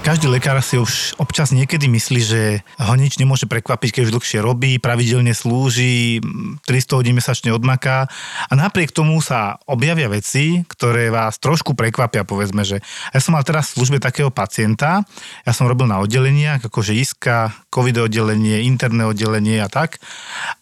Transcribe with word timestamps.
Každý 0.00 0.32
lekár 0.32 0.56
si 0.64 0.80
už 0.80 1.12
občas 1.20 1.52
niekedy 1.52 1.84
myslí, 1.84 2.20
že 2.24 2.42
ho 2.80 2.94
nič 2.96 3.20
nemôže 3.20 3.44
prekvapiť, 3.44 3.94
keď 3.94 4.02
už 4.08 4.14
dlhšie 4.16 4.40
robí, 4.40 4.80
pravidelne 4.80 5.36
slúži, 5.36 6.24
300 6.64 6.98
hodín 6.98 7.14
mesačne 7.20 7.52
odmaká. 7.52 8.08
A 8.48 8.52
napriek 8.56 8.96
tomu 8.96 9.20
sa 9.20 9.60
objavia 9.68 10.08
veci, 10.08 10.64
ktoré 10.64 11.12
vás 11.12 11.36
trošku 11.36 11.76
prekvapia, 11.76 12.24
povedzme, 12.24 12.64
že 12.64 12.80
ja 13.12 13.20
som 13.20 13.36
mal 13.36 13.44
teraz 13.44 13.70
v 13.70 13.84
službe 13.84 14.00
takého 14.00 14.32
pacienta, 14.32 15.04
ja 15.44 15.52
som 15.52 15.68
robil 15.68 15.84
na 15.84 16.00
oddeleniach, 16.00 16.64
akože 16.64 16.96
iska, 16.96 17.52
covid 17.68 18.08
oddelenie, 18.08 18.64
interné 18.64 19.04
oddelenie 19.04 19.60
a 19.60 19.68
tak. 19.68 20.00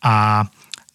A 0.02 0.44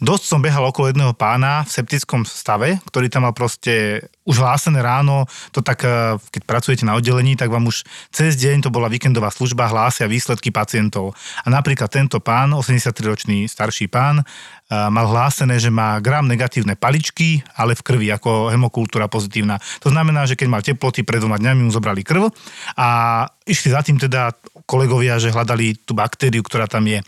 Dosť 0.03 0.23
som 0.27 0.43
behal 0.43 0.67
okolo 0.67 0.91
jedného 0.91 1.15
pána 1.15 1.63
v 1.63 1.79
septickom 1.79 2.27
stave, 2.27 2.75
ktorý 2.91 3.07
tam 3.07 3.23
mal 3.23 3.31
proste 3.31 4.03
už 4.27 4.35
hlásené 4.35 4.83
ráno, 4.83 5.23
to 5.55 5.63
tak, 5.63 5.79
e, 5.87 6.19
keď 6.19 6.41
pracujete 6.43 6.83
na 6.83 6.99
oddelení, 6.99 7.39
tak 7.39 7.47
vám 7.47 7.71
už 7.71 7.87
cez 8.11 8.35
deň, 8.35 8.67
to 8.67 8.69
bola 8.71 8.91
víkendová 8.91 9.31
služba, 9.31 9.71
hlásia 9.71 10.11
výsledky 10.11 10.51
pacientov. 10.51 11.15
A 11.43 11.47
napríklad 11.47 11.87
tento 11.87 12.19
pán, 12.19 12.51
83-ročný 12.51 13.47
starší 13.47 13.87
pán, 13.87 14.19
e, 14.19 14.23
mal 14.75 15.07
hlásené, 15.07 15.55
že 15.55 15.71
má 15.71 15.95
gram 16.03 16.27
negatívne 16.27 16.75
paličky, 16.75 17.39
ale 17.55 17.71
v 17.71 17.83
krvi, 17.87 18.07
ako 18.11 18.51
hemokultúra 18.51 19.07
pozitívna. 19.07 19.55
To 19.79 19.87
znamená, 19.87 20.27
že 20.27 20.35
keď 20.35 20.47
mal 20.51 20.59
teploty, 20.67 21.07
pred 21.07 21.23
dvoma 21.23 21.39
dňami 21.39 21.63
mu 21.63 21.71
zobrali 21.71 22.03
krv 22.03 22.27
a 22.75 23.23
išli 23.47 23.71
za 23.71 23.79
tým 23.79 24.03
teda 24.03 24.35
kolegovia, 24.67 25.19
že 25.19 25.31
hľadali 25.31 25.79
tú 25.83 25.95
baktériu, 25.95 26.43
ktorá 26.43 26.67
tam 26.67 26.87
je. 26.87 26.99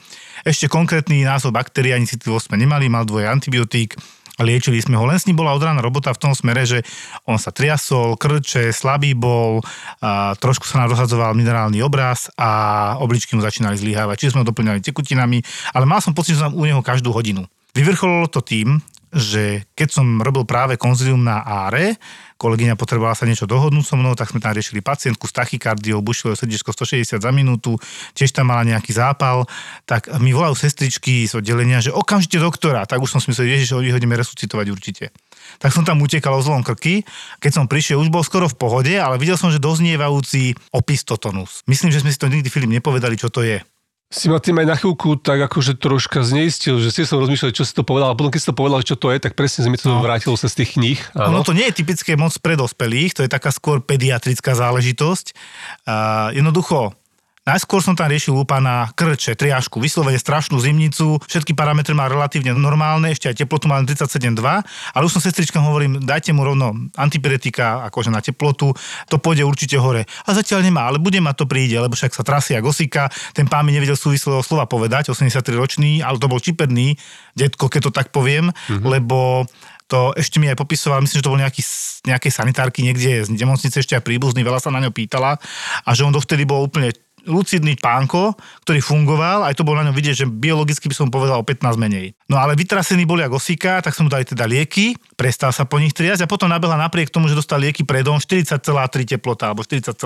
Ešte 0.45 0.69
konkrétny 0.69 1.25
názov 1.25 1.57
baktérie 1.57 1.97
ani 1.97 2.05
citlivo 2.05 2.37
sme 2.37 2.61
nemali, 2.61 2.85
mal 2.85 3.01
dvoje 3.01 3.25
antibiotík, 3.25 3.97
liečili 4.37 4.77
sme 4.77 4.93
ho. 4.93 5.09
Len 5.09 5.17
s 5.17 5.25
ním 5.25 5.41
bola 5.41 5.57
odraná 5.57 5.81
robota 5.81 6.13
v 6.13 6.21
tom 6.21 6.37
smere, 6.37 6.69
že 6.69 6.85
on 7.25 7.41
sa 7.41 7.49
triasol, 7.49 8.13
krče, 8.13 8.69
slabý 8.69 9.17
bol, 9.17 9.65
a 10.05 10.37
trošku 10.37 10.69
sa 10.69 10.85
nám 10.85 10.93
rozhadzoval 10.93 11.33
minerálny 11.33 11.81
obraz 11.81 12.29
a 12.37 12.93
obličky 13.01 13.33
mu 13.33 13.41
začínali 13.41 13.73
zlyhávať. 13.73 14.21
Čiže 14.21 14.37
sme 14.37 14.45
ho 14.45 14.51
doplňali 14.53 14.85
tekutinami, 14.85 15.41
ale 15.73 15.89
mal 15.89 15.97
som 15.97 16.13
pocit, 16.13 16.37
že 16.37 16.45
som 16.45 16.53
u 16.53 16.61
neho 16.61 16.85
každú 16.85 17.09
hodinu. 17.09 17.49
Vyvrcholilo 17.73 18.29
to 18.29 18.45
tým, 18.45 18.85
že 19.09 19.65
keď 19.73 19.97
som 19.97 20.21
robil 20.21 20.45
práve 20.45 20.77
konzilium 20.77 21.25
na 21.25 21.41
áre, 21.41 21.97
kolegyňa 22.35 22.75
potrebovala 22.75 23.15
sa 23.15 23.23
niečo 23.23 23.47
dohodnúť 23.47 23.85
so 23.87 23.95
mnou, 23.95 24.13
tak 24.13 24.31
sme 24.31 24.43
tam 24.43 24.51
riešili 24.51 24.83
pacientku 24.83 25.25
s 25.25 25.33
tachykardiou, 25.35 26.03
bušilo 26.03 26.35
srdiečko 26.35 26.75
160 26.75 27.23
za 27.23 27.31
minútu, 27.31 27.79
tiež 28.11 28.35
tam 28.35 28.51
mala 28.51 28.67
nejaký 28.67 28.91
zápal, 28.91 29.47
tak 29.87 30.11
mi 30.19 30.35
volajú 30.35 30.55
sestričky 30.59 31.25
z 31.25 31.39
oddelenia, 31.39 31.79
že 31.79 31.95
okamžite 31.95 32.37
doktora, 32.39 32.83
tak 32.83 32.99
už 32.99 33.15
som 33.15 33.19
si 33.23 33.31
myslel, 33.31 33.63
že 33.63 33.75
ho 33.75 33.81
ideme 33.81 34.19
resuscitovať 34.19 34.67
určite. 34.71 35.05
Tak 35.61 35.71
som 35.71 35.87
tam 35.87 36.01
utekal 36.01 36.35
o 36.35 36.41
zlom 36.43 36.65
krky, 36.65 37.05
keď 37.39 37.51
som 37.51 37.65
prišiel, 37.69 38.01
už 38.01 38.11
bol 38.11 38.25
skoro 38.25 38.49
v 38.51 38.57
pohode, 38.57 38.93
ale 38.97 39.15
videl 39.21 39.37
som, 39.39 39.53
že 39.53 39.61
doznievajúci 39.61 40.57
opistotonus. 40.73 41.63
Myslím, 41.69 41.93
že 41.93 42.01
sme 42.01 42.11
si 42.11 42.19
to 42.19 42.27
nikdy 42.27 42.49
Filip 42.49 42.71
nepovedali, 42.71 43.15
čo 43.15 43.29
to 43.29 43.45
je 43.45 43.61
si 44.15 44.31
ma 44.31 44.39
tým 44.39 44.55
aj 44.63 44.67
na 44.71 44.75
chvíľku 44.79 45.19
tak 45.19 45.43
akože 45.51 45.75
troška 45.75 46.23
zneistil, 46.23 46.79
že 46.79 46.89
si 46.95 47.03
som 47.03 47.19
rozmýšľal, 47.19 47.51
čo 47.51 47.67
si 47.67 47.75
to 47.75 47.83
povedal, 47.83 48.15
a 48.15 48.17
potom 48.17 48.31
keď 48.31 48.39
si 48.39 48.47
to 48.47 48.55
povedal, 48.55 48.79
čo 48.79 48.95
to 48.95 49.11
je, 49.11 49.19
tak 49.19 49.35
presne 49.35 49.67
mi 49.67 49.75
to 49.75 49.91
no. 49.91 49.99
vrátilo 49.99 50.39
sa 50.39 50.47
z 50.47 50.63
tých 50.63 50.79
kníh. 50.79 50.99
Áno. 51.19 51.35
Ono 51.35 51.41
to 51.43 51.51
nie 51.51 51.67
je 51.67 51.83
typické 51.83 52.15
moc 52.15 52.31
pre 52.39 52.55
dospelých, 52.55 53.11
to 53.11 53.21
je 53.27 53.29
taká 53.29 53.51
skôr 53.51 53.83
pediatrická 53.83 54.55
záležitosť. 54.55 55.35
Uh, 55.83 56.31
jednoducho, 56.31 56.95
Najskôr 57.45 57.77
som 57.77 57.93
tam 57.93 58.09
riešil 58.09 58.33
u 58.33 58.41
pána 58.41 58.89
krče, 58.97 59.37
triášku, 59.37 59.77
vyslovene 59.77 60.17
strašnú 60.17 60.57
zimnicu, 60.57 61.21
všetky 61.29 61.53
parametre 61.53 61.93
má 61.93 62.09
relatívne 62.09 62.57
normálne, 62.57 63.13
ešte 63.13 63.29
aj 63.29 63.45
teplotu 63.45 63.69
má 63.69 63.77
37,2, 63.85 64.33
ale 64.65 65.03
už 65.05 65.13
som 65.13 65.21
sestričkám 65.21 65.61
hovorím, 65.61 66.01
dajte 66.01 66.33
mu 66.33 66.41
rovno 66.41 66.73
antipiretika, 66.97 67.85
akože 67.85 68.09
na 68.09 68.25
teplotu, 68.25 68.73
to 69.05 69.21
pôjde 69.21 69.45
určite 69.45 69.77
hore. 69.77 70.09
A 70.25 70.29
zatiaľ 70.33 70.65
nemá, 70.65 70.89
ale 70.89 70.97
bude 70.97 71.21
ma 71.21 71.37
to 71.37 71.45
príde, 71.45 71.77
lebo 71.77 71.93
však 71.93 72.17
sa 72.17 72.25
trasia 72.25 72.65
gosika, 72.65 73.13
ten 73.37 73.45
pán 73.45 73.61
mi 73.61 73.77
nevedel 73.77 73.93
súvislého 73.93 74.41
slova 74.41 74.65
povedať, 74.65 75.13
83 75.13 75.45
ročný, 75.53 76.01
ale 76.01 76.17
to 76.17 76.25
bol 76.25 76.41
čiperný 76.41 76.97
detko, 77.37 77.69
keď 77.69 77.81
to 77.87 77.91
tak 77.93 78.09
poviem, 78.09 78.49
mm-hmm. 78.49 78.89
lebo 78.89 79.45
to 79.85 80.17
ešte 80.17 80.41
mi 80.41 80.49
aj 80.49 80.57
popisoval, 80.57 81.05
myslím, 81.05 81.21
že 81.21 81.25
to 81.25 81.33
bol 81.33 81.37
nejaký, 81.37 81.61
nejakej 82.09 82.31
sanitárky 82.33 82.81
niekde 82.81 83.21
z 83.21 83.29
nemocnice 83.37 83.85
ešte 83.85 83.93
aj 83.93 84.01
príbuzný, 84.01 84.41
veľa 84.41 84.57
sa 84.57 84.73
na 84.73 84.81
ňo 84.81 84.89
pýtala 84.89 85.37
a 85.85 85.89
že 85.93 86.01
on 86.01 86.09
dovtedy 86.09 86.41
bol 86.41 86.65
úplne 86.65 86.89
lucidný 87.25 87.75
pánko, 87.77 88.37
ktorý 88.63 88.79
fungoval, 88.81 89.45
aj 89.45 89.57
to 89.57 89.65
bolo 89.65 89.81
na 89.81 89.89
ňom 89.89 89.97
vidieť, 89.97 90.25
že 90.25 90.25
biologicky 90.29 90.87
by 90.87 90.95
som 90.95 91.09
povedal 91.09 91.41
o 91.41 91.45
15 91.45 91.75
menej. 91.75 92.13
No 92.29 92.37
ale 92.37 92.53
vytrasený 92.55 93.03
boli 93.05 93.25
ako 93.25 93.41
osika, 93.41 93.81
tak 93.81 93.97
som 93.97 94.07
mu 94.07 94.11
dali 94.13 94.25
teda 94.25 94.45
lieky, 94.47 94.95
prestal 95.17 95.51
sa 95.51 95.65
po 95.65 95.81
nich 95.81 95.91
triasť 95.91 96.25
a 96.25 96.31
potom 96.31 96.47
nabehla 96.47 96.77
napriek 96.79 97.09
tomu, 97.09 97.27
že 97.27 97.37
dostal 97.37 97.61
lieky 97.61 97.83
predom 97.83 98.17
40,3 98.21 98.61
teplota 99.05 99.51
alebo 99.51 99.65
40,6. 99.65 99.97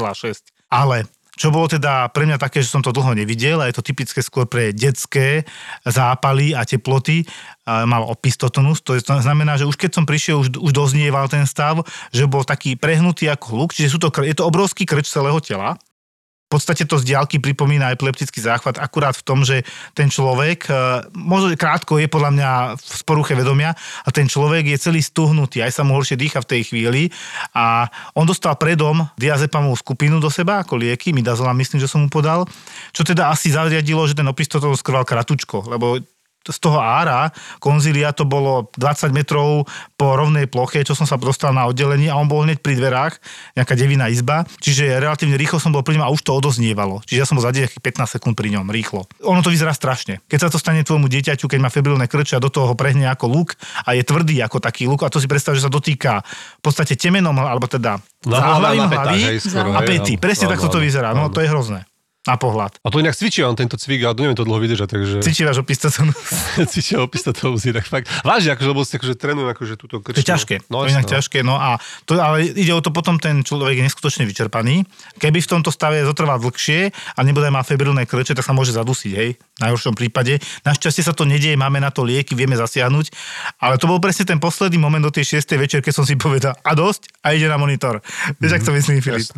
Ale 0.71 1.05
čo 1.39 1.55
bolo 1.55 1.71
teda 1.71 2.11
pre 2.11 2.27
mňa 2.27 2.35
také, 2.35 2.59
že 2.59 2.67
som 2.67 2.83
to 2.83 2.91
dlho 2.91 3.15
nevidel 3.15 3.63
a 3.63 3.71
je 3.71 3.79
to 3.79 3.87
typické 3.87 4.19
skôr 4.19 4.43
pre 4.43 4.75
detské 4.75 5.47
zápaly 5.87 6.51
a 6.51 6.67
teploty. 6.67 7.23
Mal 7.63 8.03
opistotonus, 8.03 8.83
to 8.83 8.99
znamená, 8.99 9.55
že 9.55 9.63
už 9.63 9.79
keď 9.79 9.95
som 9.95 10.03
prišiel, 10.03 10.43
už, 10.43 10.59
už 10.59 10.71
doznieval 10.75 11.31
ten 11.31 11.47
stav, 11.47 11.79
že 12.11 12.27
bol 12.27 12.43
taký 12.43 12.75
prehnutý 12.75 13.31
ako 13.31 13.45
hluk, 13.55 13.69
čiže 13.71 13.95
sú 13.95 14.03
to, 14.03 14.11
je 14.19 14.35
to 14.35 14.43
obrovský 14.43 14.83
krč 14.83 15.07
celého 15.07 15.39
tela 15.39 15.79
v 16.49 16.57
podstate 16.57 16.89
to 16.89 16.97
z 16.97 17.13
diálky 17.13 17.37
pripomína 17.37 17.93
epileptický 17.93 18.41
záchvat, 18.41 18.81
akurát 18.81 19.13
v 19.13 19.21
tom, 19.21 19.45
že 19.45 19.61
ten 19.93 20.09
človek, 20.09 20.65
e, 20.65 20.73
možno 21.13 21.53
krátko 21.53 22.01
je 22.01 22.09
podľa 22.09 22.31
mňa 22.33 22.49
v 22.73 22.93
sporuche 23.05 23.37
vedomia 23.37 23.77
a 23.77 24.09
ten 24.09 24.25
človek 24.25 24.65
je 24.73 24.81
celý 24.81 25.05
stuhnutý, 25.05 25.61
aj 25.61 25.77
sa 25.77 25.85
mu 25.85 25.93
horšie 25.93 26.17
dýcha 26.17 26.41
v 26.41 26.49
tej 26.49 26.61
chvíli 26.73 27.13
a 27.53 27.85
on 28.17 28.25
dostal 28.25 28.57
predom 28.57 29.05
diazepamovú 29.13 29.77
skupinu 29.77 30.17
do 30.17 30.33
seba 30.33 30.65
ako 30.65 30.81
lieky, 30.81 31.13
midazolam 31.13 31.53
myslím, 31.53 31.85
že 31.85 31.85
som 31.85 32.01
mu 32.01 32.09
podal, 32.09 32.49
čo 32.97 33.05
teda 33.05 33.29
asi 33.29 33.53
zariadilo, 33.53 34.09
že 34.09 34.17
ten 34.17 34.25
opistotol 34.25 34.73
skrval 34.73 35.05
kratučko, 35.05 35.69
lebo 35.69 36.01
z 36.47 36.57
toho 36.57 36.79
ára 36.79 37.29
konzília 37.59 38.15
to 38.15 38.23
bolo 38.23 38.71
20 38.79 39.11
metrov 39.11 39.67
po 39.99 40.15
rovnej 40.15 40.47
ploche, 40.47 40.81
čo 40.87 40.95
som 40.95 41.03
sa 41.03 41.19
dostal 41.19 41.51
na 41.51 41.67
oddelení 41.67 42.07
a 42.07 42.15
on 42.15 42.31
bol 42.31 42.47
hneď 42.47 42.63
pri 42.63 42.79
dverách, 42.79 43.19
nejaká 43.59 43.73
deviná 43.75 44.07
izba, 44.07 44.47
čiže 44.63 44.87
relatívne 45.03 45.35
rýchlo 45.35 45.59
som 45.59 45.75
bol 45.75 45.83
pri 45.83 45.99
ňom 45.99 46.07
a 46.07 46.13
už 46.13 46.23
to 46.23 46.31
odoznievalo. 46.31 47.03
Čiže 47.03 47.19
ja 47.19 47.25
som 47.27 47.35
bol 47.35 47.43
za 47.43 47.51
15 47.51 47.83
sekúnd 48.07 48.33
pri 48.39 48.55
ňom, 48.55 48.71
rýchlo. 48.71 49.05
Ono 49.27 49.43
to 49.43 49.51
vyzerá 49.51 49.75
strašne. 49.75 50.23
Keď 50.31 50.39
sa 50.39 50.49
to 50.49 50.57
stane 50.57 50.81
tvojmu 50.81 51.11
dieťaťu, 51.11 51.45
keď 51.51 51.59
má 51.59 51.69
febrilné 51.69 52.07
krče 52.07 52.39
a 52.39 52.43
do 52.43 52.47
toho 52.47 52.71
ho 52.71 52.75
prehne 52.75 53.11
ako 53.11 53.27
luk 53.27 53.59
a 53.83 53.93
je 53.93 54.03
tvrdý 54.07 54.39
ako 54.45 54.63
taký 54.63 54.87
luk 54.87 55.03
a 55.03 55.11
to 55.11 55.19
si 55.19 55.27
predstav, 55.27 55.59
že 55.59 55.67
sa 55.67 55.71
dotýka 55.71 56.23
v 56.59 56.61
podstate 56.63 56.95
temenom, 56.95 57.35
alebo 57.35 57.67
teda 57.67 57.99
hlavy, 58.23 58.77
hlavy 58.79 59.21
a 59.75 59.81
pety. 59.83 60.15
Presne 60.15 60.47
takto 60.47 60.71
to 60.71 60.79
vyzerá. 60.79 61.11
No 61.11 61.27
to 61.27 61.43
je 61.43 61.51
hrozné 61.51 61.88
na 62.29 62.37
pohľad. 62.37 62.77
A 62.85 62.93
to 62.93 63.01
inak 63.01 63.17
cvičí 63.17 63.41
on 63.41 63.57
tento 63.57 63.73
cvik, 63.73 64.05
ale 64.05 64.13
neviem 64.21 64.37
to 64.37 64.45
dlho 64.45 64.61
vydržať, 64.61 64.87
takže... 64.93 65.15
Cvičí 65.25 65.41
váš 65.41 65.65
opistatonus. 65.65 66.17
cvičí 66.71 66.93
opistatonus, 66.93 67.65
tak 67.65 67.85
fakt. 67.89 68.05
Vážne, 68.21 68.53
akože, 68.53 68.69
lebo 68.69 68.85
ste 68.85 69.01
akože 69.01 69.15
trénujú 69.17 69.47
akože 69.49 69.73
túto 69.81 69.97
krčnú. 70.05 70.21
To 70.21 70.21
je 70.21 70.29
ťažké, 70.29 70.55
no, 70.69 70.85
to 70.85 70.85
je 70.85 70.93
inak 70.93 71.07
no. 71.09 71.11
ťažké, 71.17 71.39
no 71.41 71.55
a 71.57 71.81
to, 72.05 72.21
ale 72.21 72.45
ide 72.53 72.69
o 72.69 72.81
to 72.85 72.93
potom 72.93 73.17
ten 73.17 73.41
človek 73.41 73.81
je 73.81 73.83
neskutočne 73.89 74.29
vyčerpaný. 74.29 74.85
Keby 75.17 75.41
v 75.41 75.49
tomto 75.49 75.73
stave 75.73 76.05
zotrval 76.05 76.37
dlhšie 76.37 76.93
a 76.93 77.19
nebude 77.25 77.49
má 77.49 77.65
febrilné 77.65 78.05
krče, 78.05 78.37
tak 78.37 78.45
sa 78.45 78.53
môže 78.53 78.77
zadusiť, 78.77 79.11
hej, 79.17 79.29
v 79.35 79.59
najhoršom 79.65 79.97
prípade. 79.97 80.37
Našťastie 80.67 81.01
sa 81.01 81.17
to 81.17 81.25
nedieje, 81.25 81.57
máme 81.57 81.81
na 81.81 81.89
to 81.89 82.05
lieky, 82.05 82.37
vieme 82.37 82.53
zasiahnuť, 82.53 83.09
ale 83.57 83.81
to 83.81 83.89
bol 83.89 83.97
presne 83.97 84.29
ten 84.29 84.37
posledný 84.37 84.77
moment 84.77 85.01
do 85.01 85.09
tej 85.09 85.41
6. 85.41 85.57
večer, 85.57 85.79
keď 85.81 85.93
som 85.97 86.05
si 86.05 86.13
povedal 86.13 86.53
a 86.61 86.71
dosť 86.77 87.09
a 87.25 87.33
ide 87.33 87.49
na 87.49 87.57
monitor. 87.57 88.03
Vieš, 88.37 88.51
mm, 88.53 88.57
ak 88.59 88.63
to 88.63 88.71
myslím, 88.75 88.95
Filip. 89.01 89.29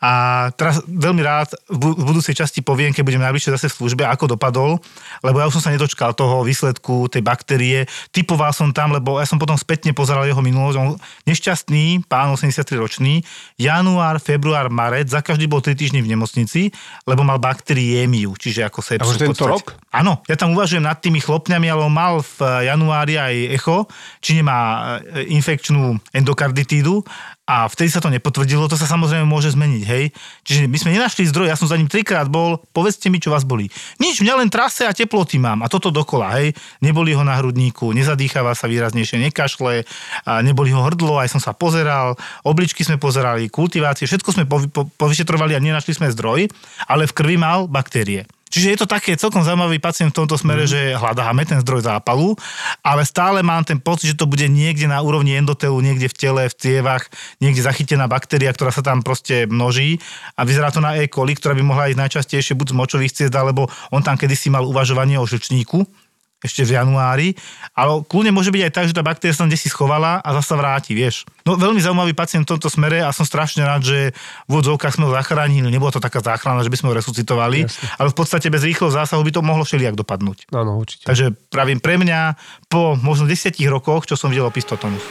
A 0.00 0.10
teraz 0.54 0.80
veľmi 0.86 1.22
rád 1.22 1.52
v 1.68 2.10
budúcej 2.30 2.46
časti 2.46 2.60
poviem, 2.62 2.94
keď 2.94 3.02
budem 3.02 3.22
najbližšie 3.26 3.58
zase 3.58 3.66
v 3.66 3.76
službe, 3.82 4.02
ako 4.06 4.38
dopadol, 4.38 4.78
lebo 5.26 5.42
ja 5.42 5.50
už 5.50 5.58
som 5.58 5.66
sa 5.66 5.74
nedočkal 5.74 6.14
toho 6.14 6.46
výsledku 6.46 7.10
tej 7.10 7.26
baktérie. 7.26 7.90
Typoval 8.14 8.54
som 8.54 8.70
tam, 8.70 8.94
lebo 8.94 9.18
ja 9.18 9.26
som 9.26 9.34
potom 9.34 9.58
spätne 9.58 9.90
pozeral 9.90 10.22
jeho 10.30 10.38
minulosť. 10.38 10.76
On 10.78 10.94
nešťastný, 11.26 12.06
pán 12.06 12.30
83 12.30 12.78
ročný, 12.78 13.26
január, 13.58 14.22
február, 14.22 14.70
marec, 14.70 15.10
za 15.10 15.18
každý 15.26 15.50
bol 15.50 15.58
3 15.58 15.74
týždne 15.74 16.06
v 16.06 16.14
nemocnici, 16.14 16.70
lebo 17.02 17.26
mal 17.26 17.42
bakteriémiu, 17.42 18.38
čiže 18.38 18.62
ako 18.62 18.78
sepsu. 18.78 19.10
A 19.10 19.18
tento 19.18 19.50
rok? 19.50 19.74
Áno, 19.90 20.22
ja 20.30 20.38
tam 20.38 20.54
uvažujem 20.54 20.86
nad 20.86 21.02
tými 21.02 21.18
chlopňami, 21.18 21.66
ale 21.66 21.82
on 21.82 21.90
mal 21.90 22.22
v 22.22 22.62
januári 22.62 23.18
aj 23.18 23.34
echo, 23.58 23.90
či 24.22 24.38
nemá 24.38 25.02
e, 25.02 25.26
infekčnú 25.34 25.98
endokarditídu 26.14 27.02
a 27.50 27.66
vtedy 27.66 27.90
sa 27.90 27.98
to 27.98 28.14
nepotvrdilo, 28.14 28.70
to 28.70 28.78
sa 28.78 28.86
samozrejme 28.86 29.26
môže 29.26 29.50
zmeniť, 29.58 29.82
hej. 29.82 30.14
Čiže 30.46 30.70
my 30.70 30.76
sme 30.78 30.94
nenašli 30.94 31.26
zdroj, 31.26 31.50
ja 31.50 31.58
som 31.58 31.66
za 31.66 31.74
ním 31.74 31.90
trikrát 31.90 32.30
bol, 32.30 32.62
povedzte 32.70 33.10
mi, 33.10 33.18
čo 33.18 33.34
vás 33.34 33.42
bolí. 33.42 33.66
Nič, 33.98 34.22
mňa 34.22 34.38
len 34.38 34.46
trase 34.54 34.86
a 34.86 34.94
teploty 34.94 35.42
mám 35.42 35.66
a 35.66 35.66
toto 35.66 35.90
dokola, 35.90 36.38
hej. 36.38 36.54
Neboli 36.78 37.10
ho 37.10 37.26
na 37.26 37.34
hrudníku, 37.42 37.90
nezadýcháva 37.90 38.54
sa 38.54 38.70
výraznejšie, 38.70 39.18
nekašle, 39.26 39.82
a 40.30 40.46
neboli 40.46 40.70
ho 40.70 40.78
hrdlo, 40.86 41.18
aj 41.18 41.34
som 41.34 41.42
sa 41.42 41.50
pozeral, 41.50 42.14
obličky 42.46 42.86
sme 42.86 43.02
pozerali, 43.02 43.50
kultivácie, 43.50 44.06
všetko 44.06 44.30
sme 44.30 44.44
po, 44.46 44.62
po, 44.70 44.86
povyšetrovali 44.94 45.58
a 45.58 45.64
nenašli 45.64 45.98
sme 45.98 46.14
zdroj, 46.14 46.46
ale 46.86 47.10
v 47.10 47.16
krvi 47.18 47.34
mal 47.34 47.66
baktérie. 47.66 48.30
Čiže 48.50 48.66
je 48.74 48.78
to 48.82 48.86
také 48.90 49.14
celkom 49.14 49.46
zaujímavý 49.46 49.78
pacient 49.78 50.10
v 50.10 50.18
tomto 50.22 50.34
smere, 50.34 50.66
mm. 50.66 50.70
že 50.70 50.80
hľadáme 50.98 51.46
ten 51.46 51.62
zdroj 51.62 51.86
zápalu, 51.86 52.34
ale 52.82 53.06
stále 53.06 53.46
mám 53.46 53.62
ten 53.62 53.78
pocit, 53.78 54.12
že 54.12 54.18
to 54.18 54.26
bude 54.26 54.44
niekde 54.50 54.90
na 54.90 54.98
úrovni 54.98 55.38
endotelu, 55.38 55.78
niekde 55.78 56.10
v 56.10 56.16
tele, 56.18 56.42
v 56.50 56.54
cievach, 56.58 57.06
niekde 57.38 57.62
zachytená 57.62 58.10
baktéria, 58.10 58.50
ktorá 58.50 58.74
sa 58.74 58.82
tam 58.82 59.06
proste 59.06 59.46
množí 59.46 60.02
a 60.34 60.42
vyzerá 60.42 60.74
to 60.74 60.82
na 60.82 60.98
E. 60.98 61.06
coli, 61.06 61.38
ktorá 61.38 61.54
by 61.54 61.62
mohla 61.62 61.88
ísť 61.94 62.00
najčastejšie 62.02 62.58
buď 62.58 62.74
z 62.74 62.78
močových 62.78 63.14
ciest, 63.14 63.34
alebo 63.38 63.70
on 63.94 64.02
tam 64.02 64.18
kedysi 64.18 64.50
mal 64.50 64.66
uvažovanie 64.66 65.14
o 65.16 65.24
žlčníku, 65.24 66.09
ešte 66.40 66.64
v 66.64 66.76
januári, 66.76 67.36
ale 67.76 68.00
kľudne 68.08 68.32
môže 68.32 68.48
byť 68.48 68.62
aj 68.64 68.72
tak, 68.72 68.84
že 68.88 68.96
tá 68.96 69.04
baktéria 69.04 69.36
sa 69.36 69.44
kde 69.44 69.60
si 69.60 69.68
schovala 69.68 70.24
a 70.24 70.28
zasa 70.40 70.56
vráti, 70.56 70.96
vieš. 70.96 71.28
No 71.44 71.60
veľmi 71.60 71.80
zaujímavý 71.80 72.16
pacient 72.16 72.48
v 72.48 72.56
tomto 72.56 72.72
smere 72.72 73.04
a 73.04 73.12
som 73.12 73.28
strašne 73.28 73.60
rád, 73.64 73.84
že 73.84 74.16
v 74.48 74.52
odzovkách 74.56 74.96
sme 74.96 75.08
ho 75.08 75.12
zachránili, 75.12 75.68
nebola 75.68 75.92
to 75.92 76.00
taká 76.00 76.24
záchrana, 76.24 76.64
že 76.64 76.72
by 76.72 76.76
sme 76.80 76.88
ho 76.92 76.94
resuscitovali, 76.96 77.68
Jasne. 77.68 77.86
ale 78.00 78.08
v 78.08 78.16
podstate 78.16 78.48
bez 78.48 78.64
rýchleho 78.64 78.88
zásahu 78.88 79.20
by 79.20 79.32
to 79.36 79.44
mohlo 79.44 79.62
všelijak 79.68 79.96
dopadnúť. 80.00 80.48
Áno, 80.56 80.80
určite. 80.80 81.04
Takže 81.04 81.36
pravím 81.52 81.78
pre 81.78 82.00
mňa 82.00 82.36
po 82.72 82.96
možno 82.96 83.28
desiatich 83.28 83.68
rokoch, 83.68 84.08
čo 84.08 84.16
som 84.16 84.32
videl 84.32 84.48
opistotonus. 84.48 85.04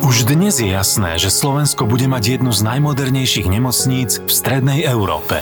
Už 0.00 0.26
dnes 0.28 0.58
je 0.58 0.68
jasné, 0.68 1.16
že 1.16 1.32
Slovensko 1.32 1.86
bude 1.86 2.04
mať 2.10 2.38
jednu 2.38 2.52
z 2.52 2.60
najmodernejších 2.66 3.46
nemocníc 3.48 4.20
v 4.20 4.30
strednej 4.30 4.84
Európe. 4.84 5.40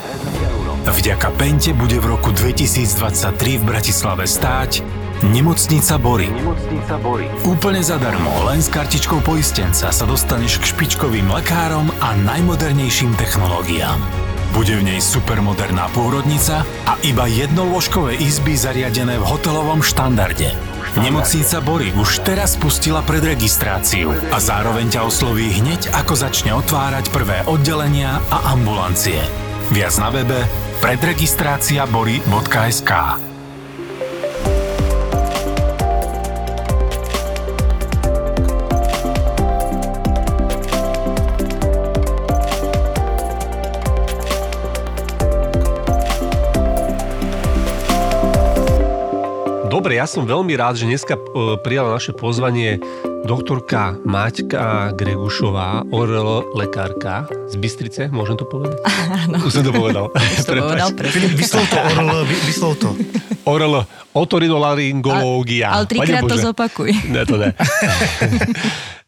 Vďaka 0.88 1.35
Pente 1.37 1.76
bude 1.76 2.00
v 2.00 2.17
roku 2.17 2.32
2023 2.32 3.61
v 3.61 3.64
Bratislave 3.64 4.25
stáť 4.25 4.81
Nemocnica 5.26 5.99
Bory. 5.99 6.31
Nemocnica 6.31 6.94
Bory. 7.02 7.26
Úplne 7.43 7.82
zadarmo, 7.82 8.31
len 8.46 8.62
s 8.62 8.70
kartičkou 8.70 9.19
poistenca 9.26 9.90
sa 9.90 10.05
dostaneš 10.06 10.62
k 10.62 10.70
špičkovým 10.70 11.26
lekárom 11.26 11.91
a 11.99 12.14
najmodernejším 12.23 13.19
technológiám. 13.19 13.99
Bude 14.55 14.79
v 14.79 14.94
nej 14.94 15.00
supermoderná 15.02 15.91
pôrodnica 15.91 16.62
a 16.87 16.94
iba 17.05 17.26
jednolôžkové 17.26 18.17
izby 18.17 18.55
zariadené 18.55 19.19
v 19.20 19.29
hotelovom 19.29 19.82
štandarde. 19.84 20.55
Nemocnica 20.96 21.61
Bory 21.61 21.93
už 21.93 22.25
teraz 22.25 22.56
spustila 22.56 23.05
predregistráciu 23.05 24.17
a 24.32 24.40
zároveň 24.40 24.96
ťa 24.96 25.05
osloví 25.05 25.52
hneď, 25.61 25.93
ako 25.93 26.17
začne 26.17 26.56
otvárať 26.56 27.12
prvé 27.12 27.44
oddelenia 27.44 28.17
a 28.32 28.56
ambulancie. 28.56 29.20
Viac 29.69 29.93
na 30.00 30.08
webe 30.08 30.49
predregistráciabory.sk 30.81 32.93
Dobre, 49.78 49.94
ja 49.94 50.10
som 50.10 50.26
veľmi 50.26 50.58
rád, 50.58 50.75
že 50.75 50.90
dneska 50.90 51.14
e, 51.14 51.54
prijala 51.62 51.94
naše 51.94 52.10
pozvanie 52.10 52.82
doktorka 53.25 53.99
Maťka 54.06 54.94
Gregušová, 54.94 55.88
ORL 55.91 56.55
lekárka 56.55 57.26
z 57.50 57.55
Bystrice, 57.59 58.03
môžem 58.12 58.38
to 58.38 58.47
povedať? 58.47 58.79
Áno. 59.26 59.43
Už 59.43 59.59
som 59.59 59.65
to 59.65 59.73
povedal. 59.75 60.12
Už 60.38 60.44
to 60.44 60.53
povedal, 60.55 60.91
presne. 60.94 61.26
Vyslov 61.35 61.65
to, 61.67 61.76
ORL, 61.81 62.09
vyslov 62.29 62.73
to. 62.79 62.88
ORL, 63.49 63.75
otorinolaryngológia. 64.12 65.73
Ale 65.73 65.88
trikrát 65.88 66.23
to 66.29 66.37
zopakuj. 66.37 66.93
Ne, 67.09 67.25
to 67.25 67.41
ne. 67.41 67.56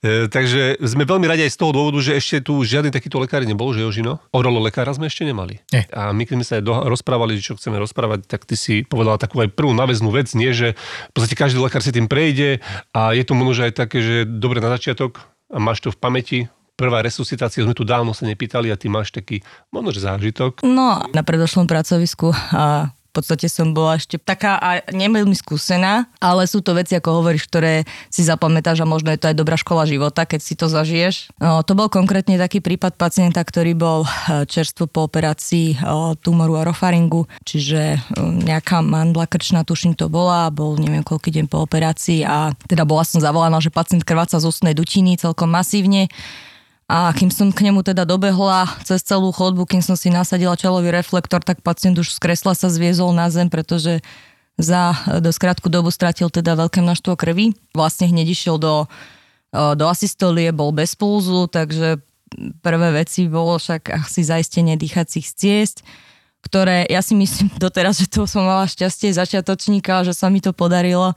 E, 0.01 0.33
takže 0.33 0.81
sme 0.81 1.05
veľmi 1.05 1.29
radi 1.29 1.45
aj 1.45 1.53
z 1.53 1.61
toho 1.61 1.77
dôvodu, 1.77 2.01
že 2.01 2.17
ešte 2.17 2.41
tu 2.41 2.57
žiadny 2.65 2.89
takýto 2.89 3.21
lekár 3.21 3.45
nebol, 3.45 3.69
že 3.77 3.85
Jožino? 3.85 4.17
Orolo 4.33 4.57
lekára 4.57 4.97
sme 4.97 5.13
ešte 5.13 5.29
nemali. 5.29 5.61
Nie. 5.69 5.85
A 5.93 6.17
my 6.17 6.25
keď 6.25 6.35
sme 6.41 6.47
sa 6.49 6.55
aj 6.57 6.65
do, 6.65 6.73
rozprávali, 6.89 7.37
čo 7.37 7.53
chceme 7.61 7.77
rozprávať, 7.77 8.25
tak 8.25 8.49
ty 8.49 8.57
si 8.57 8.81
povedala 8.81 9.21
takú 9.21 9.45
aj 9.45 9.53
prvú 9.53 9.77
náväznú 9.77 10.09
vec, 10.09 10.33
nie, 10.33 10.57
že 10.57 10.73
v 10.73 11.13
podstate 11.13 11.37
každý 11.37 11.61
lekár 11.61 11.85
si 11.85 11.93
tým 11.93 12.09
prejde 12.09 12.65
a 12.97 13.13
je 13.13 13.21
to 13.29 13.37
možno 13.37 13.69
aj 13.69 13.77
také, 13.77 14.00
že 14.01 14.17
dobre 14.27 14.59
na 14.59 14.73
začiatok 14.73 15.21
a 15.51 15.59
máš 15.63 15.85
to 15.85 15.95
v 15.95 15.99
pamäti, 16.01 16.39
prvá 16.81 17.05
resuscitácia, 17.05 17.61
sme 17.61 17.77
tu 17.77 17.85
dávno 17.85 18.17
sa 18.17 18.25
nepýtali 18.25 18.73
a 18.73 18.81
ty 18.81 18.89
máš 18.89 19.13
taký 19.13 19.45
možno, 19.69 19.93
zážitok. 19.93 20.65
No, 20.65 21.05
na 21.13 21.21
predošlom 21.21 21.69
pracovisku 21.69 22.33
a 22.57 22.97
v 23.11 23.13
podstate 23.19 23.51
som 23.51 23.75
bola 23.75 23.99
ešte 23.99 24.23
taká 24.23 24.55
a 24.63 24.87
neveľmi 24.95 25.35
skúsená, 25.35 26.07
ale 26.23 26.47
sú 26.47 26.63
to 26.63 26.79
veci, 26.79 26.95
ako 26.95 27.19
hovoríš, 27.19 27.51
ktoré 27.51 27.83
si 28.07 28.23
zapamätáš 28.23 28.87
a 28.87 28.87
možno 28.87 29.11
je 29.11 29.19
to 29.19 29.35
aj 29.35 29.37
dobrá 29.37 29.59
škola 29.59 29.83
života, 29.83 30.23
keď 30.23 30.41
si 30.41 30.55
to 30.55 30.71
zažiješ. 30.71 31.35
No, 31.43 31.67
to 31.67 31.75
bol 31.75 31.91
konkrétne 31.91 32.39
taký 32.39 32.63
prípad 32.63 32.95
pacienta, 32.95 33.43
ktorý 33.43 33.75
bol 33.75 34.07
e, 34.07 34.47
čerstvo 34.47 34.87
po 34.87 35.11
operácii 35.11 35.75
e, 35.75 35.77
tumoru 36.23 36.63
orofaringu, 36.63 37.27
čiže 37.43 37.99
e, 37.99 37.99
nejaká 38.23 38.79
mandla 38.79 39.27
krčná, 39.27 39.67
tuším 39.67 39.99
to 39.99 40.07
bola, 40.07 40.47
bol 40.55 40.79
neviem 40.79 41.03
koľký 41.03 41.35
deň 41.35 41.51
po 41.51 41.67
operácii 41.67 42.23
a 42.23 42.55
teda 42.71 42.87
bola 42.87 43.03
som 43.03 43.19
zavolaná, 43.19 43.59
že 43.59 43.75
pacient 43.75 44.07
krváca 44.07 44.39
z 44.39 44.47
ústnej 44.47 44.79
dutiny 44.79 45.19
celkom 45.19 45.51
masívne 45.51 46.07
a 46.91 47.15
kým 47.15 47.31
som 47.31 47.55
k 47.55 47.71
nemu 47.71 47.87
teda 47.87 48.03
dobehla 48.03 48.67
cez 48.83 49.07
celú 49.07 49.31
chodbu, 49.31 49.63
kým 49.63 49.79
som 49.79 49.95
si 49.95 50.11
nasadila 50.11 50.59
čelový 50.59 50.91
reflektor, 50.91 51.39
tak 51.39 51.63
pacient 51.63 51.95
už 51.95 52.11
z 52.11 52.19
kresla 52.19 52.59
sa 52.59 52.67
zviezol 52.67 53.15
na 53.15 53.31
zem, 53.31 53.47
pretože 53.47 54.03
za 54.59 54.99
dosť 55.07 55.39
krátku 55.39 55.71
dobu 55.71 55.95
stratil 55.95 56.35
teda 56.35 56.59
veľké 56.59 56.83
množstvo 56.83 57.15
krvi. 57.15 57.55
Vlastne 57.71 58.11
hneď 58.11 58.35
išiel 58.35 58.59
do, 58.59 58.91
do 59.55 59.85
asistolie, 59.87 60.51
bol 60.51 60.75
bez 60.75 60.99
pulzu, 60.99 61.47
takže 61.47 62.03
prvé 62.59 62.89
veci 62.91 63.31
bolo 63.31 63.55
však 63.63 64.11
asi 64.11 64.27
zaistenie 64.27 64.75
dýchacích 64.75 65.31
ciest, 65.31 65.87
ktoré 66.43 66.91
ja 66.91 67.07
si 67.07 67.15
myslím 67.15 67.55
doteraz, 67.55 68.03
že 68.03 68.11
to 68.11 68.27
som 68.27 68.43
mala 68.43 68.67
šťastie 68.67 69.15
začiatočníka, 69.15 70.03
že 70.03 70.11
sa 70.11 70.27
mi 70.27 70.43
to 70.43 70.51
podarilo 70.51 71.15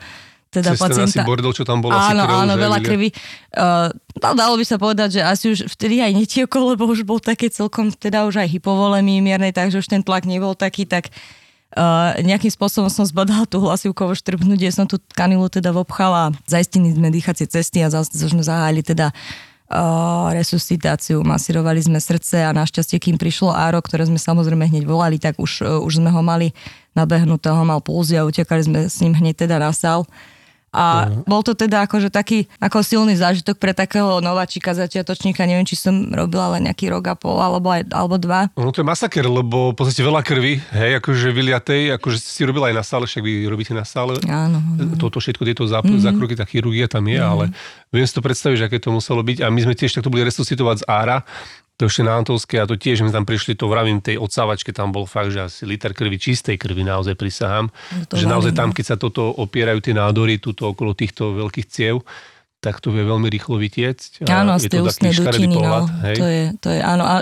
teda 0.53 0.77
Cez 0.77 0.79
pacienta... 0.79 1.09
asi 1.09 1.25
bordel, 1.25 1.49
čo 1.49 1.65
tam 1.65 1.81
bolo, 1.81 1.97
áno, 1.97 2.29
asi 2.29 2.37
áno, 2.45 2.53
veľa 2.53 2.79
krvi. 2.85 3.09
Uh, 3.57 3.89
dalo 4.21 4.53
by 4.53 4.65
sa 4.65 4.77
povedať, 4.77 5.17
že 5.17 5.21
asi 5.25 5.45
už 5.49 5.65
vtedy 5.73 6.05
aj 6.05 6.13
netiekol, 6.13 6.63
lebo 6.77 6.85
už 6.85 7.01
bol 7.01 7.17
také 7.17 7.49
celkom, 7.49 7.89
teda 7.89 8.29
už 8.29 8.45
aj 8.45 8.53
hypovolemii 8.53 9.25
miernej, 9.25 9.51
takže 9.51 9.81
už 9.81 9.89
ten 9.89 10.05
tlak 10.05 10.29
nebol 10.29 10.53
taký, 10.53 10.85
tak 10.85 11.09
uh, 11.73 12.13
nejakým 12.21 12.53
spôsobom 12.53 12.93
som 12.93 13.03
zbadala 13.03 13.49
tú 13.49 13.57
hlasivkovú 13.65 14.13
štrbnutie, 14.13 14.69
som 14.69 14.85
tú 14.85 15.01
kanilu 15.17 15.49
teda 15.49 15.73
vopchala, 15.73 16.29
zaistili 16.45 16.93
sme 16.93 17.09
dýchacie 17.09 17.49
cesty 17.49 17.81
a 17.81 17.89
zase 17.89 18.13
sme 18.13 18.45
zahájili 18.45 18.85
teda 18.85 19.09
uh, 19.73 20.29
resuscitáciu, 20.31 21.25
masírovali 21.25 21.81
sme 21.81 21.97
srdce 21.97 22.45
a 22.45 22.53
našťastie, 22.53 23.01
kým 23.01 23.17
prišlo 23.17 23.49
áro, 23.49 23.81
ktoré 23.81 24.05
sme 24.05 24.21
samozrejme 24.21 24.69
hneď 24.69 24.85
volali, 24.85 25.17
tak 25.17 25.41
už, 25.41 25.65
uh, 25.65 25.81
už 25.81 25.99
sme 26.03 26.13
ho 26.13 26.21
mali 26.21 26.53
nabehnutého, 26.93 27.65
mal 27.65 27.81
pulzy 27.81 28.21
a 28.21 28.27
utekali 28.27 28.61
sme 28.61 28.79
s 28.85 29.01
ním 29.01 29.17
hneď 29.17 29.49
teda 29.49 29.57
na 29.57 29.73
sál. 29.73 30.05
A 30.73 31.05
uh-huh. 31.05 31.29
bol 31.29 31.45
to 31.45 31.53
teda 31.53 31.85
akože 31.85 32.09
taký 32.09 32.49
ako 32.57 32.81
silný 32.81 33.13
zážitok 33.13 33.61
pre 33.61 33.77
takého 33.77 34.17
nováčika, 34.19 34.73
začiatočníka. 34.73 35.45
Neviem, 35.45 35.69
či 35.69 35.77
som 35.77 36.09
robila 36.09 36.57
len 36.57 36.65
nejaký 36.65 36.89
rok 36.89 37.13
a 37.13 37.15
pol 37.15 37.37
alebo, 37.37 37.69
aj, 37.69 37.93
alebo 37.93 38.17
dva. 38.17 38.49
No 38.57 38.73
to 38.73 38.81
je 38.81 38.89
masaker, 38.89 39.29
lebo 39.29 39.71
v 39.71 39.77
podstate 39.77 40.01
veľa 40.01 40.25
krvi, 40.25 40.57
hej, 40.57 40.97
akože 40.97 41.29
vyliatej, 41.29 41.93
akože 42.01 42.17
si 42.17 42.41
robila 42.41 42.73
aj 42.73 42.75
na 42.81 42.83
sále, 42.83 43.05
však 43.05 43.21
vy 43.21 43.45
robíte 43.45 43.77
na 43.77 43.85
sále. 43.85 44.17
Áno. 44.25 44.57
Toto 44.97 45.21
všetko, 45.21 45.45
tieto 45.45 45.63
záp- 45.69 45.85
mm-hmm. 45.85 46.09
zákroky, 46.09 46.33
tá 46.33 46.49
chirurgia 46.49 46.89
tam 46.89 47.05
je, 47.05 47.21
mm-hmm. 47.21 47.33
ale 47.37 47.45
viem 47.93 48.05
si 48.09 48.13
to 48.17 48.25
predstaviť, 48.25 48.57
že 48.57 48.65
aké 48.65 48.77
to 48.81 48.89
muselo 48.89 49.21
byť. 49.21 49.45
A 49.45 49.53
my 49.53 49.61
sme 49.61 49.77
tiež 49.77 49.93
takto 49.93 50.09
boli 50.09 50.25
resuscitovať 50.25 50.81
z 50.81 50.85
Ára 50.89 51.21
to 51.73 51.89
ešte 51.89 52.05
na 52.05 52.21
Antolskej 52.21 52.61
a 52.61 52.69
to 52.69 52.77
tiež 52.77 53.01
my 53.01 53.09
tam 53.09 53.25
prišli, 53.25 53.57
to 53.57 53.65
vravím 53.65 53.97
tej 53.97 54.21
odsávačke, 54.21 54.69
tam 54.69 54.93
bol 54.93 55.09
fakt, 55.09 55.33
že 55.33 55.49
asi 55.49 55.65
liter 55.65 55.91
krvi, 55.91 56.21
čistej 56.21 56.61
krvi 56.61 56.85
naozaj 56.85 57.17
prisahám. 57.17 57.73
No 58.13 58.13
že 58.13 58.29
naozaj 58.29 58.53
tam, 58.53 58.69
keď 58.69 58.85
sa 58.93 58.97
toto 58.97 59.33
opierajú 59.33 59.81
tie 59.81 59.97
nádory 59.97 60.37
tuto 60.37 60.69
okolo 60.69 60.93
týchto 60.93 61.33
veľkých 61.33 61.67
ciev, 61.67 62.05
tak 62.63 62.79
to 62.79 62.95
vie 62.95 63.03
veľmi 63.03 63.27
rýchlo 63.27 63.59
vytiecť. 63.59 64.23
Áno, 64.31 64.55
z 64.55 64.71
tej 64.71 64.87
ústnej 64.87 65.11
dutiny, 65.11 65.59
no. 65.59 65.83
Hej. 66.07 66.15
To 66.15 66.25
je, 66.31 66.43
to 66.63 66.67
je, 66.71 66.79
áno. 66.79 67.03
A 67.03 67.19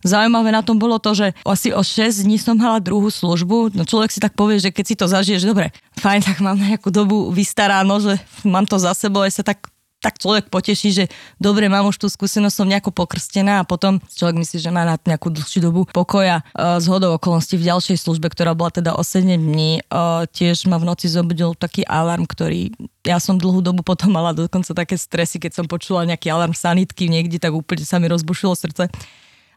zaujímavé 0.00 0.48
na 0.48 0.64
tom 0.64 0.80
bolo 0.80 0.96
to, 0.96 1.12
že 1.12 1.36
asi 1.44 1.76
o 1.76 1.84
6 1.84 2.24
dní 2.24 2.40
som 2.40 2.56
mala 2.56 2.80
druhú 2.80 3.12
službu. 3.12 3.76
No 3.76 3.84
človek 3.84 4.08
si 4.08 4.16
tak 4.16 4.32
povie, 4.32 4.56
že 4.56 4.72
keď 4.72 4.84
si 4.88 4.96
to 4.96 5.04
zažiješ, 5.04 5.44
dobre, 5.44 5.76
fajn, 6.00 6.24
tak 6.24 6.40
mám 6.40 6.56
nejakú 6.56 6.88
dobu 6.88 7.28
vystaráno, 7.28 8.00
že 8.00 8.16
mám 8.48 8.64
to 8.64 8.80
za 8.80 8.96
sebou, 8.96 9.28
aj 9.28 9.36
sa 9.36 9.44
tak 9.44 9.68
tak 9.98 10.22
človek 10.22 10.46
poteší, 10.46 10.94
že 10.94 11.04
dobre, 11.42 11.66
mám 11.66 11.90
už 11.90 11.98
tú 11.98 12.06
skúsenosť, 12.06 12.54
som 12.54 12.70
nejako 12.70 12.94
pokrstená 12.94 13.62
a 13.62 13.66
potom 13.66 13.98
človek 14.14 14.38
myslí, 14.38 14.62
že 14.62 14.70
má 14.70 14.86
na 14.86 14.94
nejakú 14.94 15.26
dlhšiu 15.26 15.58
dobu 15.58 15.90
pokoja. 15.90 16.46
Z 16.54 16.86
hodou 16.86 17.18
okolností 17.18 17.58
v 17.58 17.66
ďalšej 17.66 18.06
službe, 18.06 18.30
ktorá 18.30 18.54
bola 18.54 18.70
teda 18.70 18.94
o 18.94 19.02
7 19.02 19.26
dní, 19.26 19.82
tiež 20.30 20.70
ma 20.70 20.78
v 20.78 20.86
noci 20.86 21.10
zobudil 21.10 21.58
taký 21.58 21.82
alarm, 21.82 22.30
ktorý 22.30 22.70
ja 23.02 23.18
som 23.18 23.40
dlhú 23.40 23.58
dobu 23.58 23.82
potom 23.82 24.14
mala 24.14 24.30
dokonca 24.36 24.70
také 24.70 24.94
stresy, 24.94 25.42
keď 25.42 25.62
som 25.62 25.66
počula 25.66 26.06
nejaký 26.06 26.30
alarm 26.30 26.54
sanitky 26.54 27.10
niekde, 27.10 27.42
tak 27.42 27.50
úplne 27.56 27.82
sa 27.82 27.98
mi 27.98 28.06
rozbušilo 28.06 28.54
srdce 28.54 28.92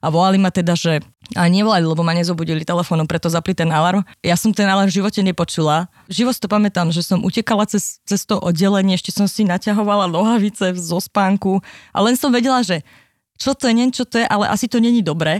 a 0.01 0.07
volali 0.09 0.41
ma 0.41 0.49
teda, 0.49 0.73
že 0.73 0.99
a 1.37 1.47
nevolali, 1.47 1.85
lebo 1.87 2.03
ma 2.03 2.11
nezobudili 2.11 2.67
telefónom, 2.67 3.07
preto 3.07 3.31
zapli 3.31 3.55
ten 3.55 3.71
alarm. 3.71 4.03
Ja 4.19 4.35
som 4.35 4.51
ten 4.51 4.67
alarm 4.67 4.91
v 4.91 4.99
živote 4.99 5.23
nepočula. 5.23 5.87
Živo 6.11 6.35
to 6.35 6.51
pamätám, 6.51 6.91
že 6.91 7.05
som 7.05 7.23
utekala 7.23 7.63
cez, 7.69 8.03
cez 8.03 8.27
to 8.27 8.35
oddelenie, 8.35 8.99
ešte 8.99 9.15
som 9.15 9.29
si 9.29 9.47
naťahovala 9.47 10.11
nohavice 10.11 10.75
zo 10.75 10.99
spánku 10.99 11.63
a 11.95 11.97
len 12.03 12.19
som 12.19 12.33
vedela, 12.33 12.59
že 12.65 12.83
čo 13.39 13.55
to 13.55 13.69
je, 13.69 13.73
neviem 13.77 13.95
čo 13.95 14.03
to 14.03 14.19
je, 14.19 14.25
ale 14.27 14.49
asi 14.51 14.67
to 14.67 14.83
není 14.83 14.99
dobré. 14.99 15.39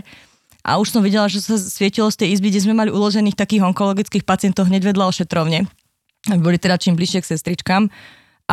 A 0.62 0.78
už 0.78 0.94
som 0.94 1.02
videla, 1.02 1.26
že 1.26 1.42
sa 1.42 1.58
svietilo 1.58 2.06
z 2.08 2.22
tej 2.22 2.38
izby, 2.38 2.54
kde 2.54 2.62
sme 2.62 2.74
mali 2.78 2.90
uložených 2.94 3.34
takých 3.34 3.66
onkologických 3.66 4.22
pacientov 4.22 4.70
hneď 4.70 4.94
vedľa 4.94 5.10
ošetrovne. 5.10 5.66
Boli 6.38 6.54
teda 6.54 6.78
čím 6.78 6.94
bližšie 6.94 7.18
k 7.18 7.30
sestričkám. 7.34 7.90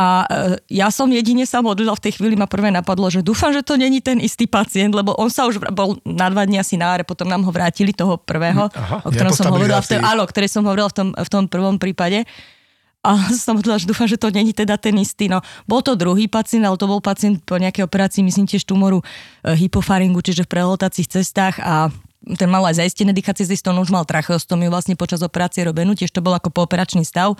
A 0.00 0.24
e, 0.24 0.80
ja 0.80 0.88
som 0.88 1.12
jedine 1.12 1.44
sa 1.44 1.60
modlila 1.60 1.92
v 1.92 2.08
tej 2.08 2.12
chvíli, 2.16 2.32
ma 2.32 2.48
prvé 2.48 2.72
napadlo, 2.72 3.12
že 3.12 3.20
dúfam, 3.20 3.52
že 3.52 3.60
to 3.60 3.76
není 3.76 4.00
ten 4.00 4.16
istý 4.16 4.48
pacient, 4.48 4.96
lebo 4.96 5.12
on 5.20 5.28
sa 5.28 5.44
už 5.44 5.60
bol 5.76 6.00
na 6.08 6.32
dva 6.32 6.48
dní 6.48 6.56
asi 6.56 6.80
na 6.80 6.96
áre, 6.96 7.04
potom 7.04 7.28
nám 7.28 7.44
ho 7.44 7.52
vrátili 7.52 7.92
toho 7.92 8.16
prvého, 8.16 8.72
Aha, 8.72 9.04
o 9.04 9.12
ktorom 9.12 9.28
ja 9.28 9.36
som 9.36 9.52
hovorila, 9.52 9.84
v 9.84 9.92
stabilizácii. 9.92 10.08
áno, 10.16 10.22
ktorý 10.24 10.46
som 10.48 10.62
hovorila 10.64 10.88
v 10.88 10.96
tom, 10.96 11.08
v 11.12 11.28
tom 11.28 11.44
prvom 11.52 11.76
prípade. 11.76 12.24
A 13.04 13.12
som 13.44 13.60
modlila, 13.60 13.76
že 13.76 13.84
dúfam, 13.84 14.08
že 14.08 14.16
to 14.16 14.32
není 14.32 14.56
teda 14.56 14.80
ten 14.80 14.96
istý. 14.96 15.28
No, 15.28 15.44
bol 15.68 15.84
to 15.84 15.92
druhý 15.92 16.32
pacient, 16.32 16.64
ale 16.64 16.80
to 16.80 16.88
bol 16.88 17.04
pacient 17.04 17.44
po 17.44 17.60
nejakej 17.60 17.84
operácii, 17.84 18.24
myslím 18.24 18.48
tiež 18.48 18.64
tumoru 18.64 19.04
e, 19.04 19.52
hypofaringu, 19.52 20.24
čiže 20.24 20.48
v 20.48 20.52
prehltacích 20.56 21.12
cestách 21.12 21.60
a 21.60 21.92
ten 22.40 22.48
mal 22.48 22.64
aj 22.64 22.80
zaistené 22.80 23.12
dýchacie 23.12 23.48
zisty, 23.48 23.68
on 23.68 23.80
už 23.84 23.92
mal 23.92 24.08
tracheostomiu 24.08 24.72
vlastne 24.72 24.96
počas 24.96 25.20
operácie 25.20 25.60
robenú, 25.64 25.92
tiež 25.92 26.12
to 26.12 26.24
bol 26.24 26.32
ako 26.32 26.52
pooperačný 26.52 27.04
stav 27.04 27.36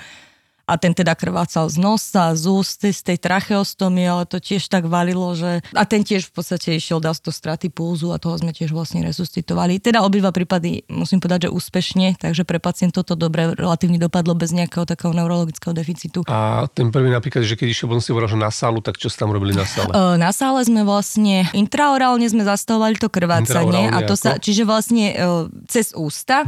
a 0.71 0.79
ten 0.79 0.95
teda 0.95 1.19
krvácal 1.19 1.67
z 1.67 1.83
nosa, 1.83 2.39
z 2.39 2.47
úst, 2.47 2.87
z 2.87 3.03
tej 3.03 3.19
tracheostomie, 3.19 4.07
ale 4.07 4.23
to 4.31 4.39
tiež 4.39 4.71
tak 4.71 4.87
valilo, 4.87 5.35
že... 5.35 5.67
A 5.75 5.83
ten 5.83 6.07
tiež 6.07 6.31
v 6.31 6.39
podstate 6.39 6.79
išiel 6.79 7.03
dať 7.03 7.27
do 7.27 7.35
straty 7.35 7.75
pulzu 7.75 8.15
a 8.15 8.23
toho 8.23 8.39
sme 8.39 8.55
tiež 8.55 8.71
vlastne 8.71 9.03
resuscitovali. 9.03 9.83
Teda 9.83 10.07
obidva 10.07 10.31
prípady, 10.31 10.87
musím 10.87 11.19
povedať, 11.19 11.51
že 11.51 11.51
úspešne, 11.51 12.23
takže 12.23 12.47
pre 12.47 12.63
pacientov 12.63 13.03
to 13.03 13.19
dobre 13.19 13.59
relatívne 13.59 13.99
dopadlo 13.99 14.39
bez 14.39 14.55
nejakého 14.55 14.87
takého 14.87 15.11
neurologického 15.11 15.75
deficitu. 15.75 16.23
A 16.31 16.71
ten 16.71 16.95
prvý 16.95 17.11
napríklad, 17.11 17.43
že 17.43 17.59
keď 17.59 17.67
išiel, 17.75 17.91
potom 17.91 18.05
si 18.05 18.15
hovoril, 18.15 18.31
že 18.31 18.39
na 18.39 18.55
sálu, 18.55 18.79
tak 18.79 18.95
čo 18.95 19.11
ste 19.11 19.27
tam 19.27 19.35
robili 19.35 19.59
na 19.59 19.67
sále? 19.67 19.91
E, 20.01 20.17
Na 20.23 20.31
sále 20.31 20.63
sme 20.63 20.87
vlastne 20.87 21.51
intraorálne 21.51 22.23
sme 22.31 22.47
zastavovali 22.47 22.95
to 23.01 23.11
krvácanie 23.11 23.91
a 23.91 24.07
to 24.07 24.15
sa, 24.15 24.39
ako? 24.39 24.45
čiže 24.47 24.63
vlastne 24.63 25.07
e, 25.11 25.15
cez 25.67 25.91
ústa. 25.99 26.47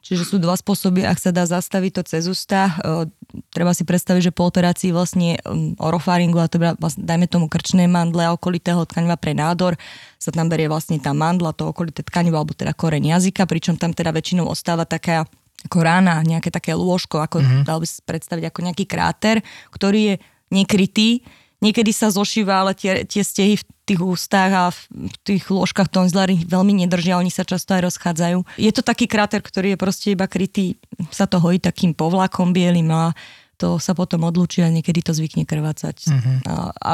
Čiže 0.00 0.24
sú 0.24 0.36
dva 0.40 0.56
spôsoby, 0.56 1.04
ak 1.04 1.20
sa 1.20 1.30
dá 1.30 1.44
zastaviť 1.44 1.92
to 2.00 2.02
cez 2.08 2.24
ústa. 2.24 2.72
E, 2.80 3.12
Treba 3.54 3.70
si 3.70 3.86
predstaviť, 3.86 4.30
že 4.30 4.32
po 4.34 4.50
operácii 4.50 4.90
vlastne 4.90 5.38
orofaringu, 5.78 6.42
a 6.42 6.50
teda 6.50 6.74
vlastne, 6.82 7.06
dajme 7.06 7.30
tomu 7.30 7.46
krčné 7.46 7.86
mandle 7.86 8.26
a 8.26 8.34
okolitého 8.34 8.82
tkaniva 8.82 9.14
pre 9.14 9.38
nádor, 9.38 9.78
sa 10.18 10.34
tam 10.34 10.50
berie 10.50 10.66
vlastne 10.66 10.98
tá 10.98 11.14
mandla, 11.14 11.54
to 11.54 11.70
okolité 11.70 12.02
tkanivo, 12.02 12.42
alebo 12.42 12.58
teda 12.58 12.74
koreň 12.74 13.14
jazyka, 13.18 13.46
pričom 13.46 13.78
tam 13.78 13.94
teda 13.94 14.10
väčšinou 14.10 14.50
ostáva 14.50 14.82
taká 14.82 15.30
ako 15.70 15.78
rána, 15.78 16.24
nejaké 16.24 16.48
také 16.50 16.72
lôžko, 16.74 17.20
ako 17.20 17.38
mm-hmm. 17.38 17.62
dal 17.68 17.78
by 17.78 17.86
si 17.86 18.00
predstaviť 18.02 18.44
ako 18.48 18.60
nejaký 18.66 18.84
kráter, 18.88 19.44
ktorý 19.70 20.00
je 20.00 20.14
nekrytý, 20.50 21.22
niekedy 21.60 21.92
sa 21.92 22.08
zošíva, 22.08 22.64
ale 22.64 22.72
tie, 22.74 23.04
tie 23.04 23.22
stehy 23.24 23.60
v 23.60 23.64
tých 23.86 24.00
ústach 24.00 24.50
a 24.52 24.64
v 24.72 25.14
tých 25.24 25.48
lôžkach 25.48 25.88
tonzlári 25.92 26.40
veľmi 26.44 26.84
nedržia, 26.84 27.20
oni 27.20 27.32
sa 27.32 27.44
často 27.44 27.76
aj 27.76 27.92
rozchádzajú. 27.92 28.38
Je 28.56 28.72
to 28.72 28.82
taký 28.84 29.06
kráter, 29.06 29.44
ktorý 29.44 29.76
je 29.76 29.78
proste 29.78 30.06
iba 30.12 30.26
krytý, 30.26 30.80
sa 31.12 31.28
to 31.28 31.38
hojí 31.38 31.60
takým 31.60 31.92
povlakom 31.92 32.52
bielým 32.56 32.88
a 32.92 33.12
to 33.60 33.76
sa 33.76 33.92
potom 33.92 34.24
odlučí 34.24 34.64
a 34.64 34.72
niekedy 34.72 35.04
to 35.04 35.12
zvykne 35.12 35.44
krvácať. 35.44 36.08
Uh-huh. 36.08 36.36
A, 36.48 36.54
a 36.72 36.92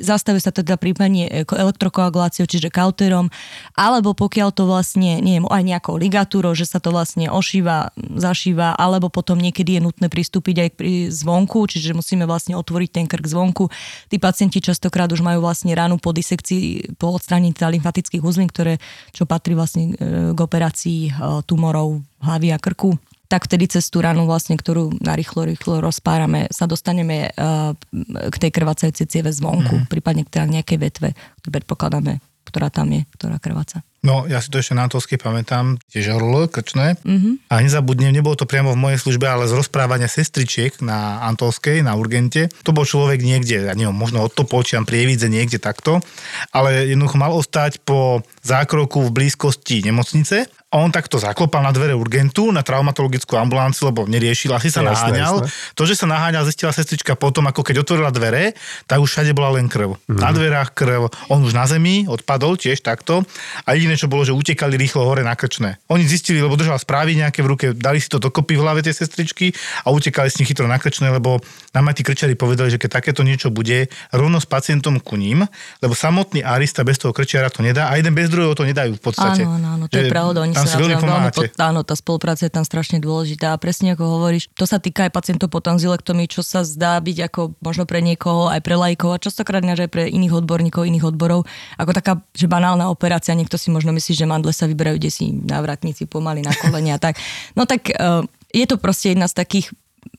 zastavuje 0.00 0.40
sa 0.40 0.48
teda 0.48 0.80
prípadne 0.80 1.28
e, 1.28 1.44
ko- 1.44 1.60
elektrokoaguláciou, 1.60 2.48
čiže 2.48 2.72
kauterom, 2.72 3.28
alebo 3.76 4.16
pokiaľ 4.16 4.48
to 4.56 4.64
vlastne, 4.64 5.20
nie 5.20 5.36
aj 5.44 5.62
nejakou 5.62 6.00
ligatúrou, 6.00 6.56
že 6.56 6.64
sa 6.64 6.80
to 6.80 6.96
vlastne 6.96 7.28
ošíva, 7.28 7.92
zašíva, 8.16 8.72
alebo 8.72 9.12
potom 9.12 9.36
niekedy 9.36 9.76
je 9.76 9.84
nutné 9.84 10.08
pristúpiť 10.08 10.56
aj 10.64 10.70
pri 10.80 10.92
zvonku, 11.12 11.68
čiže 11.68 11.92
musíme 11.92 12.24
vlastne 12.24 12.56
otvoriť 12.56 12.90
ten 12.90 13.04
krk 13.04 13.28
zvonku. 13.28 13.68
Tí 14.08 14.16
pacienti 14.16 14.64
častokrát 14.64 15.12
už 15.12 15.20
majú 15.20 15.44
vlastne 15.44 15.76
ránu 15.76 16.00
po 16.00 16.16
disekcii, 16.16 16.96
po 16.96 17.12
odstranení 17.20 17.52
teda 17.52 17.76
lymfatických 17.76 18.24
uzlín, 18.24 18.48
ktoré, 18.48 18.80
čo 19.12 19.28
patrí 19.28 19.52
vlastne 19.52 19.92
e, 19.92 20.32
k 20.32 20.38
operácii 20.40 21.12
e, 21.12 21.44
tumorov 21.44 22.00
hlavy 22.24 22.56
a 22.56 22.58
krku 22.58 22.96
tak 23.28 23.44
vtedy 23.44 23.68
cez 23.68 23.92
tú 23.92 24.00
ranu 24.00 24.24
vlastne, 24.24 24.56
ktorú 24.56 24.98
narýchlo, 25.04 25.44
rýchlo 25.44 25.84
rozpárame, 25.84 26.48
sa 26.48 26.64
dostaneme 26.64 27.28
uh, 27.36 27.76
k 28.32 28.36
tej 28.40 28.50
krvácajúcej 28.50 29.06
cieve 29.06 29.30
zvonku, 29.30 29.84
mm. 29.84 29.86
prípadne 29.92 30.24
k 30.24 30.32
teda 30.32 30.48
nejakej 30.48 30.78
vetve, 30.80 31.08
ktorú 31.44 31.50
predpokladáme, 31.60 32.24
ktorá 32.48 32.72
tam 32.72 32.88
je, 32.88 33.04
ktorá 33.12 33.36
krváca. 33.36 33.84
No, 33.98 34.30
ja 34.30 34.38
si 34.38 34.46
to 34.48 34.62
ešte 34.62 34.78
na 34.78 34.86
Antolskej 34.86 35.18
pamätám, 35.18 35.74
tiež 35.90 36.14
horlo, 36.14 36.46
krčné. 36.46 36.94
Mm-hmm. 37.02 37.50
A 37.50 37.54
nezabudnem, 37.58 38.14
nebolo 38.14 38.38
to 38.38 38.46
priamo 38.46 38.70
v 38.72 38.78
mojej 38.78 39.02
službe, 39.02 39.26
ale 39.26 39.50
z 39.50 39.58
rozprávania 39.58 40.06
sestričiek 40.06 40.78
na 40.78 41.18
Antolskej, 41.26 41.82
na 41.82 41.98
Urgente. 41.98 42.46
To 42.62 42.70
bol 42.70 42.86
človek 42.86 43.18
niekde, 43.20 43.66
ja 43.66 43.74
neviem, 43.74 43.92
možno 43.92 44.22
od 44.22 44.30
Topolčian, 44.30 44.86
Prievidze, 44.86 45.26
niekde 45.26 45.58
takto. 45.58 45.98
Ale 46.54 46.86
jednoducho 46.86 47.18
mal 47.18 47.34
ostať 47.34 47.82
po 47.82 48.22
zákroku 48.46 49.02
v 49.10 49.14
blízkosti 49.18 49.82
nemocnice. 49.82 50.46
A 50.68 50.84
on 50.84 50.92
takto 50.92 51.16
zaklopal 51.16 51.64
na 51.64 51.72
dvere 51.72 51.96
urgentu, 51.96 52.52
na 52.52 52.60
traumatologickú 52.60 53.40
ambulanciu, 53.40 53.88
lebo 53.88 54.04
neriešil, 54.04 54.52
asi 54.52 54.68
sa 54.68 54.84
Jasné, 54.84 55.16
naháňal. 55.16 55.34
jasné. 55.48 55.72
To, 55.72 55.82
že 55.88 55.96
sa 55.96 56.04
naháňal, 56.04 56.44
zistila 56.44 56.76
sestrička 56.76 57.16
potom, 57.16 57.48
ako 57.48 57.64
keď 57.64 57.88
otvorila 57.88 58.12
dvere, 58.12 58.52
tak 58.84 59.00
už 59.00 59.08
všade 59.08 59.32
bola 59.32 59.56
len 59.56 59.64
krv. 59.64 59.96
Mm-hmm. 59.96 60.20
Na 60.20 60.28
dverách 60.28 60.76
krv, 60.76 61.08
on 61.32 61.40
už 61.40 61.56
na 61.56 61.64
zemi 61.64 62.04
odpadol 62.04 62.60
tiež 62.60 62.84
takto. 62.84 63.24
A 63.64 63.80
jediné, 63.80 63.96
čo 63.96 64.12
bolo, 64.12 64.28
že 64.28 64.36
utekali 64.36 64.76
rýchlo 64.76 65.08
hore 65.08 65.24
na 65.24 65.32
krčné. 65.32 65.80
Oni 65.88 66.04
zistili, 66.04 66.44
lebo 66.44 66.52
držal 66.52 66.76
správy 66.76 67.16
nejaké 67.16 67.40
v 67.40 67.48
ruke, 67.48 67.66
dali 67.72 67.96
si 67.96 68.12
to 68.12 68.20
dokopy 68.20 68.60
v 68.60 68.68
hlave 68.68 68.84
tie 68.84 68.92
sestričky 68.92 69.56
a 69.88 69.88
utekali 69.88 70.28
s 70.28 70.36
nich 70.36 70.52
chytro 70.52 70.68
na 70.68 70.76
krčné, 70.76 71.08
lebo 71.08 71.40
nám 71.72 71.88
aj 71.88 71.96
tí 71.96 72.02
krčari 72.04 72.36
povedali, 72.36 72.76
že 72.76 72.76
keď 72.76 73.00
takéto 73.00 73.24
niečo 73.24 73.48
bude, 73.48 73.88
rovno 74.12 74.36
s 74.36 74.44
pacientom 74.44 75.00
ku 75.00 75.16
ním, 75.16 75.48
lebo 75.80 75.96
samotný 75.96 76.44
arista 76.44 76.84
bez 76.84 77.00
toho 77.00 77.16
krčiara 77.16 77.48
to 77.48 77.64
nedá 77.64 77.88
a 77.88 77.96
jeden 77.96 78.12
bez 78.12 78.28
druhého 78.28 78.52
to 78.52 78.68
nedajú 78.68 79.00
v 79.00 79.02
podstate. 79.02 79.48
Áno, 79.48 79.56
áno, 79.56 79.68
áno, 79.80 79.84
to 79.88 79.96
je 79.96 80.08
Že 80.08 80.12
pravda. 80.12 80.38
Oni 80.44 80.57
tam 80.58 80.66
si 80.66 80.76
veľmi 80.76 80.96
pomáhate. 80.98 81.38
pod- 81.38 81.54
Áno, 81.60 81.80
tá 81.86 81.94
spolupráca 81.94 82.42
je 82.42 82.52
tam 82.52 82.64
strašne 82.66 82.98
dôležitá. 82.98 83.54
A 83.54 83.60
presne 83.60 83.94
ako 83.94 84.04
hovoríš, 84.18 84.50
to 84.52 84.66
sa 84.66 84.82
týka 84.82 85.06
aj 85.06 85.12
pacientov 85.14 85.48
po 85.48 85.62
tonzilektomii, 85.62 86.26
čo 86.26 86.42
sa 86.42 86.66
zdá 86.66 86.98
byť 86.98 87.30
ako 87.30 87.40
možno 87.62 87.86
pre 87.86 88.02
niekoho, 88.02 88.50
aj 88.50 88.60
pre 88.60 88.74
lajkov 88.74 89.14
a 89.14 89.22
častokrát 89.22 89.62
aj 89.62 89.90
pre 89.90 90.10
iných 90.10 90.42
odborníkov, 90.42 90.84
iných 90.84 91.08
odborov, 91.08 91.46
ako 91.78 91.90
taká, 91.94 92.12
že 92.34 92.50
banálna 92.50 92.90
operácia. 92.90 93.32
Niekto 93.32 93.54
si 93.56 93.70
možno 93.70 93.94
myslí, 93.94 94.12
že 94.14 94.26
mandle 94.26 94.50
sa 94.50 94.66
vyberajú 94.66 94.98
kde 94.98 95.10
si 95.14 95.30
návratníci 95.30 96.10
pomaly 96.10 96.42
na 96.42 96.50
kolenia 96.52 96.98
a 96.98 97.02
tak. 97.02 97.16
No 97.54 97.64
tak 97.64 97.88
eh, 97.88 98.22
je 98.50 98.66
to 98.66 98.76
proste 98.80 99.14
jedna 99.14 99.30
z 99.30 99.38
takých 99.38 99.66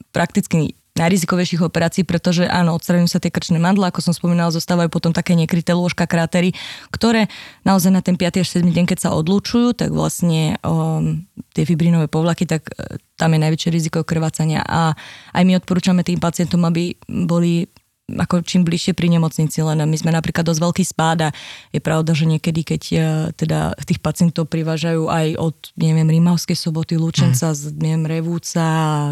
prakticky 0.09 0.78
najrizikovejších 0.97 1.61
operácií, 1.63 2.03
pretože 2.03 2.49
áno, 2.49 2.75
odstraňujú 2.75 3.09
sa 3.09 3.21
tie 3.21 3.31
krčné 3.31 3.61
mandle, 3.61 3.87
ako 3.87 4.03
som 4.03 4.13
spomínala, 4.13 4.51
zostávajú 4.51 4.89
potom 4.89 5.13
také 5.13 5.37
nekryté 5.37 5.71
lôžka, 5.71 6.09
krátery, 6.09 6.51
ktoré 6.89 7.29
naozaj 7.63 7.91
na 7.93 8.01
ten 8.01 8.17
5. 8.17 8.41
až 8.41 8.47
7. 8.59 8.67
deň, 8.67 8.85
keď 8.89 8.99
sa 9.07 9.09
odlučujú, 9.15 9.77
tak 9.77 9.93
vlastne 9.93 10.57
um, 10.65 11.23
tie 11.53 11.63
fibrinové 11.63 12.09
povlaky, 12.09 12.49
tak 12.49 12.67
e, 12.73 12.97
tam 13.15 13.35
je 13.35 13.39
najväčšie 13.39 13.69
riziko 13.69 14.01
krvácania 14.03 14.63
a 14.65 14.95
aj 15.35 15.43
my 15.45 15.59
odporúčame 15.59 16.01
tým 16.01 16.17
pacientom, 16.17 16.63
aby 16.65 16.95
boli 17.07 17.67
ako 18.17 18.41
čím 18.41 18.65
bližšie 18.65 18.97
pri 18.97 19.11
nemocnici, 19.13 19.61
len 19.61 19.77
my 19.83 19.97
sme 19.97 20.09
napríklad 20.09 20.47
dosť 20.47 20.61
veľký 20.61 20.83
spád 20.85 21.17
a 21.27 21.35
je 21.69 21.81
pravda, 21.83 22.17
že 22.17 22.25
niekedy, 22.25 22.61
keď 22.65 22.81
e, 22.89 22.97
teda 23.35 23.75
tých 23.85 24.01
pacientov 24.01 24.49
privážajú 24.49 25.05
aj 25.11 25.27
od, 25.37 25.55
neviem, 25.77 26.09
Rímavskej 26.09 26.57
soboty, 26.57 26.97
Lučenca, 26.97 27.53
z, 27.53 27.75
neviem, 27.77 28.07
Revúca, 28.09 28.65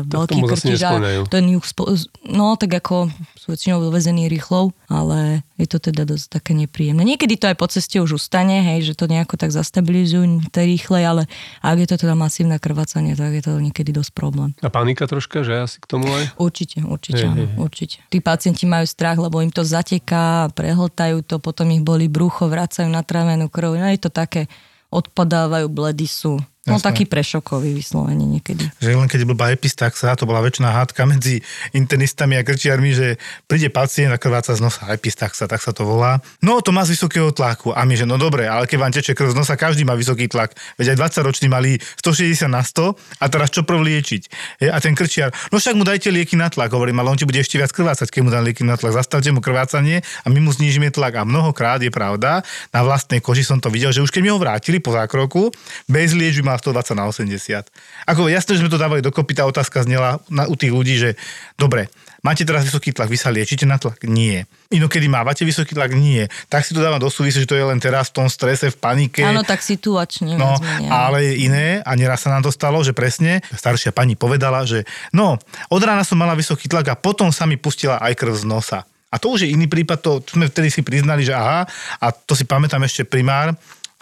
Veľký 0.08 0.42
Krtiž 0.42 0.82
ten 1.28 1.44
juh, 1.52 1.66
spo- 1.66 1.92
no 2.26 2.56
tak 2.56 2.80
ako 2.82 3.12
sú 3.38 3.54
väčšinou 3.54 3.84
dovezení 3.84 4.32
rýchlou, 4.32 4.72
ale 4.88 5.44
je 5.60 5.68
to 5.68 5.78
teda 5.78 6.08
dosť 6.08 6.40
také 6.40 6.52
nepríjemné. 6.56 7.04
Niekedy 7.04 7.36
to 7.36 7.50
aj 7.52 7.58
po 7.58 7.68
ceste 7.68 7.98
už 8.00 8.22
ustane, 8.22 8.64
hej, 8.64 8.88
že 8.88 8.94
to 8.96 9.10
nejako 9.10 9.36
tak 9.36 9.52
zastabilizujú 9.52 10.50
to 10.50 10.60
rýchlej, 10.64 11.04
ale 11.04 11.24
ak 11.62 11.78
je 11.84 11.88
to 11.90 11.96
teda 12.08 12.16
masívne 12.16 12.58
krvácanie, 12.58 13.14
tak 13.14 13.36
je 13.36 13.44
to 13.44 13.54
niekedy 13.60 13.92
dosť 13.92 14.12
problém. 14.16 14.56
A 14.64 14.72
panika 14.72 15.06
troška, 15.06 15.44
že 15.44 15.68
asi 15.68 15.78
k 15.84 15.86
tomu 15.86 16.08
aj? 16.08 16.40
Určite, 16.40 16.82
určite, 16.86 17.26
hej, 17.28 17.46
hej. 17.52 17.58
určite. 17.60 17.98
Tí 18.08 18.24
pacienti 18.24 18.64
majú 18.64 18.87
strach, 18.88 19.20
lebo 19.20 19.44
im 19.44 19.52
to 19.52 19.68
zateká, 19.68 20.50
prehltajú 20.56 21.22
to, 21.28 21.44
potom 21.44 21.68
ich 21.76 21.84
boli 21.84 22.08
brucho, 22.08 22.48
vracajú 22.48 22.88
na 22.88 23.04
trávenú 23.04 23.52
krv. 23.52 23.76
No 23.76 23.92
je 23.92 24.00
to 24.00 24.10
také, 24.10 24.48
odpadávajú, 24.90 25.68
bledy 25.68 26.08
sú. 26.08 26.40
No 26.68 26.76
Jasné. 26.76 26.92
taký 26.92 27.04
prešokový 27.08 27.72
vyslovene 27.72 28.28
niekedy. 28.28 28.68
že 28.84 28.92
len 28.92 29.08
keď 29.08 29.24
bola 29.24 29.56
epistaxa, 29.56 30.20
to 30.20 30.28
bola 30.28 30.44
väčšiná 30.44 30.68
hádka 30.76 31.08
medzi 31.08 31.40
internistami 31.72 32.36
a 32.36 32.44
krčiarmi, 32.44 32.92
že 32.92 33.16
príde 33.48 33.72
pacient 33.72 34.12
a 34.12 34.20
krváca 34.20 34.52
z 34.52 34.60
nosa, 34.60 34.84
epistaxa, 34.92 35.48
tak 35.48 35.64
sa 35.64 35.72
to 35.72 35.88
volá. 35.88 36.20
No 36.44 36.60
to 36.60 36.76
má 36.76 36.84
z 36.84 37.00
vysokého 37.00 37.32
tlaku. 37.32 37.72
A 37.72 37.88
my, 37.88 37.96
že 37.96 38.04
no 38.04 38.20
dobre, 38.20 38.52
ale 38.52 38.68
keď 38.68 38.78
vám 38.84 38.92
teče 38.92 39.16
krv 39.16 39.32
z 39.32 39.38
nosa, 39.40 39.56
každý 39.56 39.88
má 39.88 39.96
vysoký 39.96 40.28
tlak. 40.28 40.60
Veď 40.76 41.00
aj 41.00 41.08
20-roční 41.08 41.48
mali 41.48 41.80
160 42.04 42.52
na 42.52 42.60
100 42.60 43.24
a 43.24 43.26
teraz 43.32 43.48
čo 43.48 43.64
prv 43.64 43.80
liečiť? 43.88 44.22
Je, 44.60 44.68
A 44.68 44.78
ten 44.84 44.92
krčiar, 44.92 45.32
no 45.56 45.64
však 45.64 45.72
mu 45.80 45.88
dajte 45.88 46.12
lieky 46.12 46.36
na 46.36 46.52
tlak, 46.52 46.76
hovorím, 46.76 47.00
ale 47.00 47.16
on 47.16 47.18
ti 47.18 47.24
bude 47.24 47.40
ešte 47.40 47.56
viac 47.56 47.72
krvácať, 47.72 48.12
keď 48.12 48.22
mu 48.28 48.30
dá 48.30 48.44
lieky 48.44 48.68
na 48.68 48.76
tlak. 48.76 48.92
Zastavte 48.92 49.32
mu 49.32 49.40
krvácanie 49.40 50.04
a 50.04 50.28
my 50.28 50.44
mu 50.44 50.52
znížime 50.52 50.92
tlak. 50.92 51.16
A 51.16 51.24
mnohokrát 51.24 51.80
je 51.80 51.88
pravda, 51.88 52.44
na 52.76 52.84
vlastnej 52.84 53.24
koži 53.24 53.48
som 53.48 53.64
to 53.64 53.72
videl, 53.72 53.96
že 53.96 54.04
už 54.04 54.12
keď 54.12 54.22
mi 54.26 54.30
ho 54.36 54.40
vrátili 54.42 54.84
po 54.84 54.92
zákroku, 54.92 55.56
bez 55.88 56.12
liečby 56.12 56.44
mal 56.44 56.57
120 56.58 56.98
na 56.98 57.06
80. 57.10 57.70
Ako 58.10 58.28
jasné, 58.28 58.58
že 58.58 58.62
sme 58.66 58.74
to 58.74 58.82
dávali 58.82 59.06
dokopy, 59.06 59.38
tá 59.38 59.46
otázka 59.46 59.86
znela 59.86 60.20
na, 60.28 60.50
u 60.50 60.56
tých 60.58 60.74
ľudí, 60.74 60.96
že 60.98 61.10
dobre, 61.56 61.88
máte 62.26 62.44
teraz 62.44 62.66
vysoký 62.68 62.92
tlak, 62.92 63.08
vy 63.08 63.18
sa 63.18 63.30
liečite 63.30 63.64
na 63.64 63.80
tlak? 63.80 64.04
Nie. 64.10 64.50
Inokedy 64.74 65.08
mávate 65.08 65.46
vysoký 65.48 65.78
tlak? 65.78 65.96
Nie. 65.96 66.28
Tak 66.52 66.66
si 66.66 66.76
to 66.76 66.84
dávam 66.84 67.00
do 67.00 67.08
súvisí, 67.08 67.40
že 67.40 67.50
to 67.50 67.56
je 67.56 67.64
len 67.64 67.80
teraz 67.80 68.12
v 68.12 68.24
tom 68.24 68.28
strese, 68.28 68.74
v 68.74 68.78
panike. 68.78 69.24
Áno, 69.24 69.46
tak 69.48 69.64
situačne. 69.64 70.36
No, 70.36 70.60
menej, 70.60 70.90
ale 70.92 71.20
iné, 71.40 71.68
a 71.86 71.92
neraz 71.96 72.26
sa 72.26 72.34
nám 72.34 72.44
to 72.44 72.52
stalo, 72.52 72.84
že 72.84 72.92
presne 72.92 73.40
staršia 73.56 73.96
pani 73.96 74.20
povedala, 74.20 74.68
že 74.68 74.84
no, 75.16 75.40
od 75.72 75.82
rána 75.82 76.04
som 76.04 76.20
mala 76.20 76.36
vysoký 76.36 76.68
tlak 76.68 76.92
a 76.92 77.00
potom 77.00 77.32
sa 77.32 77.48
mi 77.48 77.56
pustila 77.56 78.02
aj 78.04 78.18
krv 78.18 78.34
z 78.36 78.46
nosa. 78.50 78.82
A 79.08 79.16
to 79.16 79.32
už 79.32 79.48
je 79.48 79.56
iný 79.56 79.72
prípad, 79.72 80.04
to 80.04 80.20
sme 80.20 80.52
vtedy 80.52 80.68
si 80.68 80.84
priznali, 80.84 81.24
že 81.24 81.32
aha, 81.32 81.64
a 82.04 82.08
to 82.12 82.36
si 82.36 82.44
pamätám 82.44 82.84
ešte 82.84 83.08
primár, 83.08 83.56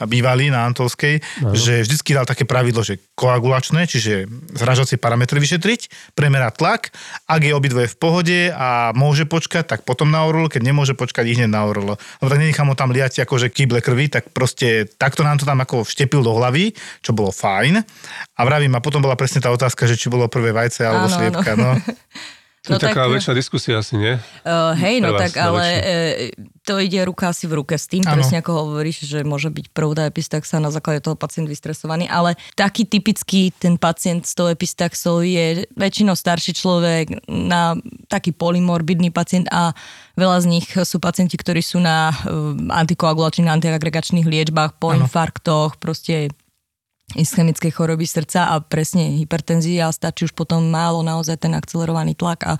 bývalý 0.03 0.51
na 0.51 0.67
Antolskej, 0.67 1.23
že 1.55 1.87
vždycky 1.87 2.11
dal 2.11 2.27
také 2.27 2.43
pravidlo, 2.43 2.83
že 2.83 2.99
koagulačné, 3.15 3.87
čiže 3.87 4.27
zražacie 4.51 4.99
parametre 4.99 5.39
vyšetriť, 5.39 6.11
premerať 6.11 6.53
tlak, 6.59 6.81
ak 7.31 7.41
je 7.47 7.55
obidvoje 7.55 7.87
v 7.87 7.95
pohode 7.95 8.39
a 8.51 8.91
môže 8.91 9.23
počkať, 9.23 9.63
tak 9.63 9.79
potom 9.87 10.11
na 10.11 10.27
orlo, 10.27 10.51
keď 10.51 10.67
nemôže 10.67 10.99
počkať, 10.99 11.23
ich 11.31 11.39
hneď 11.39 11.47
na 11.47 11.63
orlo. 11.63 11.95
Lebo 12.19 12.27
tak 12.27 12.43
nenechám 12.43 12.67
ho 12.67 12.75
tam 12.75 12.91
liať 12.91 13.23
akože 13.23 13.47
kýble 13.47 13.79
krvi, 13.79 14.11
tak 14.11 14.35
proste 14.35 14.83
takto 14.99 15.23
nám 15.23 15.39
to 15.39 15.47
tam 15.47 15.63
ako 15.63 15.87
vštepil 15.87 16.19
do 16.19 16.35
hlavy, 16.35 16.75
čo 16.99 17.15
bolo 17.15 17.31
fajn. 17.31 17.79
A 18.35 18.41
vravím, 18.43 18.75
a 18.75 18.83
potom 18.83 18.99
bola 18.99 19.15
presne 19.15 19.39
tá 19.39 19.47
otázka, 19.47 19.87
že 19.87 19.95
či 19.95 20.11
bolo 20.11 20.27
prvé 20.27 20.51
vajce 20.51 20.83
alebo 20.83 21.07
Áno, 21.07 21.11
áno. 21.11 21.15
sliepka. 21.15 21.51
No. 21.55 21.71
To 22.65 22.73
je 22.73 22.75
No 22.75 22.81
tak- 22.81 22.97
taká 22.97 23.05
väčšia 23.05 23.33
diskusia 23.33 23.77
asi, 23.77 23.93
nie? 23.95 24.13
Uh, 24.41 24.73
hej, 24.75 24.97
no 24.99 25.13
Pre 25.13 25.21
tak 25.21 25.37
ale 25.37 25.63
uh, 25.63 26.13
to 26.65 26.81
ide 26.81 26.97
ruka 27.05 27.29
asi 27.29 27.45
v 27.45 27.61
ruke 27.61 27.77
s 27.77 27.85
tým, 27.85 28.01
Áno. 28.03 28.17
presne 28.17 28.41
ako 28.41 28.51
hovoríš, 28.73 29.05
že 29.05 29.21
môže 29.21 29.53
byť 29.53 29.69
prvá 29.69 30.09
epistaxa 30.09 30.57
na 30.57 30.73
základe 30.73 31.05
toho 31.05 31.13
pacient 31.13 31.45
vystresovaný, 31.45 32.09
ale 32.09 32.33
taký 32.57 32.89
typický 32.89 33.53
ten 33.53 33.77
pacient 33.77 34.25
s 34.25 34.33
tou 34.33 34.49
epistaxou 34.49 35.21
je 35.21 35.69
väčšinou 35.77 36.17
starší 36.17 36.57
človek, 36.57 37.21
na 37.29 37.77
taký 38.09 38.33
polymorbidný 38.33 39.13
pacient 39.13 39.45
a 39.53 39.77
veľa 40.17 40.41
z 40.41 40.45
nich 40.49 40.65
sú 40.73 40.97
pacienti, 40.97 41.37
ktorí 41.37 41.61
sú 41.61 41.77
na 41.77 42.09
uh, 42.09 42.57
antikoagulačných, 42.73 43.45
antiagregačných 43.47 44.25
liečbách, 44.25 44.81
po 44.81 44.89
Áno. 44.89 45.05
infarktoch, 45.05 45.77
proste 45.77 46.33
ischemickej 47.13 47.69
choroby 47.69 48.09
srdca 48.09 48.49
a 48.49 48.57
presne 48.57 49.21
hypertenzia 49.21 49.85
a 49.85 49.93
stačí 49.93 50.25
už 50.25 50.33
potom 50.33 50.65
málo 50.65 51.05
naozaj 51.05 51.37
ten 51.37 51.53
akcelerovaný 51.53 52.17
tlak 52.17 52.41
a, 52.49 52.53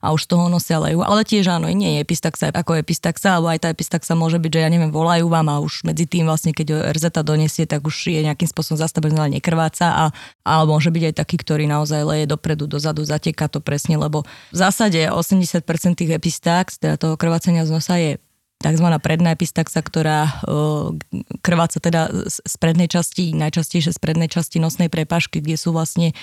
a 0.00 0.16
už 0.16 0.24
toho 0.24 0.48
nosia 0.48 0.80
lejú. 0.80 1.04
Ale 1.04 1.28
tiež 1.28 1.52
áno, 1.52 1.68
nie 1.68 2.00
je 2.00 2.02
epistaxa 2.02 2.48
ako 2.48 2.80
epistaxa, 2.80 3.36
alebo 3.36 3.52
aj 3.52 3.62
tá 3.62 3.68
epistaxa 3.68 4.16
môže 4.16 4.40
byť, 4.40 4.48
že 4.48 4.60
ja 4.64 4.72
neviem, 4.72 4.88
volajú 4.88 5.28
vám 5.28 5.46
a 5.52 5.60
už 5.60 5.84
medzi 5.84 6.08
tým 6.08 6.24
vlastne, 6.24 6.56
keď 6.56 6.88
RZ 6.88 7.20
donesie, 7.20 7.68
tak 7.68 7.84
už 7.84 8.08
je 8.08 8.24
nejakým 8.24 8.48
spôsobom 8.48 8.80
zastabilizovaný, 8.80 9.38
nekrváca 9.38 9.86
a, 9.92 10.04
a 10.42 10.52
môže 10.64 10.88
byť 10.88 11.12
aj 11.12 11.14
taký, 11.20 11.36
ktorý 11.44 11.68
naozaj 11.68 12.00
leje 12.02 12.24
dopredu, 12.24 12.64
dozadu, 12.64 13.04
zateká 13.04 13.52
to 13.52 13.60
presne, 13.60 14.00
lebo 14.00 14.24
v 14.50 14.56
zásade 14.56 15.04
80% 15.04 15.62
tých 16.00 16.10
epistax, 16.16 16.80
teda 16.80 16.96
toho 16.96 17.20
krvácania 17.20 17.68
z 17.68 17.70
nosa 17.70 18.00
je 18.00 18.16
tzv. 18.62 18.86
predná 19.02 19.34
epistaxa, 19.34 19.82
ktorá 19.82 20.30
o, 20.46 20.94
krváca 21.42 21.82
teda 21.82 22.08
z 22.30 22.54
prednej 22.62 22.86
časti, 22.86 23.34
najčastejšie 23.34 23.92
z 23.92 24.00
prednej 24.00 24.30
časti 24.30 24.62
nosnej 24.62 24.88
prepážky, 24.88 25.42
kde 25.42 25.58
sú 25.58 25.74
vlastne 25.74 26.14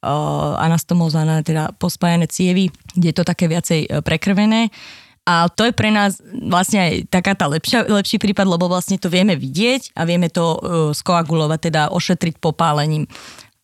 o, 0.00 0.56
anastomozované, 0.56 1.44
teda 1.44 1.76
pospájané 1.76 2.26
cievy, 2.26 2.72
kde 2.96 3.12
je 3.12 3.16
to 3.16 3.24
také 3.28 3.46
viacej 3.46 3.80
e, 3.86 3.88
prekrvené. 4.00 4.72
A 5.22 5.46
to 5.46 5.70
je 5.70 5.70
pre 5.70 5.94
nás 5.94 6.18
vlastne 6.34 6.82
aj 6.82 6.92
taká 7.06 7.38
tá 7.38 7.46
lepšia, 7.46 7.86
lepší 7.86 8.18
prípad, 8.18 8.42
lebo 8.42 8.66
vlastne 8.66 8.98
to 8.98 9.06
vieme 9.06 9.38
vidieť 9.38 9.94
a 9.94 10.02
vieme 10.02 10.26
to 10.26 10.58
skoagulovať, 10.90 11.70
teda 11.70 11.82
ošetriť 11.94 12.42
popálením. 12.42 13.06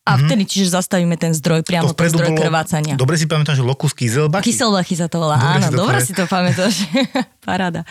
A 0.09 0.17
vtedy 0.17 0.43
čiže 0.49 0.73
zastavíme 0.73 1.15
ten 1.15 1.31
zdroj, 1.37 1.61
priamo 1.61 1.93
ten 1.93 2.09
zdroj 2.09 2.33
krvácania. 2.33 2.97
dobre 2.97 3.15
si 3.15 3.29
pamätám, 3.29 3.53
že 3.53 3.61
lokus 3.61 3.93
kyselbachy. 3.93 4.49
Kyselbachy 4.49 4.95
sa 4.97 5.05
to 5.05 5.21
volá, 5.21 5.37
Dobre 5.37 5.53
áno, 5.53 5.61
si 5.61 5.69
to 5.69 5.77
dobre 5.77 5.99
si 6.01 6.13
to 6.17 6.23
pamätáš. 6.25 6.75
Paráda. 7.49 7.81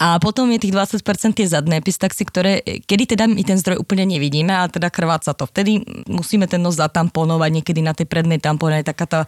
A 0.00 0.16
potom 0.18 0.48
je 0.52 0.58
tých 0.60 0.72
20% 0.72 1.04
tie 1.36 1.46
zadné 1.48 1.80
epistaxy, 1.80 2.24
ktoré, 2.24 2.60
kedy 2.64 3.16
teda 3.16 3.28
my 3.28 3.42
ten 3.44 3.60
zdroj 3.60 3.80
úplne 3.80 4.08
nevidíme 4.08 4.52
a 4.52 4.68
teda 4.68 4.88
krváca 4.88 5.36
to. 5.36 5.44
Vtedy 5.44 5.80
musíme 6.08 6.48
ten 6.48 6.64
nos 6.64 6.80
zatamponovať, 6.80 7.50
niekedy 7.60 7.80
na 7.84 7.92
tej 7.92 8.08
prednej 8.08 8.40
tampone 8.40 8.80
je 8.80 8.88
taká 8.88 9.06
tá 9.08 9.20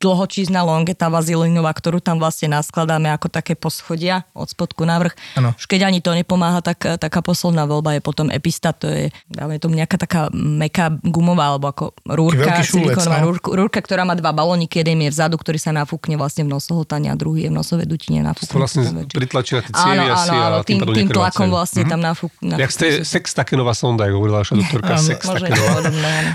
dlhočízna 0.00 0.62
longeta 0.62 1.08
vazilinová, 1.08 1.72
ktorú 1.72 2.00
tam 2.04 2.20
vlastne 2.20 2.52
naskladáme 2.52 3.10
ako 3.12 3.32
také 3.32 3.56
poschodia 3.56 4.28
od 4.36 4.48
spodku 4.48 4.84
na 4.84 5.00
vrch. 5.00 5.14
Áno. 5.40 5.50
Už 5.56 5.64
keď 5.64 5.88
ani 5.88 6.04
to 6.04 6.12
nepomáha, 6.12 6.60
tak 6.60 7.00
taká 7.00 7.20
posledná 7.24 7.64
voľba 7.64 7.96
je 7.96 8.00
potom 8.04 8.28
epista, 8.28 8.76
to 8.76 8.86
je, 8.86 9.08
dáme 9.26 9.56
tomu 9.56 9.76
nejaká 9.76 9.96
taká 9.96 10.28
meká 10.32 10.92
gumová, 11.00 11.56
alebo 11.56 11.72
ako 11.72 11.84
rúrka, 12.06 12.60
silikónová 12.62 13.18
no. 13.24 13.32
rúrka, 13.32 13.48
rúrka, 13.52 13.78
ktorá 13.80 14.04
má 14.04 14.12
dva 14.14 14.30
balóniky, 14.36 14.84
jeden 14.84 15.04
je 15.06 15.10
vzadu, 15.10 15.40
ktorý 15.40 15.56
sa 15.56 15.72
nafúkne 15.72 16.20
vlastne 16.20 16.44
v 16.44 16.52
nosohltane 16.52 17.08
a 17.08 17.16
druhý 17.16 17.48
je 17.48 17.50
v 17.50 17.56
nosovej 17.56 17.86
dutine 17.88 18.20
nafúkne. 18.20 18.52
vlastne 18.60 18.82
na 18.92 19.02
tie 19.08 19.72
Áno, 19.72 19.82
cievy 19.82 20.06
asi 20.12 20.30
áno, 20.30 20.44
áno, 20.44 20.56
a 20.56 20.64
tým 20.64 20.78
tým, 20.84 20.94
tým 20.94 21.08
tlakom 21.08 21.48
vlastne 21.48 21.82
tam 21.88 22.00
nafúk, 22.00 22.32
Jak 22.44 22.70
ste, 22.70 22.86
sex 23.02 23.32
takenová 23.32 23.72
sonda, 23.72 24.06
ako 24.06 24.16
hovorila 24.20 24.44
naša 24.44 24.54
doktorka, 24.60 24.92
Áno. 24.96 25.06
sex 25.06 25.20
áno. 25.26 25.46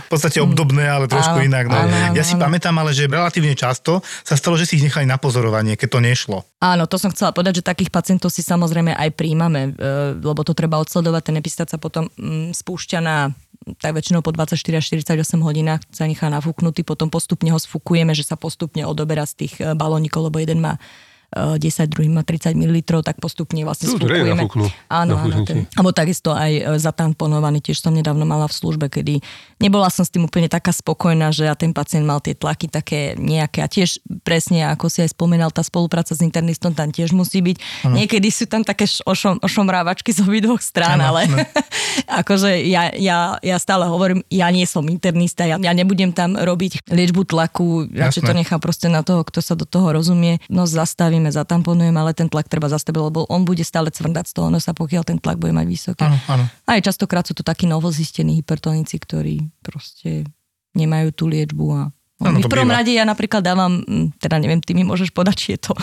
v 0.01 0.09
podstate 0.09 0.37
obdobné, 0.41 0.85
ale 0.87 1.05
trošku 1.05 1.37
Áno, 1.39 1.47
inak. 1.47 1.65
No. 1.69 1.77
áno, 1.77 1.93
áno, 1.93 2.15
ja 2.17 2.23
si 2.25 2.35
áno. 2.35 2.43
pamätám, 2.47 2.75
ale 2.77 2.91
že 2.91 3.05
relatívne 3.05 3.50
často 3.55 4.03
sa 4.23 4.35
stalo, 4.35 4.57
že 4.57 4.67
si 4.67 4.79
ich 4.79 4.85
nechali 4.85 5.05
na 5.05 5.21
pozorovanie, 5.21 5.75
keď 5.75 5.89
to 5.91 5.99
nešlo. 5.99 6.37
Áno, 6.61 6.85
to 6.85 6.95
som 7.01 7.13
chcela 7.13 7.33
povedať, 7.35 7.61
že 7.61 7.69
takých 7.69 7.93
pacientov 7.93 8.29
si 8.29 8.45
samozrejme 8.45 8.93
aj 8.93 9.09
príjmame, 9.17 9.71
e, 9.75 10.17
lebo 10.19 10.41
to 10.45 10.57
treba 10.57 10.81
odsledovať. 10.81 11.21
Ten 11.31 11.35
epistát 11.39 11.67
sa 11.69 11.81
potom 11.81 12.09
mm, 12.17 12.53
spúšťa 12.57 12.99
na 13.01 13.31
tak 13.77 13.93
väčšinou 13.93 14.25
po 14.25 14.33
24 14.33 14.57
až 14.57 14.83
48 14.89 15.37
hodinách 15.37 15.85
sa 15.93 16.09
nechá 16.09 16.25
nafúknutý, 16.33 16.81
potom 16.81 17.13
postupne 17.13 17.53
ho 17.53 17.59
sfúkujeme, 17.61 18.17
že 18.17 18.25
sa 18.25 18.33
postupne 18.33 18.81
odoberá 18.89 19.23
z 19.29 19.45
tých 19.45 19.53
e, 19.61 19.77
balónikov, 19.77 20.33
lebo 20.33 20.41
jeden 20.41 20.59
má 20.59 20.81
10, 21.31 21.87
druhý 21.87 22.11
má 22.11 22.27
30 22.27 22.51
ml, 22.59 22.99
tak 23.07 23.15
postupne 23.23 23.63
vlastne 23.63 23.87
nafúknú. 23.87 24.67
Áno, 24.91 25.15
áno. 25.15 25.47
Ten, 25.47 25.63
alebo 25.79 25.95
takisto 25.95 26.35
aj 26.35 26.51
e, 26.51 26.61
zatamponovaný, 26.75 27.63
tiež 27.63 27.79
som 27.79 27.95
nedávno 27.95 28.27
mala 28.27 28.51
v 28.51 28.55
službe, 28.59 28.91
kedy 28.91 29.23
nebola 29.63 29.87
som 29.87 30.03
s 30.03 30.11
tým 30.11 30.27
úplne 30.27 30.51
taká 30.51 30.75
spokojná, 30.75 31.31
že 31.31 31.47
a 31.47 31.55
ten 31.55 31.71
pacient 31.71 32.03
mal 32.03 32.19
tie 32.19 32.35
tlaky 32.35 32.67
také 32.67 33.15
nejaké 33.15 33.63
a 33.63 33.71
tiež 33.71 34.03
presne, 34.27 34.67
ako 34.67 34.91
si 34.91 35.07
aj 35.07 35.15
spomínal, 35.15 35.55
tá 35.55 35.63
spolupráca 35.63 36.11
s 36.11 36.19
internistom 36.19 36.75
tam 36.75 36.91
tiež 36.91 37.15
musí 37.15 37.39
byť. 37.39 37.87
Ano. 37.87 37.95
Niekedy 37.95 38.27
sú 38.27 38.51
tam 38.51 38.67
také 38.67 38.83
ošom, 39.07 39.39
ošomrávačky 39.39 40.11
z 40.11 40.27
obidvoch 40.27 40.59
strán, 40.59 40.99
Áno, 40.99 41.15
ale 41.15 41.31
akože 42.21 42.59
ja, 42.67 42.91
ja, 42.91 43.39
ja 43.39 43.55
stále 43.55 43.87
hovorím, 43.87 44.19
ja 44.27 44.51
nie 44.51 44.67
som 44.67 44.83
internista, 44.91 45.47
ja, 45.47 45.55
ja 45.55 45.71
nebudem 45.71 46.11
tam 46.11 46.35
robiť 46.35 46.91
liečbu 46.91 47.23
tlaku, 47.23 47.87
radšej 47.87 48.27
to 48.27 48.35
nechám 48.35 48.59
proste 48.59 48.91
na 48.91 48.99
toho, 48.99 49.23
kto 49.23 49.39
sa 49.39 49.55
do 49.55 49.63
toho 49.63 49.95
rozumie. 49.95 50.43
No 50.51 50.67
zastavíme, 51.29 51.29
zatamponujeme, 51.61 51.97
ale 51.99 52.17
ten 52.17 52.25
tlak 52.25 52.49
treba 52.49 52.65
zastaviť, 52.71 53.01
lebo 53.13 53.29
on 53.29 53.45
bude 53.45 53.61
stále 53.61 53.93
cvrndať 53.93 54.31
z 54.31 54.33
toho 54.33 54.49
nosa, 54.49 54.73
pokiaľ 54.73 55.03
ten 55.05 55.17
tlak 55.21 55.37
bude 55.37 55.53
mať 55.53 55.67
vysoký. 55.67 56.05
Áno, 56.07 56.17
áno. 56.25 56.45
Aj 56.65 56.79
častokrát 56.81 57.27
sú 57.27 57.37
to 57.37 57.45
takí 57.45 57.69
novozistení 57.69 58.39
hypertonici, 58.41 58.97
ktorí 58.97 59.51
proste 59.61 60.25
nemajú 60.73 61.13
tú 61.13 61.29
liečbu 61.29 61.65
a 61.75 61.81
to 62.21 62.45
v 62.45 62.53
prvom 62.53 62.69
býva. 62.69 62.85
rade 62.85 62.93
ja 62.93 63.01
napríklad 63.01 63.41
dávam, 63.41 63.81
teda 64.21 64.37
neviem, 64.37 64.61
ty 64.61 64.77
mi 64.77 64.85
môžeš 64.85 65.09
podať, 65.09 65.35
či 65.41 65.47
je 65.57 65.59
to, 65.65 65.73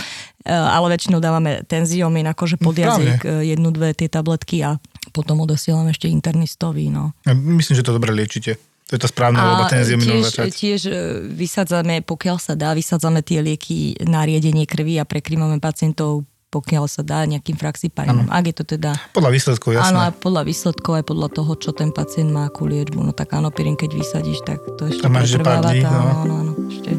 eh, 0.46 0.54
ale 0.54 0.94
väčšinou 0.94 1.18
dávame 1.18 1.66
tenziomin, 1.66 2.30
akože 2.30 2.62
pod 2.62 2.78
jazyk, 2.78 3.20
eh, 3.26 3.54
jednu, 3.54 3.74
dve 3.74 3.90
tie 3.90 4.06
tabletky 4.06 4.62
a 4.62 4.78
potom 5.10 5.42
odosielam 5.42 5.90
ešte 5.90 6.06
internistovi, 6.06 6.94
no. 6.94 7.10
Ja 7.26 7.34
myslím, 7.34 7.74
že 7.74 7.82
to 7.82 7.90
dobre 7.90 8.14
liečite. 8.14 8.54
To 8.88 8.96
je 8.96 9.00
tá 9.04 9.08
správna 9.08 9.44
voľba, 9.44 9.68
ten 9.68 9.84
ziominou 9.84 10.16
tiež, 10.16 10.24
začať. 10.32 10.48
tiež 10.48 10.80
e, 10.88 10.92
vysádzame, 11.28 12.00
pokiaľ 12.08 12.36
sa 12.40 12.56
dá, 12.56 12.72
vysádzame 12.72 13.20
tie 13.20 13.44
lieky 13.44 14.00
na 14.08 14.24
riedenie 14.24 14.64
krvi 14.64 14.96
a 14.96 15.04
prekrývame 15.04 15.60
pacientov, 15.60 16.24
pokiaľ 16.48 16.88
sa 16.88 17.04
dá, 17.04 17.28
nejakým 17.28 17.60
fraxiparinom. 17.60 18.32
Ak 18.32 18.48
je 18.48 18.54
to 18.56 18.64
teda 18.64 18.96
Podľa 19.12 19.28
výsledkov, 19.28 19.76
Áno, 19.76 19.84
jasné. 19.84 20.00
aj 20.08 20.12
podľa 20.24 20.42
výsledkov, 20.48 20.92
aj 20.96 21.04
podľa 21.04 21.28
toho, 21.36 21.52
čo 21.60 21.70
ten 21.76 21.92
pacient 21.92 22.32
má 22.32 22.48
akú 22.48 22.64
liečbu. 22.64 23.04
No 23.04 23.12
tak 23.12 23.36
áno, 23.36 23.52
pirin, 23.52 23.76
keď 23.76 23.92
vysadíš, 23.92 24.40
tak 24.48 24.64
to 24.80 24.88
ešte 24.88 25.04
To 25.04 25.12
máš, 25.12 25.36
pár 25.36 25.60
pretrváva 25.60 25.68
dní, 25.68 25.80
tá, 25.84 25.90
no. 25.92 26.00
áno, 26.00 26.12
áno, 26.24 26.34
áno, 26.40 26.52
ešte 26.72 26.90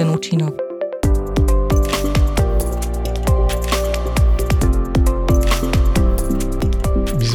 ten 0.00 0.06
účinok. 0.08 0.73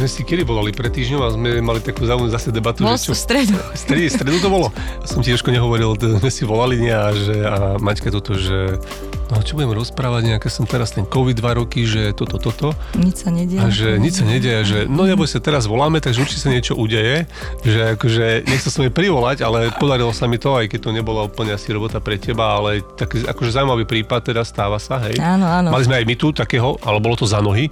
Sme 0.00 0.08
si 0.08 0.24
kedy 0.24 0.48
volali 0.48 0.72
pred 0.72 0.88
týždňom 0.88 1.20
a 1.20 1.28
sme 1.28 1.60
mali 1.60 1.84
takú 1.84 2.08
zaujímavú 2.08 2.32
zase 2.32 2.48
debatu, 2.48 2.88
Bol 2.88 2.96
že 2.96 3.12
čo... 3.12 3.12
stredu. 3.12 3.52
Stredy, 3.76 4.08
stredu 4.08 4.40
to 4.40 4.48
bolo. 4.48 4.72
Som 5.04 5.20
ti 5.20 5.28
trošku 5.28 5.52
nehovoril, 5.52 5.92
sme 6.00 6.32
si 6.32 6.48
volali 6.48 6.80
nie, 6.80 6.94
a, 6.94 7.12
že, 7.12 7.36
a 7.44 7.76
Maťka 7.76 8.08
toto, 8.08 8.32
že 8.32 8.80
no 9.28 9.44
čo 9.44 9.60
budem 9.60 9.76
rozprávať, 9.76 10.32
nejaké 10.32 10.48
som 10.48 10.64
teraz 10.64 10.96
ten 10.96 11.04
COVID 11.04 11.36
dva 11.36 11.52
roky, 11.60 11.84
že 11.84 12.16
toto, 12.16 12.40
toto. 12.40 12.72
Nič 12.96 13.22
sa 13.22 13.30
nedie. 13.30 13.60
A 13.60 13.68
že 13.68 14.00
nič 14.00 14.18
sa 14.18 14.24
nedieje, 14.24 14.60
že 14.64 14.78
no 14.88 15.04
neboj 15.04 15.28
sa, 15.28 15.36
teraz 15.36 15.68
voláme, 15.68 16.00
takže 16.00 16.24
určite 16.24 16.42
sa 16.42 16.50
niečo 16.50 16.74
udeje, 16.80 17.28
že 17.60 17.94
akože 18.00 18.48
nechcel 18.48 18.72
som 18.72 18.82
jej 18.88 18.94
privolať, 18.94 19.44
ale 19.44 19.68
podarilo 19.76 20.16
sa 20.16 20.24
mi 20.24 20.40
to, 20.40 20.56
aj 20.56 20.72
keď 20.72 20.80
to 20.80 20.90
nebola 20.96 21.28
úplne 21.28 21.52
asi 21.52 21.70
robota 21.76 22.00
pre 22.00 22.16
teba, 22.16 22.56
ale 22.56 22.80
taký 22.96 23.28
akože 23.28 23.52
zaujímavý 23.52 23.84
prípad 23.84 24.32
teda 24.32 24.42
stáva 24.48 24.80
sa, 24.80 24.96
hej. 25.04 25.20
Áno, 25.20 25.44
áno. 25.44 25.68
Mali 25.70 25.84
sme 25.84 26.00
aj 26.00 26.06
my 26.08 26.14
tu 26.16 26.32
takého, 26.32 26.80
ale 26.80 26.98
bolo 27.04 27.20
to 27.20 27.28
za 27.28 27.38
nohy, 27.44 27.68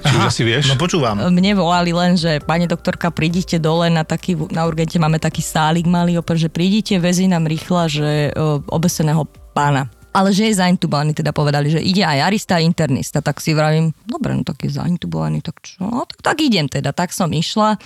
či 0.00 0.14
už 0.16 0.26
asi 0.28 0.42
vieš. 0.44 0.70
No 0.70 0.76
počúvam. 0.76 1.18
Mne 1.30 1.56
volali 1.56 1.92
len, 1.92 2.16
že 2.16 2.42
pani 2.44 2.68
doktorka, 2.68 3.08
prídite 3.14 3.56
dole 3.60 3.88
na 3.88 4.04
taký, 4.04 4.36
na 4.52 4.64
urgente 4.66 4.96
máme 5.00 5.16
taký 5.20 5.40
sálik 5.40 5.88
malý, 5.88 6.20
opäť, 6.20 6.46
že 6.46 6.48
prídite, 6.52 6.96
vezi 7.00 7.26
nám 7.26 7.48
rýchla, 7.48 7.82
že 7.88 8.10
o, 8.36 8.60
obeseného 8.70 9.24
pána. 9.56 9.88
ale 10.16 10.32
že 10.32 10.48
je 10.48 10.56
zaintubovaný, 10.56 11.12
teda 11.12 11.36
povedali, 11.36 11.68
že 11.68 11.76
ide 11.76 12.00
aj 12.00 12.32
arista, 12.32 12.56
aj 12.56 12.64
internista, 12.64 13.20
tak 13.20 13.36
si 13.36 13.52
vravím, 13.52 13.92
dobre, 14.08 14.32
no 14.32 14.40
tak 14.48 14.64
je 14.64 14.72
zaintubovaný, 14.72 15.44
tak 15.44 15.60
čo, 15.60 15.84
no 15.84 16.08
tak, 16.08 16.24
tak 16.24 16.36
idem 16.40 16.72
teda, 16.72 16.96
tak 16.96 17.12
som 17.12 17.28
išla 17.28 17.76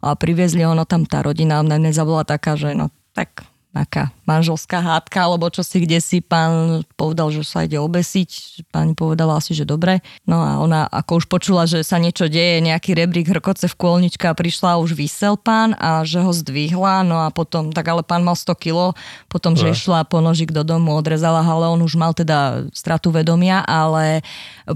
a 0.00 0.08
priviezli 0.16 0.64
ono 0.64 0.88
tam 0.88 1.04
tá 1.04 1.20
rodina, 1.20 1.60
na 1.60 1.76
mňa 1.76 2.04
bola 2.08 2.24
taká, 2.24 2.56
že 2.56 2.72
no 2.72 2.88
tak 3.12 3.44
aká 3.74 4.14
manželská 4.24 4.80
hádka, 4.80 5.18
alebo 5.26 5.50
čo 5.50 5.66
si 5.66 5.82
kde 5.82 5.98
si 6.00 6.22
pán 6.22 6.86
povedal, 6.96 7.34
že 7.34 7.44
sa 7.44 7.66
ide 7.66 7.76
obesiť. 7.76 8.62
Pani 8.70 8.96
povedala 8.96 9.36
asi, 9.36 9.52
že 9.52 9.68
dobre. 9.68 10.00
No 10.24 10.40
a 10.40 10.62
ona 10.62 10.86
ako 10.88 11.20
už 11.20 11.26
počula, 11.28 11.66
že 11.66 11.84
sa 11.84 12.00
niečo 12.00 12.30
deje, 12.30 12.62
nejaký 12.64 12.94
rebrík 12.96 13.28
hrkoce 13.28 13.68
v 13.68 13.76
kôlnička 13.76 14.32
a 14.32 14.38
prišla 14.38 14.78
a 14.78 14.80
už 14.80 14.96
vysel 14.96 15.36
pán 15.36 15.76
a 15.76 16.06
že 16.06 16.22
ho 16.22 16.32
zdvihla. 16.32 17.04
No 17.04 17.26
a 17.26 17.28
potom, 17.34 17.74
tak 17.74 17.90
ale 17.90 18.06
pán 18.06 18.22
mal 18.22 18.38
100 18.38 18.54
kilo, 18.56 18.96
potom, 19.28 19.58
že 19.58 19.74
išla 19.74 20.06
po 20.06 20.22
nožik 20.22 20.54
do 20.54 20.62
domu, 20.62 20.94
odrezala 20.96 21.44
ale 21.44 21.66
on 21.68 21.82
už 21.82 21.98
mal 21.98 22.14
teda 22.16 22.70
stratu 22.72 23.10
vedomia, 23.10 23.60
ale 23.66 24.24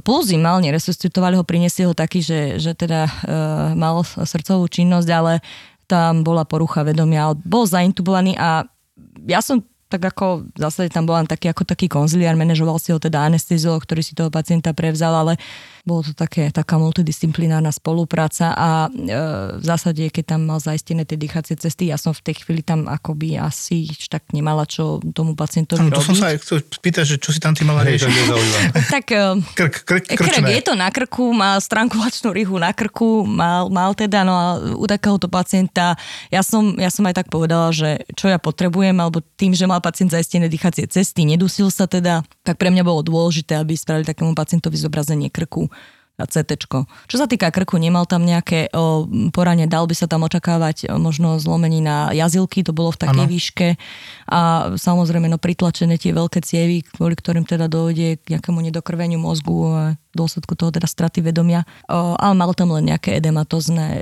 pulzy 0.04 0.36
mal, 0.36 0.60
neresuscitovali 0.60 1.38
ho, 1.38 1.46
priniesli 1.46 1.86
ho 1.86 1.94
taký, 1.96 2.20
že, 2.20 2.60
že 2.60 2.74
teda 2.76 3.06
e, 3.06 3.12
mal 3.78 4.02
srdcovú 4.04 4.68
činnosť, 4.68 5.08
ale 5.14 5.40
tam 5.88 6.20
bola 6.20 6.44
porucha 6.44 6.84
vedomia, 6.84 7.32
bol 7.32 7.64
zaintubovaný 7.64 8.36
a 8.36 8.68
ja 9.26 9.42
som 9.44 9.62
tak 9.88 10.04
ako 10.04 10.52
v 10.52 10.58
zásade 10.60 10.92
tam 10.92 11.08
bol 11.08 11.16
len 11.16 11.24
taký 11.24 11.48
ako 11.48 11.64
taký 11.64 11.88
konziliár, 11.88 12.36
manažoval 12.36 12.76
si 12.76 12.92
ho 12.92 13.00
teda 13.00 13.24
anesteziolog, 13.24 13.80
ktorý 13.80 14.04
si 14.04 14.12
toho 14.12 14.28
pacienta 14.28 14.76
prevzal, 14.76 15.16
ale 15.16 15.40
bolo 15.88 16.04
to 16.04 16.12
také, 16.12 16.52
taká 16.52 16.76
multidisciplinárna 16.76 17.72
spolupráca 17.72 18.52
a 18.52 18.92
e, 18.92 19.08
v 19.56 19.64
zásade, 19.64 20.04
keď 20.12 20.36
tam 20.36 20.44
mal 20.44 20.60
zaistené 20.60 21.08
tie 21.08 21.16
dýchacie 21.16 21.56
cesty, 21.56 21.88
ja 21.88 21.96
som 21.96 22.12
v 22.12 22.20
tej 22.28 22.44
chvíli 22.44 22.60
tam 22.60 22.84
akoby 22.84 23.40
asi 23.40 23.88
tak 24.12 24.28
nemala 24.36 24.68
čo 24.68 25.00
tomu 25.16 25.32
pacientovi 25.32 25.88
to 25.88 25.96
robiť. 25.96 26.04
som 26.04 26.16
sa 26.20 26.36
aj 26.36 26.44
chcel 26.44 26.58
spýtať, 26.60 27.04
že 27.08 27.16
čo 27.16 27.32
si 27.32 27.40
tam 27.40 27.56
ty 27.56 27.64
mala 27.64 27.88
to 27.88 27.96
riešiť. 27.96 28.12
tak 28.94 29.06
e, 29.08 29.40
Krk, 29.56 29.74
krk, 29.88 30.04
Krk, 30.04 30.20
krčné. 30.20 30.60
je 30.60 30.62
to 30.68 30.74
na 30.76 30.92
krku, 30.92 31.32
má 31.32 31.56
strangulačnú 31.56 32.28
rihu 32.36 32.60
na 32.60 32.76
krku, 32.76 33.24
mal, 33.24 33.72
mal 33.72 33.96
teda, 33.96 34.28
no 34.28 34.34
a 34.36 34.46
u 34.76 34.84
takéhoto 34.84 35.32
pacienta, 35.32 35.96
ja 36.28 36.44
som, 36.44 36.76
ja 36.76 36.92
som 36.92 37.06
aj 37.08 37.24
tak 37.24 37.26
povedala, 37.32 37.72
že 37.72 38.04
čo 38.12 38.28
ja 38.28 38.36
potrebujem, 38.36 38.94
alebo 38.98 39.24
tým, 39.40 39.56
že 39.56 39.64
mal 39.64 39.80
pacient 39.80 40.12
zaistené 40.12 40.50
dýchacie 40.50 40.84
cesty, 40.90 41.24
nedusil 41.24 41.72
sa 41.72 41.88
teda, 41.88 42.26
tak 42.48 42.56
pre 42.56 42.72
mňa 42.72 42.80
bolo 42.80 43.04
dôležité, 43.04 43.60
aby 43.60 43.76
spravili 43.76 44.08
takému 44.08 44.32
pacientovi 44.32 44.80
zobrazenie 44.80 45.28
krku 45.28 45.68
a 46.18 46.26
CT. 46.26 46.66
Čo 47.06 47.16
sa 47.16 47.30
týka 47.30 47.46
krku, 47.54 47.78
nemal 47.78 48.02
tam 48.02 48.26
nejaké 48.26 48.74
o, 48.74 49.06
poranie, 49.30 49.70
dal 49.70 49.86
by 49.86 49.94
sa 49.94 50.10
tam 50.10 50.26
očakávať 50.26 50.90
o, 50.90 50.98
možno 50.98 51.38
zlomenina 51.38 52.10
jazilky, 52.10 52.66
to 52.66 52.74
bolo 52.74 52.90
v 52.90 53.00
takej 53.06 53.22
Áno. 53.22 53.30
výške 53.30 53.68
a 54.26 54.40
samozrejme 54.74 55.30
no 55.30 55.38
pritlačené 55.38 55.94
tie 55.94 56.10
veľké 56.10 56.42
cievy, 56.42 56.82
kvôli 56.82 57.14
ktorým 57.14 57.46
teda 57.46 57.70
dojde 57.70 58.18
k 58.18 58.34
nejakému 58.34 58.58
nedokrveniu 58.58 59.22
mozgu 59.22 59.56
a 59.70 59.84
dôsledku 60.18 60.58
toho 60.58 60.74
teda 60.74 60.90
straty 60.90 61.22
vedomia. 61.22 61.62
O, 61.86 62.18
ale 62.18 62.34
mal 62.34 62.50
tam 62.58 62.74
len 62.74 62.90
nejaké 62.90 63.14
edematozné 63.22 63.86
e, 63.94 64.00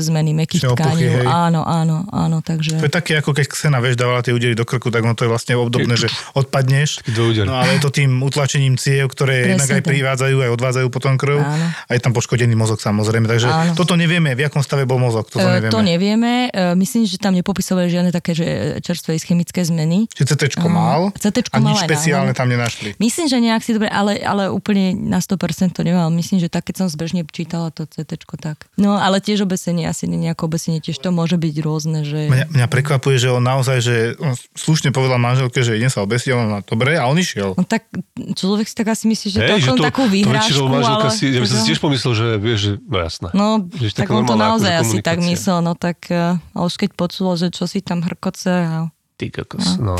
zmeny 0.00 0.32
mekých 0.32 0.64
Čiže 0.64 0.72
tkaní. 0.72 1.04
Áno, 1.28 1.60
áno, 1.68 2.08
áno, 2.08 2.40
takže... 2.40 2.80
To 2.80 2.88
je 2.88 2.94
také, 2.94 3.20
ako 3.20 3.36
keď 3.36 3.46
Xena, 3.52 3.84
vieš, 3.84 4.00
dávala 4.00 4.24
tie 4.24 4.32
údery 4.32 4.56
do 4.56 4.64
krku, 4.64 4.88
tak 4.88 5.04
ono 5.04 5.12
to 5.12 5.28
je 5.28 5.30
vlastne 5.30 5.54
obdobné, 5.60 6.00
že 6.00 6.08
odpadneš. 6.32 7.04
No 7.44 7.60
ale 7.60 7.76
je 7.76 7.80
to 7.84 7.92
tým 7.92 8.24
utlačením 8.24 8.80
ciev, 8.80 9.12
ktoré 9.12 9.44
Presne 9.44 9.52
jednak 9.60 9.68
aj 9.76 9.82
privádzajú, 9.84 10.36
aj 10.40 10.50
odvádzajú 10.56 10.86
potom 10.88 11.20
krv. 11.20 11.44
Áno. 11.44 11.66
A 11.68 11.90
je 11.92 12.00
tam 12.00 12.16
poškodený 12.16 12.56
mozog 12.56 12.80
samozrejme. 12.80 13.28
Takže 13.28 13.48
Áno. 13.50 13.72
toto 13.76 13.98
nevieme, 13.98 14.32
v 14.32 14.48
akom 14.48 14.64
stave 14.64 14.88
bol 14.88 14.96
mozog. 14.96 15.28
Toto 15.28 15.50
E, 15.50 15.58
nevieme. 15.58 15.72
To 15.74 15.80
nevieme. 15.82 16.32
E, 16.48 16.72
Myslím, 16.78 17.04
že 17.04 17.18
tam 17.18 17.34
nepopisovali 17.34 17.90
žiadne 17.90 18.10
také, 18.14 18.32
že 18.32 18.78
čerstvé 18.80 19.18
ischemické 19.18 19.60
zmeny. 19.66 20.06
Či 20.14 20.24
CT 20.24 20.62
mal 20.70 21.10
CT 21.18 21.50
a 21.50 21.58
mal 21.58 21.74
nič 21.74 21.84
aj 21.84 21.88
špeciálne 21.90 22.32
tam 22.32 22.46
nenašli. 22.46 22.94
Myslím, 23.02 23.26
že 23.26 23.36
nejak 23.42 23.62
si 23.64 23.74
dobre, 23.74 23.90
ale, 23.90 24.22
ale 24.22 24.48
úplne 24.48 24.94
na 24.94 25.18
100% 25.18 25.36
to 25.52 25.82
nemám. 25.82 26.10
Myslím, 26.14 26.38
že 26.38 26.48
tak, 26.48 26.68
keď 26.68 26.84
som 26.84 26.88
zbežne 26.88 27.26
čítala 27.26 27.74
to 27.74 27.84
CT, 27.84 28.22
tak. 28.38 28.70
No, 28.78 28.96
ale 28.96 29.18
tiež 29.18 29.44
obesenie, 29.44 29.84
asi 29.84 30.06
nejako 30.06 30.50
obesenie, 30.50 30.78
tiež 30.78 30.98
to 31.02 31.10
môže 31.10 31.36
byť 31.36 31.54
rôzne, 31.60 32.06
že... 32.06 32.30
Mňa, 32.30 32.46
mňa 32.54 32.66
prekvapuje, 32.70 33.16
že 33.18 33.28
on 33.34 33.42
naozaj, 33.42 33.78
že 33.82 33.94
on 34.20 34.34
slušne 34.54 34.94
povedal 34.94 35.18
manželke, 35.18 35.60
že 35.60 35.76
idem 35.76 35.92
sa 35.92 36.06
obesiť, 36.06 36.30
a 36.32 36.34
ona 36.38 36.58
dobre, 36.62 36.96
a 36.96 37.04
on 37.10 37.18
išiel. 37.18 37.58
No 37.58 37.64
tak 37.66 37.90
človek 38.16 38.66
si 38.70 38.74
tak 38.74 38.94
asi 38.94 39.10
myslí, 39.10 39.28
že 39.34 39.38
to 39.42 39.52
je 39.58 39.66
len 39.66 39.80
takú 39.80 40.06
to 40.06 40.12
výhrážku, 40.12 40.38
väčšinou 40.46 40.66
manželka 40.70 41.08
ale... 41.10 41.16
si, 41.16 41.24
ja 41.28 41.40
by 41.42 41.48
som 41.48 41.56
si 41.60 41.64
tiež 41.74 41.80
pomyslel, 41.82 42.12
že 42.14 42.26
vieš, 42.38 42.58
že 42.60 42.72
no 42.80 42.96
jasné. 43.00 43.28
No, 43.34 43.46
Že 43.66 43.90
tak 43.96 44.08
on 44.12 44.24
to 44.24 44.36
naozaj 44.38 44.72
akože 44.72 44.82
asi 44.86 44.96
tak 45.02 45.18
myslel, 45.20 45.58
no 45.64 45.72
tak 45.74 45.98
uh, 46.12 46.38
a 46.54 46.58
už 46.64 46.74
keď 46.78 46.90
počulo, 46.94 47.34
že 47.34 47.50
čo 47.50 47.66
si 47.66 47.82
tam 47.82 48.04
hrkoce 48.04 48.50
a... 48.50 48.76
Ty 49.20 49.26
kokos, 49.28 49.76
no. 49.76 49.98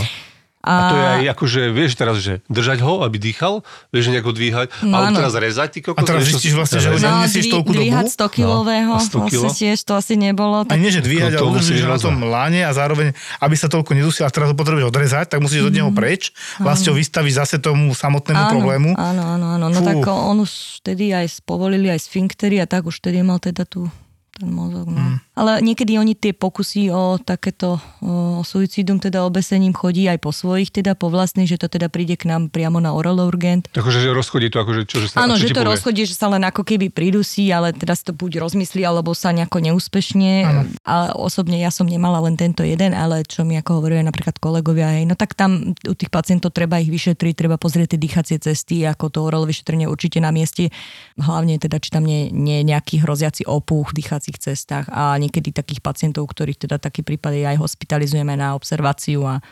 A 0.62 0.72
to 0.86 0.94
je 0.94 1.06
aj 1.06 1.24
akože, 1.32 1.60
vieš 1.70 1.92
teraz, 1.94 2.16
že 2.16 2.44
držať 2.46 2.78
ho, 2.80 3.00
aby 3.00 3.16
dýchal, 3.16 3.64
vieš, 3.88 4.04
že 4.04 4.12
nejako 4.12 4.30
dvíhať, 4.30 4.66
No 4.82 4.92
ale 4.94 5.14
teraz 5.14 5.32
rezať, 5.32 5.68
ty 5.70 5.78
kokos. 5.80 5.96
A 5.96 6.04
teraz 6.04 6.20
zistíš 6.22 6.52
vlastne, 6.52 6.78
že 6.78 6.88
ho 6.88 6.96
ne- 6.96 7.24
nesieš 7.24 7.44
dví- 7.44 7.52
toľku 7.54 7.70
dobu? 7.70 7.80
dvíhať 7.80 8.06
100 8.10 8.28
kilového, 8.30 8.90
No, 8.90 8.94
a 8.94 9.00
100 9.02 9.24
kilo? 9.26 9.42
vlastne 9.42 9.56
tiež 9.58 9.78
to 9.80 9.92
asi 9.94 10.14
nebolo. 10.14 10.56
A 10.58 10.64
Tak... 10.66 10.76
nie, 10.76 10.88
že 10.88 11.00
dvíhať, 11.00 11.32
To- 11.32 11.38
ale 11.40 11.48
udržíš 11.50 11.80
na 11.82 11.96
tom 11.96 12.20
láne 12.22 12.60
a 12.60 12.70
zároveň, 12.70 13.12
aby 13.38 13.54
sa 13.54 13.66
toľko 13.66 13.90
nedusil 13.94 14.22
a 14.22 14.30
teraz 14.30 14.46
ho 14.46 14.54
potrebuješ 14.54 14.84
odrezať, 14.86 15.24
tak 15.26 15.40
musíš 15.40 15.64
od 15.64 15.72
neho 15.72 15.88
preč. 15.88 16.28
Vlastne 16.56 16.88
ho 16.88 16.96
vystaviť 16.98 17.32
zase 17.34 17.56
tomu 17.56 17.90
samotnému 17.90 18.36
áno, 18.38 18.50
problému. 18.50 18.90
Áno, 18.94 19.22
áno, 19.32 19.46
áno. 19.50 19.66
No 19.66 19.80
Fú. 19.80 19.86
tak 19.86 19.96
on 20.04 20.36
už 20.38 20.52
vtedy 20.78 21.08
aj 21.10 21.40
spovolili 21.40 21.88
aj 21.88 22.04
sfinktery 22.04 22.58
a 22.58 22.66
tak 22.66 22.84
už 22.84 23.00
vtedy 23.00 23.20
mal 23.20 23.38
teda 23.38 23.64
tu 23.64 23.88
ten 24.40 24.48
mozog. 24.48 24.88
No. 24.88 24.96
Mm. 24.96 25.16
Ale 25.36 25.52
niekedy 25.60 26.00
oni 26.00 26.16
tie 26.16 26.32
pokusy 26.32 26.88
o 26.88 27.20
takéto 27.20 27.76
o 28.00 28.40
suicidum, 28.40 28.96
teda 28.96 29.24
obesením 29.28 29.76
chodí 29.76 30.08
aj 30.08 30.18
po 30.20 30.32
svojich, 30.32 30.72
teda 30.72 30.96
po 30.96 31.12
vlastných, 31.12 31.48
že 31.48 31.60
to 31.60 31.68
teda 31.68 31.92
príde 31.92 32.16
k 32.16 32.24
nám 32.28 32.48
priamo 32.48 32.80
na 32.80 32.96
oral 32.96 33.20
urgent. 33.20 33.68
Akože, 33.76 34.00
že 34.00 34.10
rozchodí 34.16 34.48
to, 34.48 34.64
akože 34.64 34.82
čo, 34.88 35.04
že 35.04 35.12
sa 35.12 35.28
Áno, 35.28 35.36
že 35.36 35.52
to 35.52 35.60
povie? 35.60 35.70
rozchodí, 35.76 36.02
že 36.08 36.16
sa 36.16 36.32
len 36.32 36.40
ako 36.40 36.64
keby 36.64 36.88
pridusí, 36.88 37.52
ale 37.52 37.76
teraz 37.76 38.00
to 38.00 38.16
buď 38.16 38.40
rozmyslí, 38.40 38.80
alebo 38.80 39.12
sa 39.12 39.36
nejako 39.36 39.60
neúspešne. 39.60 40.32
A 40.88 41.12
osobne 41.12 41.60
ja 41.60 41.68
som 41.68 41.84
nemala 41.84 42.24
len 42.24 42.40
tento 42.40 42.64
jeden, 42.64 42.96
ale 42.96 43.22
čo 43.28 43.44
mi 43.44 43.60
ako 43.60 43.84
hovoria 43.84 44.00
napríklad 44.00 44.40
kolegovia, 44.40 44.96
hej, 44.96 45.04
no 45.04 45.14
tak 45.14 45.36
tam 45.36 45.76
u 45.76 45.94
tých 45.94 46.08
pacientov 46.08 46.56
treba 46.56 46.80
ich 46.80 46.88
vyšetriť, 46.88 47.34
treba 47.36 47.60
pozrieť 47.60 47.96
tie 47.96 48.00
dýchacie 48.00 48.36
cesty, 48.40 48.88
ako 48.88 49.12
to 49.12 49.18
oral 49.20 49.44
vyšetrenie 49.44 49.84
určite 49.84 50.22
na 50.24 50.32
mieste. 50.32 50.72
Hlavne 51.20 51.60
teda, 51.60 51.76
či 51.76 51.92
tam 51.92 52.08
nie, 52.08 52.32
nie 52.32 52.62
je 52.62 52.68
nejaký 52.72 53.04
hroziaci 53.04 53.44
opuch 53.44 53.92
v 53.92 54.00
dýchacích 54.30 54.46
cestách 54.46 54.86
a 54.94 55.18
niekedy 55.18 55.50
takých 55.50 55.82
pacientov, 55.82 56.30
ktorých 56.30 56.70
teda 56.70 56.78
taký 56.78 57.02
prípad 57.02 57.34
aj 57.34 57.58
hospitalizujeme 57.58 58.38
na 58.38 58.54
observáciu 58.54 59.26
a 59.26 59.42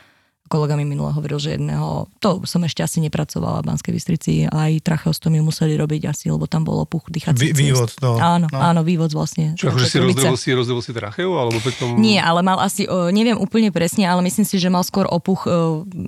kolega 0.48 0.80
mi 0.80 0.88
minule 0.88 1.12
hovoril, 1.12 1.36
že 1.36 1.60
jedného, 1.60 2.08
to 2.24 2.40
som 2.48 2.64
ešte 2.64 2.80
asi 2.80 3.04
nepracovala 3.04 3.60
v 3.60 3.68
Banskej 3.68 3.92
Bystrici, 3.92 4.32
aj 4.48 4.80
tracheostomiu 4.80 5.44
museli 5.44 5.76
robiť 5.76 6.08
asi, 6.08 6.32
lebo 6.32 6.48
tam 6.48 6.64
bol 6.64 6.80
opuch 6.88 7.04
Vý- 7.12 7.20
dýchacích 7.20 7.52
cest. 7.52 7.60
vývod, 7.60 7.90
no. 8.00 8.16
Áno, 8.16 8.48
No. 8.48 8.56
áno, 8.56 8.80
vývod 8.80 9.12
vlastne. 9.12 9.52
Čo, 9.60 9.68
akože 9.68 9.84
si 9.84 10.00
rozdrel 10.00 10.40
si, 10.40 10.48
rozdrel 10.56 10.80
si 10.80 10.96
tracheu, 10.96 11.36
alebo 11.36 11.60
potom... 11.60 12.00
Nie, 12.00 12.24
ale 12.24 12.40
mal 12.40 12.64
asi, 12.64 12.88
neviem 13.12 13.36
úplne 13.36 13.68
presne, 13.68 14.08
ale 14.08 14.24
myslím 14.24 14.48
si, 14.48 14.56
že 14.56 14.72
mal 14.72 14.80
skôr 14.88 15.04
opuch 15.04 15.44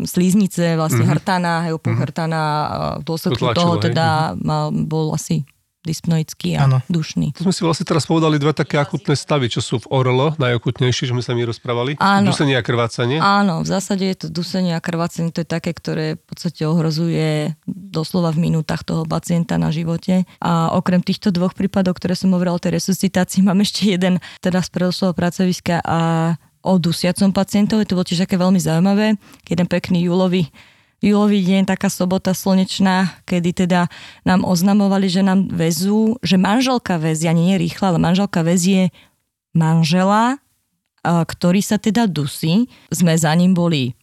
slíznice, 0.08 0.72
vlastne 0.80 1.04
mm-hmm. 1.04 1.20
hrtana, 1.20 1.52
hej, 1.68 1.76
opuch 1.76 1.92
mm-hmm. 1.92 2.08
hrtana, 2.08 2.40
a 2.40 2.76
v 2.96 3.04
dôsledku 3.04 3.36
To 3.36 3.44
tlačilo, 3.52 3.60
toho 3.60 3.72
hej. 3.76 3.82
teda 3.92 4.06
mal, 4.40 4.72
bol 4.72 5.12
asi 5.12 5.44
dyspnoický 5.80 6.60
a 6.60 6.68
Áno. 6.68 6.78
dušný. 6.92 7.32
To 7.40 7.48
sme 7.48 7.54
si 7.56 7.64
vlastne 7.64 7.88
teraz 7.88 8.04
povedali 8.04 8.36
dva 8.36 8.52
také 8.52 8.76
akutné 8.76 9.16
stavy, 9.16 9.48
čo 9.48 9.64
sú 9.64 9.80
v 9.80 9.88
ORL, 9.88 10.36
najakutnejšie, 10.36 11.08
že 11.08 11.12
sme 11.16 11.24
sa 11.24 11.32
mi 11.32 11.42
rozprávali. 11.48 11.96
Áno. 11.96 12.30
Dusenie 12.32 12.56
a 12.56 12.62
krvácanie. 12.64 13.16
Áno, 13.16 13.64
v 13.64 13.68
zásade 13.68 14.04
je 14.04 14.16
to 14.24 14.26
dusenie 14.28 14.76
a 14.76 14.80
krvácenie, 14.84 15.32
to 15.32 15.40
je 15.40 15.48
také, 15.48 15.72
ktoré 15.72 16.20
v 16.20 16.24
podstate 16.28 16.68
ohrozuje 16.68 17.56
doslova 17.66 18.30
v 18.36 18.52
minútach 18.52 18.84
toho 18.84 19.08
pacienta 19.08 19.56
na 19.56 19.72
živote. 19.72 20.28
A 20.44 20.72
okrem 20.76 21.00
týchto 21.00 21.32
dvoch 21.32 21.56
prípadov, 21.56 21.96
ktoré 21.96 22.12
som 22.12 22.32
hovorila 22.36 22.60
o 22.60 22.62
tej 22.62 22.76
resuscitácii, 22.76 23.40
mám 23.40 23.64
ešte 23.64 23.88
jeden 23.88 24.20
teda 24.44 24.60
z 24.60 24.68
predošlého 24.68 25.16
pracoviska 25.16 25.80
a 25.80 26.00
o 26.60 26.76
dusiacom 26.76 27.32
pacientovi. 27.32 27.88
To 27.88 27.96
bolo 27.96 28.04
tiež 28.04 28.28
také 28.28 28.36
veľmi 28.36 28.60
zaujímavé. 28.60 29.16
Jeden 29.48 29.64
pekný 29.64 30.04
júlový 30.12 30.52
júlový 31.00 31.40
deň, 31.44 31.68
taká 31.68 31.88
sobota 31.88 32.36
slnečná, 32.36 33.24
kedy 33.24 33.66
teda 33.66 33.88
nám 34.24 34.44
oznamovali, 34.44 35.08
že 35.08 35.24
nám 35.24 35.48
vezú, 35.48 36.20
že 36.20 36.36
manželka 36.36 37.00
väzie, 37.00 37.32
ani 37.32 37.52
nie 37.52 37.56
rýchla, 37.56 37.96
ale 37.96 38.00
manželka 38.00 38.44
väzie 38.44 38.92
manžela, 39.56 40.38
ktorý 41.04 41.64
sa 41.64 41.80
teda 41.80 42.04
dusí. 42.06 42.68
Sme 42.92 43.16
za 43.16 43.32
ním 43.32 43.56
boli 43.56 43.96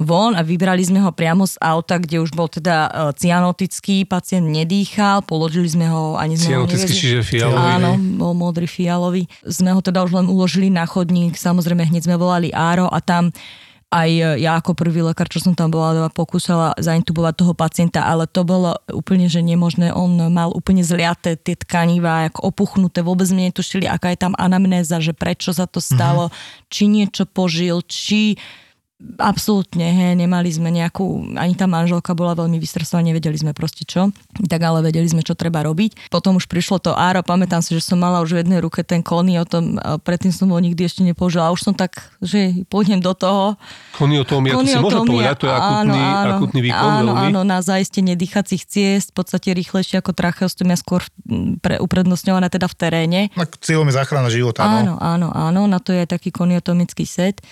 von 0.00 0.32
a 0.32 0.40
vybrali 0.40 0.80
sme 0.80 1.04
ho 1.04 1.12
priamo 1.12 1.44
z 1.44 1.60
auta, 1.60 2.00
kde 2.00 2.24
už 2.24 2.32
bol 2.32 2.48
teda 2.48 2.88
e, 2.88 2.90
cianotický, 3.12 4.08
pacient 4.08 4.48
nedýchal, 4.48 5.20
položili 5.20 5.68
sme 5.68 5.84
ho, 5.92 6.16
ani 6.16 6.40
sme 6.40 6.56
Cianotický, 6.56 6.92
čiže 6.96 7.20
fialový. 7.20 7.60
Áno, 7.60 7.90
bol 8.16 8.32
modrý 8.32 8.64
fialový. 8.64 9.28
Sme 9.44 9.76
ho 9.76 9.84
teda 9.84 10.00
už 10.00 10.16
len 10.16 10.26
uložili 10.32 10.72
na 10.72 10.88
chodník, 10.88 11.36
samozrejme 11.36 11.84
hneď 11.84 12.08
sme 12.08 12.16
volali 12.16 12.48
Áro 12.56 12.88
a 12.88 13.04
tam 13.04 13.36
aj 13.92 14.40
ja 14.40 14.56
ako 14.56 14.72
prvý 14.72 15.04
lekár, 15.04 15.28
čo 15.28 15.44
som 15.44 15.52
tam 15.52 15.68
bola, 15.68 16.08
pokúšala 16.08 16.72
zaintubovať 16.80 17.34
toho 17.36 17.52
pacienta, 17.52 18.00
ale 18.08 18.24
to 18.24 18.40
bolo 18.40 18.72
úplne, 18.88 19.28
že 19.28 19.44
nemožné. 19.44 19.92
On 19.92 20.08
mal 20.32 20.48
úplne 20.48 20.80
zliaté 20.80 21.36
tie 21.36 21.52
tkanivá, 21.52 22.32
ako 22.32 22.48
opuchnuté, 22.48 23.04
vôbec 23.04 23.28
sme 23.28 23.52
netušili, 23.52 23.84
aká 23.84 24.16
je 24.16 24.24
tam 24.24 24.32
anamnéza, 24.40 24.96
že 24.96 25.12
prečo 25.12 25.52
sa 25.52 25.68
to 25.68 25.84
stalo, 25.84 26.32
mm-hmm. 26.32 26.68
či 26.72 26.82
niečo 26.88 27.24
požil, 27.28 27.84
či 27.84 28.40
Absolútne, 29.18 29.90
he, 29.90 30.08
nemali 30.14 30.46
sme 30.46 30.70
nejakú, 30.70 31.34
ani 31.34 31.58
tá 31.58 31.66
manželka 31.66 32.14
bola 32.14 32.38
veľmi 32.38 32.56
vystresovaná, 32.62 33.10
nevedeli 33.10 33.34
sme 33.34 33.50
proste 33.50 33.82
čo, 33.82 34.14
tak 34.46 34.62
ale 34.62 34.78
vedeli 34.78 35.04
sme, 35.10 35.26
čo 35.26 35.34
treba 35.34 35.66
robiť. 35.66 36.06
Potom 36.06 36.38
už 36.38 36.46
prišlo 36.46 36.78
to 36.78 36.94
áro, 36.94 37.20
pamätám 37.26 37.60
si, 37.66 37.74
že 37.74 37.82
som 37.82 37.98
mala 37.98 38.22
už 38.22 38.38
v 38.38 38.40
jednej 38.46 38.62
ruke 38.62 38.86
ten 38.86 39.02
kony, 39.02 39.42
o 39.42 39.46
tom 39.46 39.76
predtým 40.06 40.30
som 40.30 40.46
ho 40.54 40.58
nikdy 40.58 40.86
ešte 40.86 41.02
nepoužila, 41.02 41.50
a 41.50 41.54
už 41.54 41.66
som 41.66 41.74
tak, 41.74 41.98
že 42.22 42.62
pôjdem 42.70 43.02
do 43.02 43.10
toho. 43.12 43.58
Koniotómia, 43.98 44.54
to 44.54 44.64
si 44.70 44.78
môžeme 44.78 45.02
povedať, 45.02 45.36
to 45.42 45.46
je 45.50 45.54
akutný, 45.54 45.98
áno, 45.98 46.14
áno, 46.22 46.34
akutný 46.38 46.60
výkon 46.62 46.88
áno, 46.88 47.10
veľmi. 47.12 47.26
Áno, 47.34 47.40
na 47.42 47.58
zaistenie 47.58 48.14
dýchacích 48.14 48.62
ciest, 48.64 49.10
v 49.10 49.14
podstate 49.18 49.50
rýchlejšie 49.50 49.98
ako 49.98 50.14
tracheostomia, 50.14 50.78
skôr 50.78 51.02
pre, 51.58 51.82
uprednostňované 51.82 52.48
teda 52.54 52.70
v 52.70 52.76
teréne. 52.78 53.20
Tak 53.34 53.58
cieľom 53.58 53.90
je 53.90 53.98
záchrana 53.98 54.30
života, 54.30 54.62
Áno, 54.62 54.94
no. 54.94 55.02
áno, 55.02 55.28
áno, 55.34 55.60
na 55.66 55.82
to 55.82 55.90
je 55.90 56.06
aj 56.06 56.14
taký 56.16 56.30
koniotomický 56.30 57.02
set. 57.02 57.42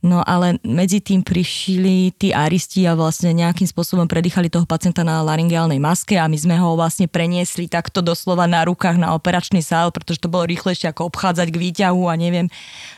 No 0.00 0.24
ale 0.24 0.56
medzi 0.64 1.04
tým 1.04 1.20
prišli 1.20 2.16
tí 2.16 2.32
aristi 2.32 2.88
a 2.88 2.96
vlastne 2.96 3.36
nejakým 3.36 3.68
spôsobom 3.68 4.08
predýchali 4.08 4.48
toho 4.48 4.64
pacienta 4.64 5.04
na 5.04 5.20
laryngeálnej 5.20 5.76
maske 5.76 6.16
a 6.16 6.24
my 6.24 6.40
sme 6.40 6.56
ho 6.56 6.72
vlastne 6.72 7.04
preniesli 7.04 7.68
takto 7.68 8.00
doslova 8.00 8.48
na 8.48 8.64
rukách 8.64 8.96
na 8.96 9.12
operačný 9.12 9.60
sál, 9.60 9.92
pretože 9.92 10.24
to 10.24 10.32
bolo 10.32 10.48
rýchlejšie 10.48 10.88
ako 10.88 11.12
obchádzať 11.12 11.52
k 11.52 11.60
výťahu 11.60 12.08
a 12.08 12.16
neviem, 12.16 12.48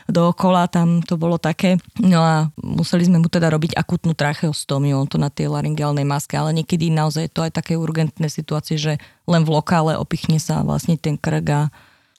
dookola 0.07 0.71
tam 0.71 1.03
to 1.03 1.19
bolo 1.19 1.35
také. 1.35 1.75
No 1.99 2.23
a 2.23 2.35
museli 2.63 3.03
sme 3.03 3.19
mu 3.19 3.27
teda 3.27 3.51
robiť 3.51 3.75
akutnú 3.75 4.15
tracheostómiu, 4.15 4.95
on 4.95 5.11
to 5.11 5.19
na 5.19 5.27
tej 5.27 5.51
laryngeálnej 5.51 6.07
maske, 6.07 6.39
ale 6.39 6.55
niekedy 6.55 6.87
naozaj 6.87 7.27
je 7.27 7.33
to 7.35 7.43
aj 7.43 7.51
také 7.51 7.75
urgentné 7.75 8.31
situácie, 8.31 8.79
že 8.79 8.95
len 9.27 9.43
v 9.43 9.51
lokále 9.51 9.99
opichne 9.99 10.39
sa 10.39 10.63
vlastne 10.63 10.95
ten 10.95 11.19
krk 11.19 11.51
a 11.51 11.63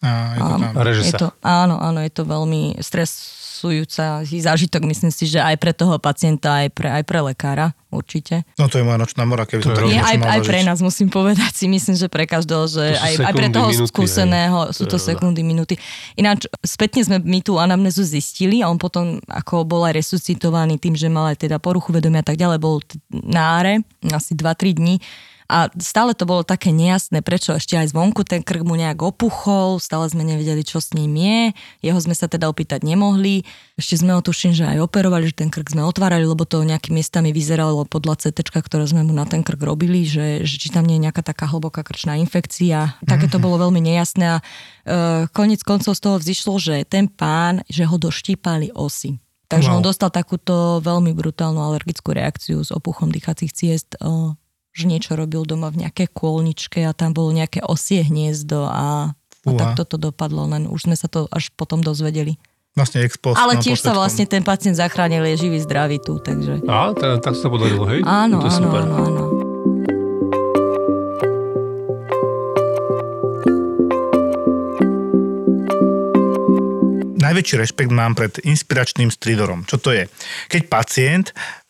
A, 0.05 0.37
je 0.37 0.41
to 0.45 0.57
tam. 0.61 0.73
A 0.77 0.81
je 0.93 1.13
to, 1.17 1.29
áno, 1.41 1.81
áno, 1.81 2.05
je 2.05 2.13
to 2.13 2.29
veľmi 2.29 2.77
stresujúca 3.55 4.27
zážitok, 4.27 4.83
myslím 4.91 5.15
si, 5.15 5.31
že 5.31 5.39
aj 5.39 5.55
pre 5.63 5.71
toho 5.71 5.95
pacienta, 6.03 6.67
aj 6.67 6.75
pre, 6.75 6.91
aj 6.91 7.07
pre 7.07 7.23
lekára, 7.23 7.71
určite. 7.95 8.43
No 8.59 8.67
to 8.67 8.83
je 8.83 8.85
moja 8.85 8.99
nočná 8.99 9.23
mora, 9.23 9.47
keby 9.47 9.63
som 9.63 9.79
To. 9.79 9.87
Nie, 9.87 10.03
niečo 10.03 10.11
aj, 10.11 10.17
aj 10.27 10.41
pre 10.43 10.61
nás 10.67 10.79
musím 10.83 11.07
povedať 11.07 11.55
si, 11.55 11.71
myslím, 11.71 11.95
že 11.95 12.11
pre 12.11 12.27
každého, 12.27 12.67
že 12.67 12.83
To 12.83 12.99
sú 12.99 13.07
aj, 13.07 13.15
aj 13.15 13.35
pre 13.39 13.47
sekundy, 13.47 13.55
toho 13.55 13.69
minúty, 13.71 13.91
skúseného 13.95 14.59
hej. 14.67 14.75
sú 14.75 14.85
To 14.91 14.91
to 14.91 14.97
sekundy, 14.99 15.41
minúty. 15.47 15.75
Ináč, 16.19 16.51
spätne 16.67 17.07
sme 17.07 17.17
my 17.23 17.39
tú 17.47 17.63
anamnézu 17.63 18.03
zistili 18.03 18.59
a 18.59 18.67
on 18.67 18.77
potom, 18.77 19.23
ako 19.31 19.63
bol 19.63 19.87
aj 19.87 19.95
resuscitovaný 20.03 20.83
tým, 20.83 20.99
že 20.99 21.07
mal 21.07 21.31
aj 21.31 21.47
teda 21.47 21.63
poruchu 21.63 21.95
vedomia 21.95 22.27
a 22.27 22.27
tak 22.27 22.35
ďalej, 22.35 22.59
bol 22.59 22.83
t- 22.83 22.99
na 23.15 23.63
áre 23.63 23.87
asi 24.11 24.35
2-3 24.35 24.75
dní 24.83 24.99
a 25.47 25.71
stále 25.77 26.17
to 26.17 26.27
bolo 26.27 26.43
také 26.43 26.75
nejasné, 26.75 27.23
prečo 27.23 27.55
ešte 27.55 27.79
aj 27.79 27.95
zvonku 27.95 28.27
ten 28.27 28.43
krk 28.43 28.67
mu 28.67 28.75
nejak 28.75 28.99
opuchol, 29.05 29.79
stále 29.79 30.09
sme 30.11 30.27
nevedeli, 30.27 30.65
čo 30.67 30.83
s 30.83 30.97
ním 30.97 31.15
je, 31.15 31.41
jeho 31.85 32.01
sme 32.01 32.17
sa 32.17 32.27
teda 32.27 32.49
opýtať 32.51 32.83
nemohli, 32.83 33.47
ešte 33.79 34.03
sme 34.03 34.17
ho 34.17 34.25
tuším, 34.25 34.57
že 34.57 34.65
aj 34.67 34.83
operovali, 34.83 35.29
že 35.29 35.45
ten 35.45 35.53
krk 35.53 35.77
sme 35.77 35.85
otvárali, 35.85 36.25
lebo 36.25 36.49
to 36.49 36.65
nejakými 36.65 37.05
miestami 37.05 37.37
vyzeralo 37.37 37.85
podľa 37.85 38.25
CT, 38.25 38.49
ktoré 38.49 38.89
sme 38.89 39.05
mu 39.05 39.13
na 39.13 39.29
ten 39.29 39.45
krk 39.45 39.61
robili, 39.61 40.09
že, 40.09 40.49
že 40.49 40.57
či 40.57 40.73
tam 40.73 40.89
nie 40.89 40.97
je 40.97 41.05
nejaká 41.11 41.21
taká 41.21 41.45
hlboká 41.51 41.85
krčná 41.85 42.17
infekcia. 42.17 42.97
Také 43.05 43.29
to 43.29 43.37
bolo 43.37 43.61
veľmi 43.61 43.83
nejasné 43.85 44.25
a 44.25 44.37
e, 44.41 44.43
koniec 45.35 45.61
koncov 45.61 45.93
z 45.93 46.01
toho 46.01 46.17
vzýšlo, 46.17 46.55
že 46.57 46.75
ten 46.89 47.11
pán, 47.11 47.61
že 47.69 47.85
ho 47.85 48.01
doštípali 48.01 48.73
osy. 48.73 49.21
Takže 49.45 49.69
Wow. 49.69 49.77
on 49.77 49.83
dostal 49.85 50.09
takúto 50.09 50.81
veľmi 50.81 51.13
brutálnu 51.13 51.61
alergickú 51.61 52.17
reakciu 52.17 52.65
s 52.65 52.73
opuchom 52.73 53.13
dýchacích 53.13 53.53
ciest, 53.53 53.95
že 54.75 54.91
niečo 54.91 55.15
robil 55.15 55.47
doma 55.47 55.71
v 55.71 55.87
nejakej 55.87 56.11
kôlničke 56.11 56.83
a 56.83 56.91
tam 56.91 57.15
bolo 57.15 57.31
nejaké 57.31 57.63
osie 57.63 58.03
hniezdo 58.03 58.67
a, 58.67 59.15
a 59.15 59.51
tak 59.55 59.79
toto 59.79 59.95
dopadlo, 59.97 60.51
len 60.51 60.67
už 60.67 60.91
sme 60.91 60.99
sa 60.99 61.07
to 61.07 61.31
až 61.31 61.55
potom 61.55 61.79
dozvedeli. 61.79 62.35
Vlastne 62.75 63.07
ex 63.07 63.15
post. 63.15 63.39
Ale 63.39 63.63
tiež 63.63 63.79
sa 63.79 63.95
vlastne 63.95 64.27
ten 64.27 64.43
pacient 64.43 64.75
zachránil, 64.75 65.23
je 65.31 65.47
živý, 65.47 65.63
zdravý 65.63 66.03
tu, 66.03 66.19
takže... 66.19 66.59
A, 66.67 66.91
teda, 66.91 67.23
tak 67.23 67.39
sa 67.39 67.47
to 67.47 67.55
podarilo, 67.55 67.87
hej? 67.87 68.03
Áno, 68.03 68.43
to 68.43 68.51
áno, 68.51 68.59
super. 68.59 68.83
áno, 68.83 68.95
áno. 68.99 69.25
Najväčší 77.25 77.55
rešpekt 77.63 77.95
mám 77.95 78.19
pred 78.19 78.43
inspiračným 78.43 79.09
stridorom. 79.09 79.63
Čo 79.65 79.79
to 79.79 79.95
je? 79.95 80.11
Keď 80.51 80.63
pacient 80.67 81.27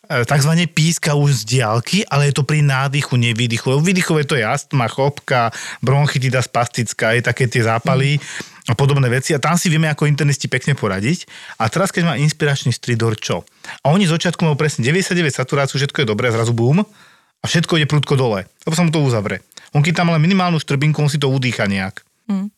takzvané 0.07 0.69
píska 0.69 1.17
už 1.17 1.43
z 1.43 1.57
diálky, 1.57 2.05
ale 2.07 2.29
je 2.29 2.37
to 2.37 2.43
pri 2.47 2.61
nádychu, 2.61 3.17
nevýdychu. 3.17 3.65
Lebo 3.73 3.81
výdychové 3.81 4.23
to 4.23 4.37
je 4.37 4.45
astma, 4.45 4.85
chopka, 4.87 5.49
bronchitida 5.81 6.41
spastická, 6.41 7.17
je 7.17 7.25
také 7.25 7.49
tie 7.49 7.65
zápaly 7.65 8.21
a 8.65 8.73
podobné 8.73 9.09
veci. 9.09 9.33
A 9.35 9.41
tam 9.41 9.57
si 9.57 9.69
vieme 9.69 9.89
ako 9.89 10.09
internisti 10.09 10.49
pekne 10.49 10.73
poradiť. 10.73 11.29
A 11.61 11.69
teraz, 11.69 11.93
keď 11.93 12.03
má 12.09 12.13
inspiračný 12.17 12.73
stridor, 12.73 13.17
čo? 13.17 13.45
A 13.85 13.93
oni 13.93 14.09
začiatku 14.09 14.41
majú 14.41 14.57
presne 14.57 14.85
99 14.85 15.33
saturáciu, 15.33 15.77
všetko 15.77 16.05
je 16.05 16.07
dobré, 16.09 16.33
zrazu 16.33 16.53
boom 16.53 16.81
a 16.81 17.45
všetko 17.45 17.77
ide 17.77 17.87
prudko 17.89 18.17
dole. 18.17 18.49
Lebo 18.65 18.73
sa 18.73 18.81
mu 18.81 18.89
to 18.89 19.05
uzavre. 19.05 19.45
On 19.75 19.83
keď 19.83 20.01
tam 20.01 20.09
ale 20.09 20.23
minimálnu 20.23 20.57
štrbinku, 20.57 21.03
on 21.03 21.11
si 21.11 21.21
to 21.21 21.29
udýcha 21.29 21.67
nejak. 21.69 22.01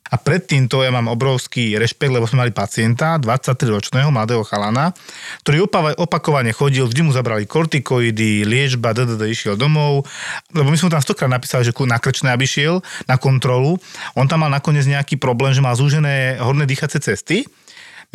A 0.08 0.16
predtým 0.16 0.72
to 0.72 0.80
ja 0.80 0.96
mám 0.96 1.12
obrovský 1.12 1.76
rešpekt, 1.76 2.16
lebo 2.16 2.24
sme 2.24 2.48
mali 2.48 2.56
pacienta, 2.56 3.20
23-ročného 3.20 4.08
mladého 4.08 4.40
chalana, 4.48 4.96
ktorý 5.44 5.68
opakovane 6.00 6.56
chodil, 6.56 6.88
vždy 6.88 7.04
mu 7.04 7.12
zabrali 7.12 7.44
kortikoidy, 7.44 8.48
liečba, 8.48 8.96
DDD 8.96 9.28
išiel 9.28 9.60
domov, 9.60 10.08
lebo 10.56 10.72
my 10.72 10.78
sme 10.80 10.88
tam 10.88 11.04
stokrát 11.04 11.28
napísali, 11.28 11.68
že 11.68 11.76
na 11.84 12.00
krčné, 12.00 12.32
aby 12.32 12.48
šiel 12.48 12.80
na 13.12 13.20
kontrolu. 13.20 13.76
On 14.16 14.24
tam 14.24 14.48
mal 14.48 14.52
nakoniec 14.52 14.88
nejaký 14.88 15.20
problém, 15.20 15.52
že 15.52 15.60
mal 15.60 15.76
zúžené 15.76 16.40
horné 16.40 16.64
dýchacie 16.64 17.04
cesty. 17.04 17.44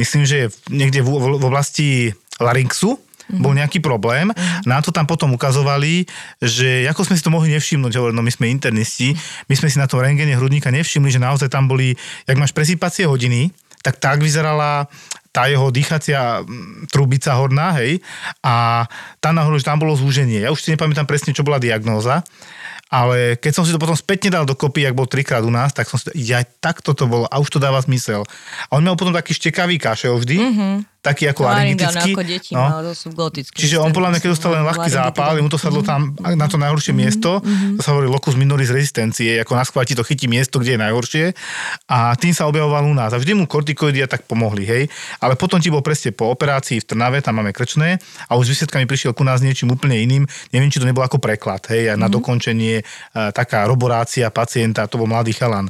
Myslím, 0.01 0.25
že 0.25 0.49
niekde 0.73 1.05
v, 1.05 1.09
v, 1.21 1.27
v 1.37 1.45
oblasti 1.45 1.89
larynxu, 2.41 2.97
bol 3.41 3.57
nejaký 3.57 3.81
problém. 3.81 4.29
Nám 4.69 4.83
to 4.85 4.91
tam 4.93 5.09
potom 5.09 5.33
ukazovali, 5.33 6.05
že 6.43 6.85
ako 6.91 7.09
sme 7.09 7.17
si 7.17 7.25
to 7.25 7.33
mohli 7.33 7.55
nevšimnúť, 7.57 7.97
hovorím, 7.97 8.19
no 8.19 8.27
my 8.27 8.33
sme 8.33 8.53
internisti, 8.53 9.15
my 9.49 9.55
sme 9.57 9.69
si 9.73 9.81
na 9.81 9.89
tom 9.89 10.05
rengene 10.05 10.37
hrudníka 10.37 10.69
nevšimli, 10.69 11.09
že 11.09 11.23
naozaj 11.23 11.49
tam 11.49 11.71
boli, 11.71 11.97
jak 12.29 12.37
máš 12.37 12.53
presýpacie 12.53 13.09
hodiny, 13.09 13.55
tak 13.83 13.99
tak 13.99 14.23
vyzerala 14.23 14.87
tá 15.33 15.49
jeho 15.49 15.73
dýchacia 15.73 16.45
mm, 16.45 16.93
trubica 16.93 17.35
horná, 17.35 17.73
hej, 17.81 17.99
a 18.45 18.85
tam 19.19 19.41
nahoru, 19.41 19.57
že 19.57 19.67
tam 19.67 19.81
bolo 19.81 19.97
zúženie. 19.97 20.45
Ja 20.45 20.53
už 20.53 20.61
si 20.61 20.71
nepamätám 20.71 21.09
presne, 21.09 21.33
čo 21.33 21.43
bola 21.43 21.57
diagnóza, 21.57 22.21
ale 22.93 23.41
keď 23.41 23.53
som 23.57 23.65
si 23.65 23.73
to 23.73 23.81
potom 23.81 23.97
spätne 23.97 24.29
dal 24.29 24.45
dokopy, 24.45 24.85
jak 24.85 24.93
bol 24.93 25.09
trikrát 25.09 25.41
u 25.41 25.49
nás, 25.49 25.73
tak 25.73 25.89
som 25.89 25.97
si 25.97 26.05
to, 26.05 26.13
ja 26.13 26.45
takto 26.45 26.93
to 26.93 27.09
bolo 27.09 27.25
a 27.25 27.41
už 27.41 27.49
to 27.49 27.59
dáva 27.59 27.81
zmysel. 27.81 28.29
A 28.69 28.77
on 28.77 28.85
mal 28.85 29.01
potom 29.01 29.17
taký 29.17 29.33
štekavý 29.33 29.81
kašel 29.81 30.21
vždy, 30.21 30.37
mm-hmm. 30.37 30.75
Taký 31.03 31.35
ako 31.35 31.51
laryngitický. 31.51 32.15
Laryngálne 32.15 32.15
ako 32.15 32.23
deti, 32.23 32.51
no. 32.55 32.67
no. 32.79 32.95
sú 32.95 33.11
glotické. 33.11 33.59
Čiže 33.59 33.83
on 33.83 33.91
podľa 33.91 34.15
mňa, 34.15 34.21
keď 34.23 34.31
dostal 34.31 34.51
len 34.55 34.63
ľahký 34.63 34.89
zápal, 34.89 35.35
mu 35.43 35.51
to 35.51 35.59
sadlo 35.59 35.83
tam 35.83 36.15
na 36.23 36.47
to 36.47 36.57
najhoršie 36.63 36.95
miesto, 36.95 37.43
to 37.43 37.83
sa 37.83 37.91
hovorí 37.91 38.07
locus 38.07 38.39
minoris 38.39 38.71
rezistencie, 38.71 39.43
ako 39.43 39.59
na 39.59 39.67
schváti 39.67 39.99
to 39.99 40.07
chytí 40.07 40.31
miesto, 40.31 40.63
kde 40.63 40.79
je 40.79 40.81
najhoršie 40.81 41.25
a 41.91 42.15
tým 42.15 42.31
sa 42.31 42.47
objavoval 42.47 42.87
u 42.87 42.95
nás. 42.95 43.11
A 43.11 43.19
vždy 43.19 43.35
mu 43.35 43.51
kortikoidy 43.51 44.07
a 44.07 44.09
tak 44.09 44.31
pomohli, 44.31 44.63
hej. 44.63 44.85
Ale 45.19 45.35
potom 45.35 45.59
ti 45.59 45.75
bol 45.75 45.83
presne 45.83 46.15
po 46.15 46.31
operácii 46.31 46.79
v 46.79 46.87
Trnave, 46.87 47.19
tam 47.19 47.43
máme 47.43 47.51
krčné 47.51 47.99
a 48.31 48.39
už 48.39 48.55
s 48.55 48.63
výsledkami 48.63 48.87
prišiel 48.87 49.11
ku 49.11 49.27
nás 49.27 49.43
niečím 49.43 49.75
úplne 49.75 49.99
iným. 49.99 50.31
Neviem, 50.55 50.71
či 50.71 50.79
to 50.79 50.87
nebolo 50.87 51.03
ako 51.03 51.19
preklad, 51.19 51.67
hej, 51.75 51.91
a 51.91 51.95
na 51.99 52.07
dokončenie 52.07 52.79
e, 52.79 52.85
taká 53.35 53.67
roborácia 53.67 54.31
pacienta, 54.31 54.87
to 54.87 55.03
bol 55.03 55.11
mladý 55.11 55.35
chalan. 55.35 55.67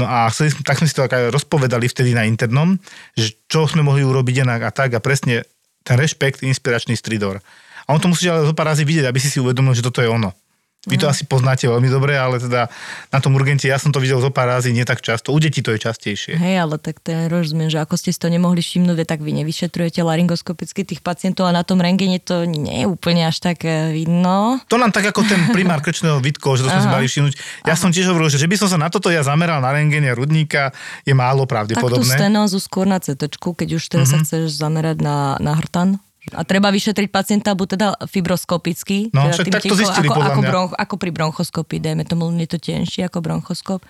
No 0.00 0.08
a 0.08 0.32
chceli, 0.32 0.56
tak 0.64 0.80
sme 0.80 0.88
si 0.88 0.96
to 0.96 1.04
tak 1.04 1.28
rozpovedali 1.28 1.84
vtedy 1.84 2.16
na 2.16 2.24
internom, 2.24 2.80
že 3.12 3.36
čo 3.44 3.68
sme 3.68 3.84
mohli 3.84 4.00
urobiť 4.00 4.48
inak 4.48 4.60
a 4.64 4.70
tak 4.72 4.96
a 4.96 5.04
presne 5.04 5.44
ten 5.84 6.00
rešpekt, 6.00 6.40
inspiračný 6.40 6.96
stridor. 6.96 7.44
A 7.84 7.92
on 7.92 8.00
to 8.00 8.08
musí 8.08 8.24
ale 8.24 8.48
zo 8.48 8.56
pár 8.56 8.72
razy 8.72 8.88
vidieť, 8.88 9.04
aby 9.04 9.20
si 9.20 9.28
si 9.28 9.36
uvedomil, 9.36 9.76
že 9.76 9.84
toto 9.84 10.00
je 10.00 10.08
ono. 10.08 10.32
Vy 10.80 10.96
to 10.96 11.12
asi 11.12 11.28
poznáte 11.28 11.68
veľmi 11.68 11.92
dobre, 11.92 12.16
ale 12.16 12.40
teda 12.40 12.64
na 13.12 13.20
tom 13.20 13.36
urgente 13.36 13.68
ja 13.68 13.76
som 13.76 13.92
to 13.92 14.00
videl 14.00 14.16
zo 14.16 14.32
pár 14.32 14.48
razy, 14.48 14.72
nie 14.72 14.88
tak 14.88 15.04
často. 15.04 15.28
U 15.28 15.36
detí 15.36 15.60
to 15.60 15.76
je 15.76 15.78
častejšie. 15.78 16.40
Hej, 16.40 16.56
ale 16.56 16.80
tak 16.80 17.04
ten 17.04 17.28
rozumiem, 17.28 17.68
že 17.68 17.76
ako 17.76 18.00
ste 18.00 18.08
si 18.08 18.16
to 18.16 18.32
nemohli 18.32 18.64
všimnúť, 18.64 19.04
tak 19.04 19.20
vy 19.20 19.44
nevyšetrujete 19.44 20.00
laryngoskopicky 20.00 20.88
tých 20.88 21.04
pacientov 21.04 21.44
a 21.44 21.52
na 21.52 21.68
tom 21.68 21.84
rengene 21.84 22.16
to 22.16 22.48
nie 22.48 22.80
je 22.80 22.86
úplne 22.88 23.28
až 23.28 23.44
tak 23.44 23.60
eh, 23.68 23.92
vidno. 23.92 24.56
To 24.72 24.80
nám 24.80 24.88
tak 24.88 25.04
ako 25.04 25.20
ten 25.20 25.52
primár 25.52 25.84
krčného 25.84 26.16
vytkol, 26.16 26.56
že 26.56 26.64
to 26.64 26.72
sme 26.72 26.80
si 26.80 26.88
Aha. 26.88 26.96
mali 26.96 27.06
všimnúť. 27.12 27.34
Ja 27.68 27.76
som 27.76 27.92
tiež 27.92 28.08
hovoril, 28.08 28.32
že 28.32 28.40
že 28.40 28.48
by 28.48 28.56
som 28.56 28.72
sa 28.72 28.80
na 28.80 28.88
toto 28.88 29.12
ja 29.12 29.20
zameral 29.20 29.60
na 29.60 29.76
rengene 29.76 30.08
rudníka, 30.16 30.72
je 31.04 31.12
málo 31.12 31.44
Tak 31.44 31.48
tú 31.68 31.76
pravdepodobné. 31.76 32.08
stenózu 32.08 32.56
skôr 32.56 32.88
na 32.88 32.96
CT, 32.96 33.28
keď 33.36 33.76
už 33.76 33.84
teda 33.84 34.08
Mhm. 34.08 34.10
sa 34.10 34.16
chceš 34.24 34.56
zamerať 34.56 35.04
na, 35.04 35.36
na 35.44 35.60
hrtan. 35.60 36.00
A 36.36 36.44
treba 36.44 36.68
vyšetriť 36.68 37.08
pacienta 37.08 37.56
buď 37.56 37.68
teda 37.76 37.88
fibroskopicky, 38.04 39.08
No, 39.10 39.28
teda 39.28 39.34
však 39.34 39.46
tak 39.50 39.62
to 39.64 39.76
zistili 39.76 40.08
ako, 40.08 40.20
ako, 40.20 40.40
bronch, 40.44 40.72
ako 40.76 40.94
pri 41.00 41.10
bronchoskopii, 41.10 41.80
dajme 41.80 42.04
tomu, 42.04 42.28
je 42.36 42.48
to 42.48 42.58
tenšie 42.60 43.08
ako 43.08 43.24
bronchoskop 43.24 43.80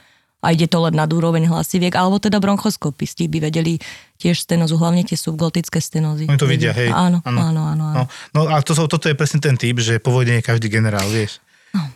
a 0.40 0.46
ide 0.56 0.64
to 0.70 0.80
len 0.80 0.96
nad 0.96 1.10
úroveň 1.12 1.52
hlasiviek, 1.52 1.92
alebo 1.92 2.16
teda 2.16 2.40
bronchoskopisti 2.40 3.28
by 3.28 3.52
vedeli 3.52 3.76
tiež 4.16 4.48
stenozu, 4.48 4.80
hlavne 4.80 5.04
tie 5.04 5.18
subglotické 5.18 5.82
stenózy. 5.84 6.24
Oni 6.24 6.40
to 6.40 6.48
vidia, 6.48 6.72
hej. 6.72 6.88
Áno, 6.88 7.20
áno, 7.28 7.40
áno. 7.44 7.60
áno. 7.68 7.84
No, 7.92 8.02
no 8.32 8.40
a 8.48 8.64
to, 8.64 8.72
toto 8.72 9.06
je 9.10 9.16
presne 9.16 9.44
ten 9.44 9.60
typ, 9.60 9.76
že 9.84 10.00
po 10.00 10.14
vojne 10.14 10.40
je 10.40 10.42
každý 10.44 10.72
generál, 10.72 11.04
vieš. 11.12 11.44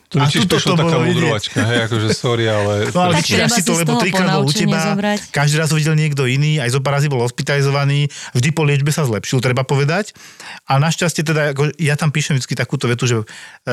To 0.06 0.22
A 0.22 0.30
tuto 0.30 0.54
to 0.54 0.78
taká 0.78 0.94
bolo 0.94 1.02
vidieť. 1.02 1.18
mudrovačka, 1.18 1.58
hej, 1.66 1.78
akože 1.90 2.08
sorry, 2.14 2.46
ale... 2.46 2.86
No 2.94 3.00
ale 3.02 3.18
Tak 3.18 3.26
si 3.50 3.66
to, 3.66 3.74
lebo 3.74 3.98
trikrát 3.98 4.38
bol 4.38 4.46
u 4.46 4.54
teba, 4.54 4.94
zobrať. 4.94 5.18
každý 5.34 5.58
raz 5.58 5.68
ho 5.68 5.76
videl 5.76 5.98
niekto 5.98 6.22
iný, 6.24 6.62
aj 6.62 6.70
zo 6.70 6.78
pár 6.78 6.94
razy 6.94 7.10
bol 7.10 7.18
hospitalizovaný, 7.18 8.06
vždy 8.30 8.48
po 8.50 8.62
liečbe 8.62 8.88
sa 8.88 9.02
zlepšil, 9.02 9.42
treba 9.42 9.66
povedať. 9.66 10.14
A 10.64 10.78
našťastie 10.78 11.26
teda, 11.26 11.50
ako, 11.50 11.74
ja 11.74 11.94
tam 11.94 12.08
píšem 12.08 12.38
vždy 12.38 12.54
takúto 12.54 12.86
vetu, 12.86 13.04
že 13.04 13.16
e, 13.18 13.24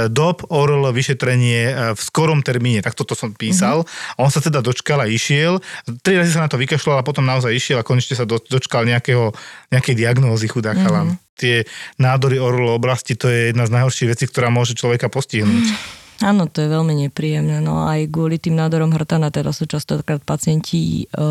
dob, 0.08 0.42
oral, 0.50 0.90
vyšetrenie 0.90 1.62
e, 1.64 1.74
v 1.94 2.02
skorom 2.02 2.42
termíne, 2.42 2.82
tak 2.82 2.98
toto 2.98 3.14
som 3.14 3.30
písal. 3.30 3.86
Mhm. 3.86 4.18
A 4.18 4.20
on 4.20 4.34
sa 4.34 4.42
teda 4.42 4.60
dočkal 4.60 4.98
a 4.98 5.06
išiel. 5.06 5.62
Tri 6.02 6.18
razy 6.18 6.34
sa 6.34 6.42
na 6.42 6.50
to 6.50 6.58
vykašľal 6.58 6.98
a 6.98 7.06
potom 7.06 7.22
naozaj 7.22 7.54
išiel 7.54 7.78
a 7.78 7.86
konečne 7.86 8.18
sa 8.18 8.26
do, 8.26 8.42
dočkal 8.42 8.82
nejakého, 8.84 9.30
nejakej 9.70 9.94
diagnózy 9.96 10.50
chudák 10.50 10.74
Mhm. 10.74 10.82
chalan. 10.82 11.08
Tie 11.39 11.65
nádory 11.98 12.38
orlo 12.38 12.76
oblasti, 12.76 13.15
to 13.17 13.32
je 13.32 13.52
jedna 13.52 13.65
z 13.65 13.74
najhorších 13.78 14.12
vecí, 14.12 14.26
ktorá 14.28 14.52
môže 14.52 14.78
človeka 14.78 15.08
postihnúť. 15.08 15.65
Áno, 16.22 16.46
to 16.46 16.62
je 16.62 16.70
veľmi 16.70 17.10
nepríjemné. 17.10 17.65
No 17.65 17.89
aj 17.89 18.13
kvôli 18.13 18.38
tým 18.38 18.54
nádorom 18.54 18.94
hrtana 18.94 19.34
teda 19.34 19.50
sú 19.50 19.65
častokrát 19.65 20.22
pacienti 20.22 21.10
e, 21.10 21.26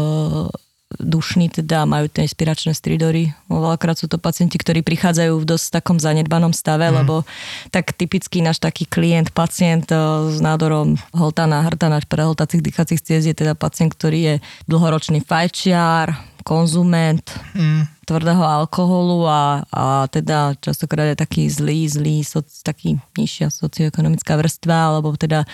dušní, 0.98 1.54
teda 1.54 1.86
majú 1.86 2.10
tie 2.10 2.26
inspiračné 2.26 2.74
stridory. 2.74 3.30
Veľakrát 3.46 3.94
sú 4.02 4.10
to 4.10 4.18
pacienti, 4.18 4.58
ktorí 4.58 4.82
prichádzajú 4.82 5.38
v 5.38 5.46
dosť 5.46 5.78
takom 5.78 6.02
zanedbanom 6.02 6.50
stave, 6.50 6.90
mm. 6.90 6.94
lebo 7.02 7.22
tak 7.70 7.94
typický 7.94 8.42
náš 8.42 8.58
taký 8.58 8.90
klient, 8.90 9.30
pacient 9.30 9.86
e, 9.94 9.96
s 10.34 10.42
nádorom 10.42 10.98
holtana, 11.14 11.62
hrtana, 11.70 12.02
prehltacích 12.02 12.58
dýchacích 12.58 12.98
ciest 12.98 13.30
je 13.30 13.36
teda 13.38 13.54
pacient, 13.54 13.94
ktorý 13.94 14.18
je 14.18 14.34
dlhoročný 14.66 15.22
fajčiar, 15.22 16.18
konzument, 16.50 17.22
Mm. 17.54 17.86
tvrdého 18.10 18.42
alkoholu 18.42 19.22
a, 19.30 19.62
a 19.70 20.10
teda 20.10 20.58
častokrát 20.58 21.14
je 21.14 21.16
taký 21.22 21.46
zlý, 21.46 21.86
zlý, 21.86 22.26
soc, 22.26 22.50
taký 22.66 22.98
nižšia 23.14 23.54
socioekonomická 23.54 24.34
vrstva, 24.34 24.90
alebo 24.90 25.14
teda 25.14 25.46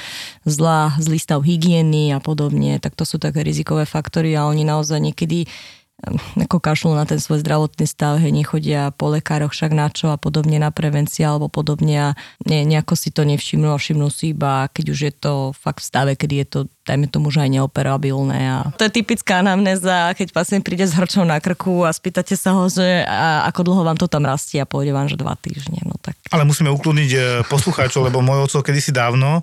zlá, 0.48 0.96
zlý 0.96 1.20
stav 1.20 1.44
hygieny 1.44 2.16
a 2.16 2.18
podobne, 2.24 2.80
tak 2.80 2.96
to 2.96 3.04
sú 3.04 3.20
také 3.20 3.44
rizikové 3.44 3.84
faktory 3.84 4.32
a 4.32 4.48
oni 4.48 4.64
naozaj 4.64 4.96
niekedy 4.96 5.44
ako 6.38 6.58
kašľú 6.62 6.94
na 6.94 7.04
ten 7.04 7.18
svoj 7.18 7.42
zdravotný 7.42 7.86
stav, 7.86 8.22
hej, 8.22 8.30
nechodia 8.30 8.94
po 8.94 9.10
lekároch 9.10 9.50
však 9.50 9.72
na 9.74 9.90
čo 9.90 10.14
a 10.14 10.20
podobne 10.20 10.62
na 10.62 10.70
prevencia 10.70 11.34
alebo 11.34 11.50
podobne 11.50 11.96
a 11.98 12.08
ne, 12.46 12.62
nejako 12.62 12.94
si 12.94 13.10
to 13.10 13.26
nevšimnú 13.26 13.74
a 13.74 13.80
všimnú 13.80 14.06
si 14.08 14.30
iba, 14.30 14.70
keď 14.70 14.84
už 14.92 14.98
je 15.10 15.12
to 15.12 15.32
fakt 15.56 15.82
v 15.82 15.88
stave, 15.88 16.12
kedy 16.14 16.34
je 16.42 16.46
to 16.46 16.60
dajme 16.86 17.10
tomu, 17.10 17.34
že 17.34 17.42
aj 17.42 17.50
neoperabilné. 17.50 18.38
A 18.46 18.56
to 18.78 18.86
je 18.86 19.02
typická 19.02 19.42
anamnéza, 19.42 20.14
keď 20.14 20.30
pacient 20.30 20.62
príde 20.62 20.86
s 20.86 20.94
hrčou 20.94 21.26
na 21.26 21.42
krku 21.42 21.82
a 21.82 21.90
spýtate 21.90 22.38
sa 22.38 22.54
ho, 22.54 22.70
že 22.70 23.02
a 23.02 23.42
ako 23.50 23.60
dlho 23.66 23.82
vám 23.82 23.98
to 23.98 24.06
tam 24.06 24.22
rastie 24.22 24.62
a 24.62 24.70
pôjde 24.70 24.94
vám, 24.94 25.10
že 25.10 25.18
dva 25.18 25.34
týždne. 25.34 25.82
No 25.82 25.98
tak 25.98 26.14
Ale 26.30 26.46
musíme 26.46 26.70
ukludniť 26.70 27.10
e, 27.10 27.18
poslucháčov, 27.50 28.06
lebo 28.06 28.22
môj 28.22 28.46
oco 28.46 28.62
kedysi 28.62 28.94
dávno, 28.94 29.42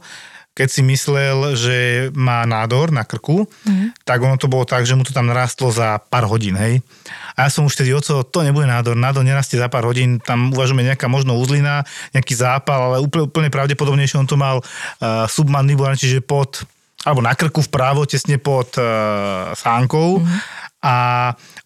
keď 0.54 0.68
si 0.70 0.82
myslel, 0.86 1.58
že 1.58 1.78
má 2.14 2.46
nádor 2.46 2.94
na 2.94 3.02
krku, 3.02 3.50
mm. 3.66 4.06
tak 4.06 4.22
ono 4.22 4.38
to 4.38 4.46
bolo 4.46 4.70
tak, 4.70 4.86
že 4.86 4.94
mu 4.94 5.02
to 5.02 5.10
tam 5.10 5.26
narastlo 5.26 5.74
za 5.74 5.98
pár 5.98 6.30
hodín, 6.30 6.54
hej. 6.54 6.86
A 7.34 7.46
ja 7.46 7.50
som 7.50 7.66
už 7.66 7.74
vtedy, 7.74 7.90
oco, 7.90 8.22
to 8.22 8.40
nebude 8.46 8.70
nádor, 8.70 8.94
nádor 8.94 9.26
nerastie 9.26 9.58
za 9.58 9.66
pár 9.66 9.90
hodín, 9.90 10.22
tam 10.22 10.54
uvažujeme 10.54 10.86
nejaká 10.86 11.10
možno 11.10 11.34
uzlina, 11.42 11.82
nejaký 12.14 12.38
zápal, 12.38 12.94
ale 12.94 12.98
úplne, 13.02 13.26
úplne 13.26 13.50
pravdepodobnejšie 13.50 14.22
on 14.22 14.30
to 14.30 14.38
mal 14.38 14.62
uh, 14.62 15.26
submandibulárne, 15.26 15.98
čiže 15.98 16.22
pod 16.22 16.62
alebo 17.04 17.20
na 17.20 17.36
krku 17.36 17.60
vpravo, 17.60 18.08
tesne 18.08 18.40
pod 18.40 18.80
uh, 18.80 19.52
sánkou. 19.52 20.24
Mm-hmm. 20.24 20.40
A 20.88 20.96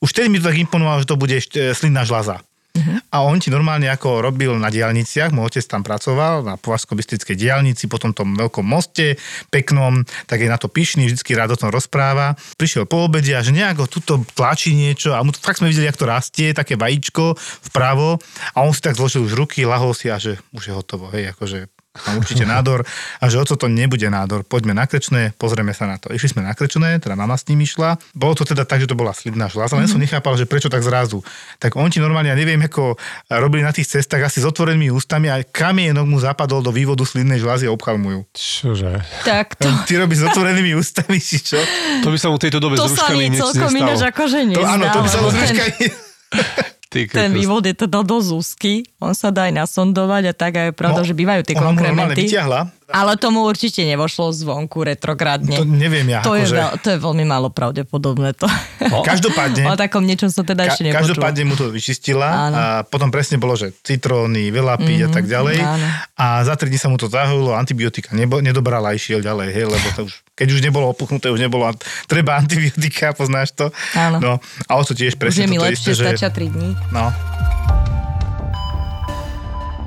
už 0.01 0.09
vtedy 0.09 0.33
mi 0.33 0.41
to 0.41 0.49
tak 0.49 0.57
imponovalo, 0.57 1.05
že 1.05 1.09
to 1.09 1.17
bude 1.17 1.33
ešte 1.33 1.77
slínna 1.77 2.05
žľaza. 2.05 2.41
Uh-huh. 2.77 3.01
A 3.09 3.25
on 3.25 3.41
ti 3.41 3.49
normálne 3.49 3.89
ako 3.89 4.21
robil 4.21 4.53
na 4.61 4.69
diálniciach, 4.69 5.33
môj 5.33 5.57
otec 5.57 5.65
tam 5.65 5.81
pracoval, 5.81 6.45
na 6.45 6.55
považsko 6.61 6.93
diálnici, 7.33 7.89
potom 7.89 8.13
tom 8.13 8.37
veľkom 8.37 8.61
moste 8.61 9.17
peknom, 9.49 10.05
tak 10.29 10.45
je 10.45 10.49
na 10.49 10.61
to 10.61 10.69
pyšný, 10.69 11.09
vždycky 11.09 11.33
rád 11.33 11.57
o 11.57 11.59
tom 11.59 11.73
rozpráva. 11.73 12.37
Prišiel 12.55 12.85
po 12.85 13.09
obede 13.09 13.33
a 13.33 13.41
že 13.41 13.49
nejako 13.49 13.89
tuto 13.89 14.13
tlačí 14.37 14.77
niečo 14.77 15.17
a 15.17 15.25
mu 15.25 15.33
fakt 15.33 15.59
sme 15.59 15.73
videli, 15.73 15.89
ako 15.89 16.05
to 16.05 16.07
rastie, 16.07 16.53
také 16.53 16.77
vajíčko 16.77 17.33
vpravo 17.73 18.21
a 18.53 18.57
on 18.61 18.73
si 18.73 18.81
tak 18.85 18.93
zložil 18.93 19.25
už 19.25 19.33
ruky, 19.33 19.65
lahol 19.65 19.97
si 19.97 20.13
a 20.13 20.21
že 20.21 20.37
už 20.53 20.63
je 20.69 20.73
hotovo, 20.73 21.09
hej, 21.09 21.33
akože 21.33 21.76
mám 22.03 22.17
určite 22.17 22.43
nádor 22.43 22.85
a 23.17 23.25
že 23.25 23.37
oco 23.37 23.53
to 23.53 23.67
nebude 23.67 24.05
nádor, 24.05 24.41
poďme 24.41 24.71
na 24.71 24.83
krečné, 24.83 25.33
pozrieme 25.33 25.71
sa 25.71 25.85
na 25.85 25.95
to. 25.95 26.09
Išli 26.09 26.33
sme 26.33 26.41
na 26.41 26.51
krečné, 26.51 26.97
teda 26.97 27.13
mama 27.13 27.33
s 27.33 27.45
ním 27.45 27.59
išla. 27.59 27.97
Bolo 28.11 28.33
to 28.33 28.43
teda 28.43 28.61
tak, 28.61 28.77
že 28.77 28.85
to 28.85 28.93
bola 28.93 29.11
slibná 29.11 29.47
žľaza, 29.47 29.73
len 29.73 29.85
som 29.85 29.97
nechápal, 29.97 30.33
že 30.33 30.43
prečo 30.43 30.67
tak 30.67 30.81
zrazu. 30.81 31.23
Tak 31.57 31.73
on 31.73 31.87
ti 31.87 31.97
normálne, 31.97 32.27
ja 32.27 32.35
neviem, 32.35 32.59
ako 32.59 32.99
robili 33.29 33.61
na 33.61 33.71
tých 33.71 33.89
cestách 33.89 34.23
asi 34.23 34.39
s 34.39 34.45
otvorenými 34.45 34.89
ústami 34.89 35.27
a 35.27 35.41
kamienok 35.41 36.03
mu 36.03 36.17
zapadol 36.17 36.59
do 36.59 36.69
vývodu 36.69 37.01
slidnej 37.01 37.37
žľazy 37.37 37.65
a 37.65 37.71
obchal 37.71 37.95
mu 37.95 38.11
ju. 38.11 38.21
Čože? 38.31 39.01
tak 39.23 39.55
to, 39.55 39.67
Ty 39.85 39.93
robíš 39.99 40.21
s 40.21 40.25
otvorenými 40.27 40.73
ústami, 40.73 41.17
či 41.17 41.39
čo? 41.39 41.57
To 42.01 42.09
by 42.09 42.17
sa 42.17 42.27
mu 42.27 42.35
v 42.35 42.43
tejto 42.43 42.59
dobe 42.59 42.75
to 42.75 42.85
s 42.85 42.93
sa 42.93 43.07
ruškami 43.07 43.17
mi 43.19 43.29
nič 43.29 43.39
celkom 43.39 43.69
nestalo. 43.69 43.81
ináč 43.83 44.01
akože 44.05 44.37
To, 44.37 44.47
nezdá. 44.51 44.69
áno, 44.69 44.83
to 44.87 44.99
by 44.99 45.09
sa 45.09 45.19
mu 45.19 45.29
ten, 45.29 45.47
Ty 46.87 47.03
ten 47.11 47.35
vývod 47.35 47.67
je 47.67 47.75
teda 47.75 47.99
dosť 47.99 48.29
úzky, 48.31 48.73
on 49.03 49.11
sa 49.11 49.27
dá 49.27 49.51
aj 49.51 49.59
nasondovať 49.59 50.23
a 50.31 50.33
tak 50.33 50.51
aj 50.55 50.65
je 50.71 50.73
pravda, 50.75 51.01
že 51.03 51.11
bývajú 51.11 51.41
tie 51.43 51.55
ona 51.59 51.75
mu 51.75 51.75
normálne 51.75 52.15
konkrémenty. 52.15 52.31
vyťahla. 52.31 52.61
Ale 52.87 53.19
tomu 53.19 53.43
určite 53.43 53.83
nevošlo 53.83 54.31
zvonku 54.31 54.79
retrográdne. 54.79 55.59
To 55.59 55.67
neviem 55.67 56.07
ja, 56.07 56.23
to, 56.23 56.39
je, 56.39 56.47
akože- 56.47 56.55
veľ, 56.55 56.69
to 56.79 56.87
je 56.95 56.97
veľmi 57.03 57.25
málo 57.27 57.51
pravdepodobné. 57.51 58.31
To. 58.39 58.47
No. 58.87 59.03
Každopádne, 59.03 59.67
o 59.67 59.75
takom 59.75 60.07
niečom 60.07 60.31
som 60.31 60.47
teda 60.47 60.71
ešte 60.71 60.87
Ka- 60.87 60.95
nepočula. 60.95 61.03
každopádne 61.03 61.43
mu 61.43 61.55
to 61.59 61.67
vyčistila 61.67 62.47
Áno. 62.47 62.55
a 62.55 62.63
potom 62.87 63.11
presne 63.11 63.35
bolo, 63.35 63.59
že 63.59 63.75
citróny, 63.83 64.47
veľa 64.47 64.79
piť 64.79 65.03
mm-hmm, 65.03 65.11
a 65.11 65.15
tak 65.19 65.25
ďalej. 65.27 65.57
áno. 65.59 65.87
A 66.15 66.25
za 66.47 66.55
3 66.55 66.71
dní 66.71 66.79
sa 66.79 66.87
mu 66.87 66.95
to 66.95 67.11
zahojilo, 67.11 67.51
antibiotika 67.51 68.15
nebo, 68.15 68.39
nedobrala 68.39 68.91
a 68.91 68.95
išiel 68.95 69.19
ďalej, 69.19 69.51
hej, 69.51 69.65
lebo 69.67 69.87
to 69.91 70.01
už, 70.07 70.13
keď 70.33 70.47
už 70.55 70.61
nebolo 70.63 70.87
opuchnuté, 70.87 71.27
už 71.27 71.43
nebolo, 71.43 71.67
treba 72.07 72.39
antibiotika, 72.39 73.11
poznáš 73.11 73.51
to? 73.51 73.67
Áno. 73.99 74.17
No, 74.17 74.31
a 74.63 74.71
o 74.73 74.83
to 74.87 74.95
tiež 74.95 75.13
Už 75.13 75.19
presne 75.19 75.43
je 75.43 75.51
mi 75.51 75.59
lepšie, 75.59 75.91
isté, 75.91 75.91
že... 75.91 76.03
stačia 76.15 76.29
3 76.31 76.55
dní. 76.55 76.69
No, 76.95 77.11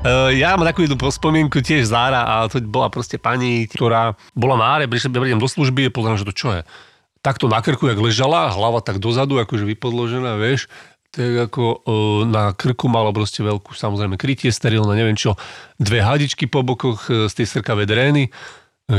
Uh, 0.01 0.33
ja 0.33 0.57
mám 0.57 0.65
takú 0.65 0.81
jednu 0.81 0.97
spomienku 0.97 1.61
tiež 1.61 1.85
Zára 1.85 2.25
a 2.25 2.49
to 2.49 2.57
bola 2.57 2.89
proste 2.89 3.21
pani, 3.21 3.69
ktorá 3.69 4.17
bola 4.33 4.57
na 4.57 4.65
áre, 4.73 4.89
prišla, 4.89 5.13
ja 5.29 5.37
do 5.37 5.45
služby 5.45 5.85
a 5.85 5.93
pozriem, 5.93 6.17
že 6.17 6.25
to 6.25 6.33
čo 6.33 6.49
je. 6.57 6.61
Takto 7.21 7.45
na 7.45 7.61
krku, 7.61 7.85
jak 7.85 8.01
ležala, 8.01 8.49
hlava 8.49 8.81
tak 8.81 8.97
dozadu, 8.97 9.37
akože 9.37 9.61
vypodložená, 9.61 10.41
vieš, 10.41 10.73
tak 11.13 11.53
ako 11.53 11.85
uh, 11.85 12.25
na 12.25 12.49
krku 12.49 12.89
malo 12.89 13.13
proste 13.13 13.45
veľkú, 13.45 13.77
samozrejme, 13.77 14.17
krytie 14.17 14.49
sterilné, 14.49 14.89
neviem 14.97 15.13
čo, 15.13 15.37
dve 15.77 16.01
hadičky 16.01 16.49
po 16.49 16.65
bokoch 16.65 17.05
uh, 17.05 17.29
z 17.29 17.37
tej 17.37 17.61
srkavej 17.61 17.85
drény, 17.85 18.33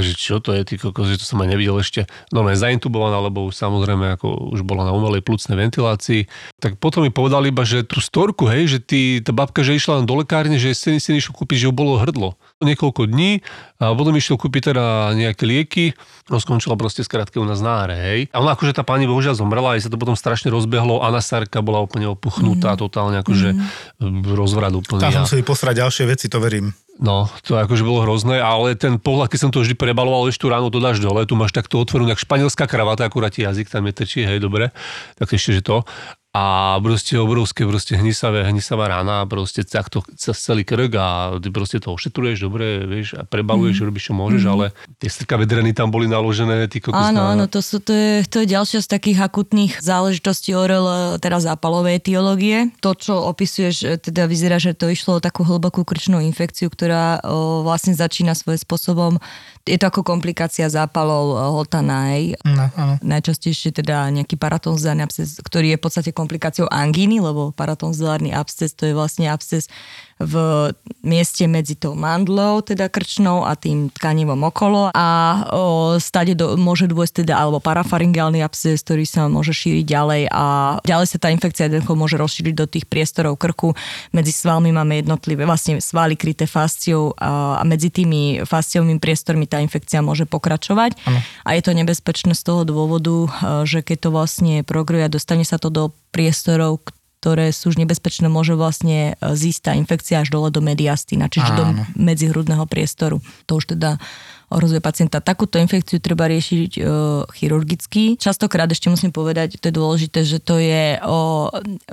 že 0.00 0.16
čo 0.16 0.40
to 0.40 0.56
je, 0.56 0.64
ty 0.64 0.80
kokos, 0.80 1.12
že 1.12 1.20
to 1.20 1.26
som 1.28 1.42
aj 1.44 1.52
nevidel 1.52 1.76
ešte. 1.76 2.08
Normálne 2.32 2.56
zaintubovaná, 2.56 3.20
lebo 3.20 3.50
už 3.50 3.54
samozrejme 3.58 4.16
ako 4.16 4.56
už 4.56 4.64
bola 4.64 4.88
na 4.88 4.96
umelej 4.96 5.20
plúcnej 5.20 5.58
ventilácii. 5.58 6.30
Tak 6.56 6.80
potom 6.80 7.04
mi 7.04 7.12
povedali 7.12 7.52
iba, 7.52 7.66
že 7.66 7.84
tú 7.84 8.00
storku, 8.00 8.48
hej, 8.48 8.72
že 8.72 8.78
ty, 8.80 9.00
tá 9.20 9.36
babka, 9.36 9.60
že 9.60 9.76
išla 9.76 10.00
len 10.00 10.08
do 10.08 10.16
lekárne, 10.16 10.56
že 10.56 10.72
si, 10.72 10.96
si 10.96 11.10
išiel 11.12 11.36
kúpiť, 11.36 11.66
že 11.66 11.66
ju 11.68 11.72
bolo 11.74 12.00
hrdlo. 12.00 12.40
Niekoľko 12.64 13.10
dní 13.10 13.44
a 13.82 13.92
potom 13.98 14.14
išiel 14.14 14.38
kúpiť 14.38 14.70
teda 14.70 15.12
nejaké 15.18 15.42
lieky, 15.42 15.84
no 16.30 16.38
skončila 16.38 16.78
proste 16.78 17.02
skrátke 17.02 17.42
u 17.42 17.44
nás 17.44 17.58
na 17.58 17.82
áre, 17.82 17.98
hej. 17.98 18.20
A 18.30 18.38
ona 18.38 18.54
akože 18.54 18.78
tá 18.78 18.86
pani 18.86 19.10
bohužiaľ 19.10 19.34
zomrela, 19.34 19.74
aj 19.74 19.84
sa 19.84 19.90
to 19.90 19.98
potom 19.98 20.14
strašne 20.14 20.54
rozbehlo, 20.54 21.02
Anna 21.02 21.18
Sarka 21.18 21.58
bola 21.58 21.82
úplne 21.82 22.06
opuchnutá, 22.06 22.78
mm. 22.78 22.78
totálne 22.78 23.18
akože 23.26 23.58
mm. 23.98 24.30
rozvrat 24.38 24.70
úplne. 24.70 25.02
tam 25.02 25.10
som 25.10 25.26
museli 25.26 25.42
posrať 25.42 25.82
ďalšie 25.82 26.04
veci, 26.06 26.30
to 26.30 26.38
verím. 26.38 26.70
No, 27.00 27.24
to 27.40 27.56
akože 27.56 27.88
bolo 27.88 28.04
hrozné, 28.04 28.36
ale 28.44 28.76
ten 28.76 29.00
pohľad, 29.00 29.32
keď 29.32 29.38
som 29.40 29.50
to 29.50 29.64
vždy 29.64 29.72
prebaloval, 29.72 30.28
ešte 30.28 30.44
tu 30.44 30.52
ráno 30.52 30.68
to 30.68 30.76
dáš 30.76 31.00
dole, 31.00 31.24
tu 31.24 31.32
máš 31.32 31.56
takto 31.56 31.80
otvorenú, 31.80 32.12
jak 32.12 32.20
španielská 32.20 32.68
kravata, 32.68 33.08
akurát 33.08 33.32
ti 33.32 33.48
jazyk 33.48 33.72
tam 33.72 33.88
je 33.88 33.96
trčí, 33.96 34.20
hej, 34.28 34.36
dobre, 34.38 34.76
tak 35.16 35.32
ešte, 35.32 35.56
že 35.56 35.62
to. 35.64 35.88
A 36.32 36.80
proste 36.80 37.20
obrovské, 37.20 37.68
proste 37.68 37.92
hnisavé, 37.92 38.48
hnisavá 38.48 38.88
rána, 38.88 39.28
proste 39.28 39.68
takto 39.68 40.00
cez 40.16 40.32
celý 40.40 40.64
krk 40.64 40.96
a 40.96 41.36
ty 41.36 41.52
proste 41.52 41.76
to 41.76 41.92
ošetruješ, 41.92 42.48
dobre, 42.48 42.88
vieš, 42.88 43.20
a 43.20 43.28
prebaluješ, 43.28 43.76
mm. 43.76 43.84
robíš, 43.84 44.04
čo 44.08 44.14
môžeš, 44.16 44.42
ale 44.48 44.72
tie 44.96 45.12
strkavé 45.12 45.44
dreny 45.44 45.76
tam 45.76 45.92
boli 45.92 46.08
naložené, 46.08 46.64
ty 46.72 46.80
kokos 46.80 46.96
Áno, 46.96 47.20
na- 47.20 47.36
áno, 47.36 47.44
to, 47.52 47.60
sú, 47.60 47.84
to, 47.84 47.92
je, 47.92 48.24
to 48.32 48.40
je 48.40 48.46
ďalšia 48.48 48.80
z 48.80 48.88
takých 48.88 49.28
akutných 49.28 49.84
záležitostí 49.84 50.56
orel, 50.56 51.20
teda 51.20 51.36
zápalovej 51.52 52.00
etiológie. 52.00 52.72
To, 52.80 52.96
čo 52.96 53.12
opisuješ, 53.28 53.76
e, 53.84 54.00
teda 54.00 54.24
vyzerá, 54.24 54.56
že 54.56 54.72
to 54.72 54.88
išlo 54.88 55.20
o 55.20 55.24
takú 55.24 55.44
hlbokú 55.44 55.84
krčnú 55.84 56.16
infekciu, 56.24 56.72
ktorá 56.72 57.20
o, 57.28 57.60
vlastne 57.60 57.92
začína 57.92 58.32
svojím 58.32 58.56
spôsobom, 58.56 59.12
je 59.68 59.76
to 59.76 59.84
ako 59.84 60.00
komplikácia 60.00 60.64
zápalov 60.72 61.36
o, 61.36 61.60
holtana, 61.60 62.16
hej. 62.16 62.40
No, 62.40 62.72
áno. 62.72 62.96
Najčastejšie 63.04 63.76
teda 63.76 64.08
nejaký 64.08 64.40
paratonzilárny 64.40 65.04
absces, 65.04 65.36
ktorý 65.44 65.76
je 65.76 65.78
v 65.78 65.84
podstate 65.84 66.10
komplikáciou 66.22 66.70
angíny, 66.70 67.18
lebo 67.18 67.50
paratonzilárny 67.50 68.30
absces 68.30 68.70
to 68.78 68.86
je 68.86 68.94
vlastne 68.94 69.26
absces 69.26 69.66
v 70.22 70.34
mieste 71.02 71.44
medzi 71.50 71.74
tou 71.74 71.98
mandlou, 71.98 72.62
teda 72.62 72.86
krčnou 72.86 73.42
a 73.42 73.58
tým 73.58 73.90
tkanivom 73.90 74.38
okolo 74.46 74.94
a 74.94 75.08
o, 75.50 75.98
stade 75.98 76.38
do, 76.38 76.54
môže 76.54 76.86
dôjsť 76.86 77.26
teda 77.26 77.34
alebo 77.34 77.58
parafaringálny 77.58 78.38
absces, 78.38 78.86
ktorý 78.86 79.02
sa 79.02 79.26
môže 79.26 79.50
šíriť 79.50 79.84
ďalej 79.84 80.22
a 80.30 80.44
ďalej 80.86 81.06
sa 81.10 81.18
tá 81.18 81.28
infekcia 81.34 81.66
jednoducho 81.66 81.98
môže 81.98 82.16
rozšíriť 82.16 82.54
do 82.54 82.66
tých 82.70 82.86
priestorov 82.86 83.34
krku. 83.36 83.74
Medzi 84.14 84.30
svalmi 84.30 84.70
máme 84.70 85.02
jednotlivé 85.02 85.42
vlastne 85.42 85.82
svaly 85.82 86.14
kryté 86.14 86.46
fasciou 86.46 87.18
a, 87.18 87.58
a 87.58 87.62
medzi 87.66 87.90
tými 87.90 88.46
fasciovými 88.46 89.02
priestormi 89.02 89.50
tá 89.50 89.58
infekcia 89.58 90.00
môže 90.00 90.24
pokračovať. 90.30 90.94
Ano. 91.04 91.18
A 91.42 91.58
je 91.58 91.62
to 91.66 91.74
nebezpečné 91.74 92.38
z 92.38 92.42
toho 92.46 92.62
dôvodu, 92.62 93.26
že 93.66 93.82
keď 93.82 93.98
to 94.06 94.10
vlastne 94.14 94.54
progruje 94.62 95.02
a 95.02 95.10
dostane 95.10 95.42
sa 95.42 95.58
to 95.58 95.68
do 95.68 95.90
priestorov, 96.14 96.84
ktoré 97.22 97.54
sú 97.54 97.70
už 97.70 97.78
nebezpečné, 97.78 98.26
môže 98.26 98.58
vlastne 98.58 99.14
e, 99.14 99.30
zísť 99.30 99.70
tá 99.70 99.72
infekcia 99.78 100.26
až 100.26 100.34
dole 100.34 100.50
do 100.50 100.58
mediastína, 100.58 101.30
čiže 101.30 101.54
Áno. 101.54 101.58
do 101.62 101.64
medzihrudného 101.94 102.66
priestoru. 102.66 103.22
To 103.46 103.62
už 103.62 103.78
teda 103.78 104.02
ohrozuje 104.50 104.82
pacienta. 104.82 105.22
Takúto 105.22 105.62
infekciu 105.62 106.02
treba 106.02 106.26
riešiť 106.26 106.72
e, 106.74 106.80
chirurgicky. 107.30 108.18
Častokrát 108.18 108.66
ešte 108.66 108.90
musím 108.90 109.14
povedať, 109.14 109.62
to 109.62 109.70
je 109.70 109.78
dôležité, 109.78 110.26
že 110.26 110.42
to 110.42 110.58
je, 110.58 110.98
o, 111.06 111.46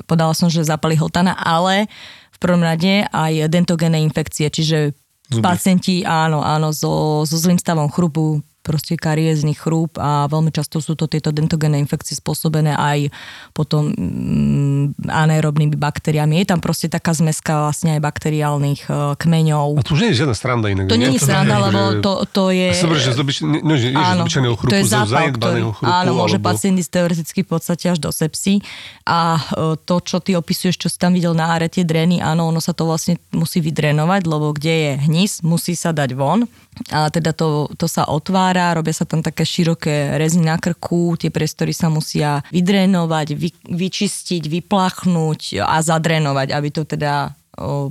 podala 0.09 0.33
som, 0.33 0.49
že 0.49 0.65
zápaly 0.65 0.97
hltana, 0.97 1.37
ale 1.37 1.85
v 2.33 2.37
prvom 2.41 2.65
rade 2.65 3.05
aj 3.13 3.53
dentogénne 3.53 4.01
infekcie, 4.01 4.49
čiže 4.49 4.97
Zuby. 5.29 5.45
pacienti, 5.45 6.01
áno, 6.01 6.41
áno, 6.41 6.73
so, 6.73 7.21
so 7.21 7.37
zlým 7.37 7.61
stavom 7.61 7.85
chrupu, 7.93 8.41
proste 8.69 8.93
kariézny 8.93 9.57
chrúp 9.57 9.97
a 9.97 10.29
veľmi 10.29 10.53
často 10.53 10.77
sú 10.77 10.93
to 10.93 11.09
tieto 11.09 11.33
dentogénne 11.33 11.81
infekcie 11.81 12.13
spôsobené 12.13 12.77
aj 12.77 13.09
potom 13.57 13.89
mm, 13.89 15.09
anaerobnými 15.09 15.73
baktériami. 15.73 16.45
Je 16.45 16.53
tam 16.53 16.61
proste 16.61 16.85
taká 16.85 17.17
zmeska 17.17 17.65
vlastne 17.65 17.97
aj 17.97 18.01
bakteriálnych 18.05 18.85
uh, 18.85 19.17
kmeňov. 19.17 19.81
A 19.81 19.81
tu 19.81 19.97
už 19.97 20.05
nie 20.05 20.11
je 20.13 20.21
žiadna 20.21 20.35
sranda 20.37 20.69
inak. 20.69 20.85
To 20.85 21.01
nie 21.01 21.17
je 21.17 21.21
sranda, 21.25 21.57
lebo 21.57 21.97
to, 22.05 22.13
to 22.29 22.43
je... 22.53 22.69
Dobre, 22.77 23.01
že 23.01 23.17
z 23.17 23.19
no, 23.41 23.73
že, 23.73 23.87
áno, 23.97 24.29
z 24.29 24.37
chrupu, 24.37 24.69
to 24.69 24.77
je 24.77 24.85
zápal, 24.85 25.33
ktorý, 25.33 25.61
chrupu, 25.73 25.89
áno, 25.89 26.11
môže 26.13 26.37
alebo... 26.37 26.53
pacient 26.53 26.77
ísť 26.77 26.91
teoreticky 26.93 27.39
v 27.41 27.49
podstate 27.49 27.85
až 27.89 27.97
do 27.97 28.13
sepsy 28.13 28.61
a 29.09 29.41
uh, 29.41 29.73
to, 29.81 29.97
čo 30.05 30.21
ty 30.21 30.37
opisuješ, 30.37 30.77
čo 30.77 30.87
si 30.91 31.01
tam 31.01 31.17
videl 31.17 31.33
na 31.33 31.57
áre, 31.57 31.71
tie 31.71 31.81
drény, 31.81 32.21
áno, 32.21 32.53
ono 32.53 32.61
sa 32.61 32.77
to 32.77 32.85
vlastne 32.85 33.17
musí 33.33 33.63
vydrenovať, 33.63 34.21
lebo 34.29 34.53
kde 34.53 34.73
je 34.75 34.91
hnis, 35.09 35.41
musí 35.41 35.73
sa 35.73 35.95
dať 35.95 36.13
von 36.13 36.45
a 36.93 37.11
teda 37.11 37.35
to, 37.35 37.67
to 37.75 37.85
sa 37.91 38.07
otvára, 38.07 38.58
robia 38.75 38.91
sa 38.91 39.07
tam 39.07 39.23
také 39.23 39.47
široké 39.47 40.19
rezy 40.19 40.43
na 40.43 40.59
krku, 40.59 41.15
tie 41.15 41.31
priestory 41.31 41.71
sa 41.71 41.87
musia 41.87 42.43
vydrénovať, 42.51 43.27
vy, 43.33 43.49
vyčistiť, 43.67 44.43
vyplachnúť 44.47 45.63
a 45.63 45.79
zadrénovať, 45.79 46.51
aby 46.51 46.69
to 46.73 46.83
teda 46.83 47.31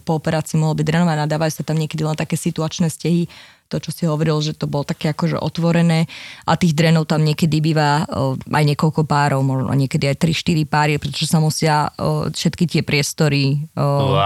po 0.01 0.13
operácii 0.17 0.57
mohlo 0.57 0.81
byť 0.81 0.87
drenované. 0.89 1.29
Dávajú 1.29 1.61
sa 1.61 1.67
tam 1.67 1.77
niekedy 1.77 2.01
len 2.01 2.17
také 2.17 2.41
situačné 2.41 2.89
stehy, 2.89 3.29
to, 3.69 3.77
čo 3.85 3.93
si 3.93 4.09
hovoril, 4.09 4.41
že 4.41 4.57
to 4.57 4.65
bolo 4.65 4.81
také 4.81 5.13
akože 5.13 5.37
otvorené. 5.37 6.09
A 6.49 6.57
tých 6.57 6.73
drenov 6.73 7.05
tam 7.05 7.21
niekedy 7.21 7.61
býva 7.61 8.09
aj 8.49 8.65
niekoľko 8.65 9.05
párov, 9.05 9.45
možno 9.45 9.69
niekedy 9.77 10.09
aj 10.09 10.25
3-4 10.25 10.65
páry, 10.65 10.93
pretože 10.97 11.29
sa 11.29 11.37
musia 11.37 11.93
všetky 12.33 12.65
tie 12.65 12.81
priestory 12.81 13.69
o, 13.77 14.17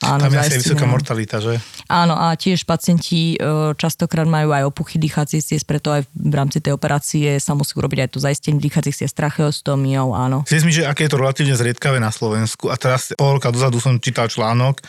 Áno, 0.00 0.26
Tam 0.26 0.32
je 0.32 0.40
asi 0.40 0.56
vysoká 0.64 0.88
mortalita, 0.88 1.44
že? 1.44 1.60
Áno, 1.84 2.16
a 2.16 2.32
tiež 2.32 2.64
pacienti 2.64 3.36
e, 3.36 3.76
častokrát 3.76 4.24
majú 4.24 4.56
aj 4.56 4.64
opuchy 4.72 4.96
dýchacích 4.96 5.44
ciest, 5.44 5.68
preto 5.68 5.92
aj 5.92 6.08
v 6.16 6.34
rámci 6.34 6.64
tej 6.64 6.72
operácie 6.72 7.36
sa 7.36 7.52
musí 7.52 7.76
urobiť 7.76 8.08
aj 8.08 8.10
to 8.16 8.18
zaistenie 8.24 8.56
dýchacích 8.56 8.96
ciest 8.96 9.12
tracheostomiou, 9.12 10.16
áno. 10.16 10.48
Zjes 10.48 10.64
mi, 10.64 10.72
že 10.72 10.88
aké 10.88 11.04
je 11.04 11.12
to 11.12 11.20
relatívne 11.20 11.52
zriedkavé 11.52 12.00
na 12.00 12.08
Slovensku. 12.08 12.72
A 12.72 12.80
teraz 12.80 13.12
pol 13.12 13.36
roka 13.36 13.52
dozadu 13.52 13.76
som 13.76 14.00
čítal 14.00 14.32
článok 14.32 14.80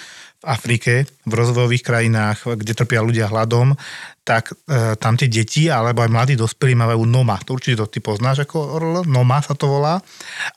v 0.41 0.45
Afrike, 0.47 0.93
v 1.27 1.33
rozvojových 1.35 1.83
krajinách, 1.83 2.57
kde 2.57 2.71
trpia 2.71 3.03
ľudia 3.03 3.27
hladom, 3.27 3.75
tak 4.21 4.53
e, 4.53 4.93
tam 5.01 5.17
tie 5.17 5.25
deti 5.25 5.65
alebo 5.65 6.05
aj 6.05 6.13
mladí 6.13 6.33
dospelí 6.37 6.77
majú 6.77 7.09
noma. 7.09 7.41
To 7.41 7.57
určite 7.57 7.81
to 7.81 7.89
ty 7.89 7.99
poznáš 8.05 8.45
ako 8.45 8.57
orl, 8.77 8.95
noma 9.09 9.41
sa 9.41 9.57
to 9.57 9.65
volá. 9.65 9.97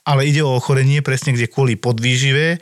Ale 0.05 0.29
ide 0.29 0.45
o 0.45 0.53
ochorenie 0.53 1.01
presne, 1.01 1.33
kde 1.33 1.49
kvôli 1.49 1.73
podvýžive, 1.73 2.45
e, 2.55 2.57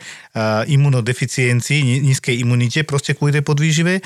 imunodeficiencii, 0.72 2.00
nízkej 2.00 2.40
imunite, 2.40 2.88
proste 2.88 3.12
kvôli 3.12 3.36
tej 3.36 3.44
podvýžive, 3.44 4.00
e, 4.00 4.02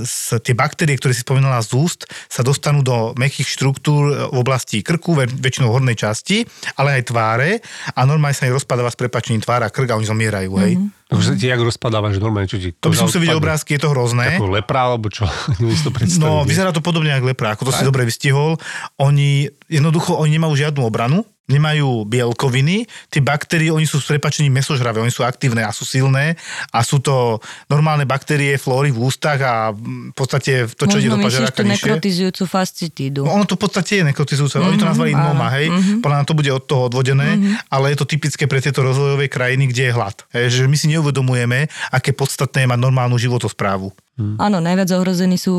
s, 0.00 0.32
tie 0.40 0.56
baktérie, 0.56 0.96
ktoré 0.96 1.12
si 1.12 1.20
spomínala 1.20 1.60
z 1.60 1.76
úst, 1.76 2.08
sa 2.32 2.40
dostanú 2.40 2.80
do 2.80 3.12
mekých 3.20 3.60
štruktúr 3.60 4.32
v 4.32 4.36
oblasti 4.40 4.80
krku, 4.80 5.12
väčšinou 5.20 5.68
hornej 5.68 6.00
časti, 6.00 6.48
ale 6.80 6.96
aj 6.96 7.12
tváre 7.12 7.50
a 7.92 8.00
normálne 8.08 8.36
sa 8.36 8.48
im 8.48 8.56
rozpadáva 8.56 8.88
s 8.88 8.96
prepačením 8.96 9.44
tvára 9.44 9.68
krk 9.68 9.92
a 9.92 9.98
oni 10.00 10.08
zomierajú. 10.08 10.52
Hej. 10.64 10.74
Mm-hmm. 10.80 11.00
Takže 11.10 11.26
sa 11.26 11.34
ti 11.34 11.50
jak 11.50 11.58
rozpadávaš 11.58 12.22
normálne, 12.22 12.46
čo 12.46 12.62
ti... 12.62 12.70
To 12.70 12.86
by 12.86 12.94
som 12.94 13.10
si 13.10 13.18
videl 13.18 13.42
obrázky, 13.42 13.74
je 13.74 13.82
to 13.82 13.90
hrozné. 13.90 14.38
Ako 14.38 14.54
lepra, 14.54 14.94
alebo 14.94 15.10
čo? 15.10 15.26
to 15.90 15.98
predstaviť. 15.98 16.22
No, 16.22 16.46
vyzerá 16.46 16.70
to 16.70 16.80
podobne 16.80 17.10
ako 17.10 17.26
lepra, 17.34 17.58
ako 17.58 17.68
to 17.68 17.72
si 17.74 17.82
dobre 17.82 18.06
vystihol. 18.06 18.56
Oni, 19.02 19.50
jednoducho, 19.66 20.14
oni 20.14 20.38
nemajú 20.38 20.54
žiadnu 20.54 20.86
obranu, 20.86 21.26
nemajú 21.50 22.06
bielkoviny, 22.06 22.86
tie 23.10 23.18
baktérie, 23.18 23.74
oni 23.74 23.82
sú 23.82 23.98
s 23.98 24.06
prepačením 24.06 24.62
mesožravé, 24.62 25.02
oni 25.02 25.10
sú 25.10 25.26
aktívne 25.26 25.66
a 25.66 25.74
sú 25.74 25.82
silné 25.82 26.38
a 26.70 26.86
sú 26.86 27.02
to 27.02 27.42
normálne 27.66 28.06
baktérie, 28.06 28.54
flóry 28.54 28.94
v 28.94 29.02
ústach 29.02 29.38
a 29.42 29.74
v 29.74 30.14
podstate 30.14 30.70
to, 30.70 30.86
čo 30.86 31.02
Možno 31.02 31.02
ide 31.02 31.10
do 31.10 31.18
pažeráka 31.18 31.66
nižšie. 31.66 31.74
nekrotizujúcu 31.74 32.42
fascitídu. 32.46 33.20
No, 33.26 33.34
ono 33.34 33.44
to 33.50 33.58
v 33.58 33.66
podstate 33.66 34.00
je 34.00 34.04
nekrotizujúce, 34.06 34.62
mm-hmm, 34.62 34.70
oni 34.70 34.78
to 34.78 34.86
mhm, 34.86 34.92
nazvali 34.94 35.10
noma, 35.18 35.48
hej, 35.58 35.66
mm-hmm. 35.66 35.98
podľa 35.98 36.22
to 36.22 36.38
bude 36.38 36.50
od 36.54 36.64
toho 36.70 36.82
odvodené, 36.86 37.28
mm-hmm. 37.34 37.74
ale 37.74 37.84
je 37.90 37.96
to 37.98 38.06
typické 38.06 38.46
pre 38.46 38.62
tieto 38.62 38.86
rozvojové 38.86 39.26
krajiny, 39.26 39.66
kde 39.66 39.90
je 39.90 39.92
hlad. 39.92 40.16
Hej, 40.30 40.62
že 40.62 40.70
my 40.70 40.76
si 40.78 40.86
neuvedomujeme, 40.94 41.66
aké 41.90 42.14
podstatné 42.14 42.62
je 42.62 42.70
mať 42.70 42.78
normálnu 42.78 43.18
životosprávu. 43.18 43.90
Hmm. 44.20 44.36
Áno, 44.36 44.60
najviac 44.60 44.92
ohrození 44.92 45.40
sú 45.40 45.56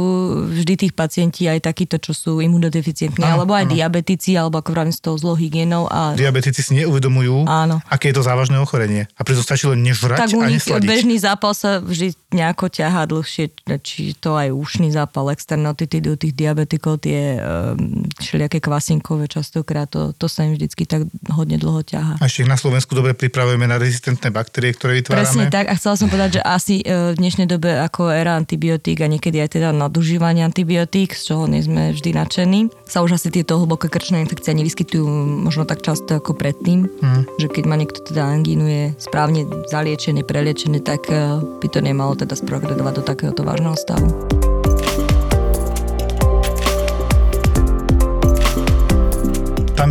vždy 0.53 0.85
tých 0.85 0.93
pacienti 0.93 1.49
aj 1.49 1.65
takíto, 1.65 1.97
čo 1.97 2.13
sú 2.13 2.45
imunodeficientní, 2.45 3.25
áno, 3.25 3.41
alebo 3.41 3.57
aj 3.57 3.65
áno. 3.65 3.73
diabetici, 3.73 4.37
alebo 4.37 4.61
ako 4.61 4.69
pravím 4.69 4.93
s 4.93 5.01
tou 5.01 5.17
zlou 5.17 5.33
hygienou. 5.33 5.89
A... 5.89 6.13
Diabetici 6.13 6.61
si 6.61 6.77
neuvedomujú, 6.77 7.49
áno. 7.49 7.81
aké 7.89 8.13
je 8.13 8.21
to 8.21 8.23
závažné 8.23 8.61
ochorenie. 8.61 9.09
A 9.17 9.25
preto 9.25 9.41
stačí 9.41 9.65
len 9.65 9.81
nežrať 9.81 10.29
tak 10.29 10.37
a 10.37 10.45
nesladiť. 10.45 10.85
bežný 10.85 11.17
zápal 11.17 11.57
sa 11.57 11.81
vždy 11.81 12.13
nejako 12.37 12.69
ťahá 12.69 13.09
dlhšie, 13.09 13.49
či 13.81 14.13
to 14.13 14.37
aj 14.37 14.53
ušný 14.53 14.93
zápal, 14.93 15.33
externotitidy 15.33 16.07
u 16.13 16.17
tých 16.21 16.37
diabetikov, 16.37 17.01
tie 17.01 17.41
um, 17.41 18.05
všelijaké 18.21 18.61
kvasinkové 18.61 19.25
častokrát, 19.25 19.89
to, 19.89 20.13
to 20.13 20.29
sa 20.29 20.45
im 20.45 20.53
vždycky 20.53 20.85
tak 20.85 21.09
hodne 21.33 21.57
dlho 21.57 21.81
ťahá. 21.81 22.21
A 22.21 22.29
ešte 22.29 22.45
na 22.45 22.61
Slovensku 22.61 22.93
dobre 22.93 23.17
pripravujeme 23.17 23.65
na 23.65 23.81
rezistentné 23.81 24.29
baktérie, 24.29 24.77
ktoré 24.77 25.01
vytvárame. 25.01 25.25
Presne 25.25 25.45
tak 25.49 25.65
a 25.65 25.73
chcela 25.73 25.97
som 25.97 26.07
povedať, 26.07 26.37
že 26.37 26.41
asi 26.45 26.75
e, 26.85 27.15
v 27.15 27.17
dnešnej 27.17 27.47
dobe 27.49 27.73
ako 27.81 28.11
era 28.11 28.37
antibiotík 28.51 28.99
a 28.99 29.07
niekedy 29.07 29.39
aj 29.39 29.55
teda 29.55 29.71
nadužívanie 29.71 30.43
antibiotík, 30.43 31.15
z 31.15 31.31
čoho 31.31 31.47
nie 31.47 31.63
sme 31.63 31.95
vždy 31.95 32.11
nadšení, 32.11 32.59
sa 32.83 32.99
už 32.99 33.15
asi 33.15 33.31
tieto 33.31 33.55
hlboké 33.55 33.87
krčné 33.87 34.19
infekcie 34.19 34.51
nevyskytujú 34.51 35.07
možno 35.47 35.63
tak 35.63 35.79
často 35.79 36.19
ako 36.19 36.35
predtým, 36.35 36.83
hmm. 36.83 37.39
že 37.39 37.47
keď 37.47 37.63
má 37.63 37.79
niekto 37.79 38.03
teda 38.03 38.27
angínu 38.27 38.67
je 38.67 38.83
správne 38.99 39.47
zaliečený, 39.71 40.27
preliečený, 40.27 40.83
tak 40.83 41.07
eh, 41.07 41.39
by 41.39 41.67
to 41.71 41.79
nemalo 41.79 42.11
teda 42.19 42.35
sprogredovať 42.35 42.99
do 42.99 43.03
takéhoto 43.07 43.47
vážneho 43.47 43.79
stavu. 43.79 44.11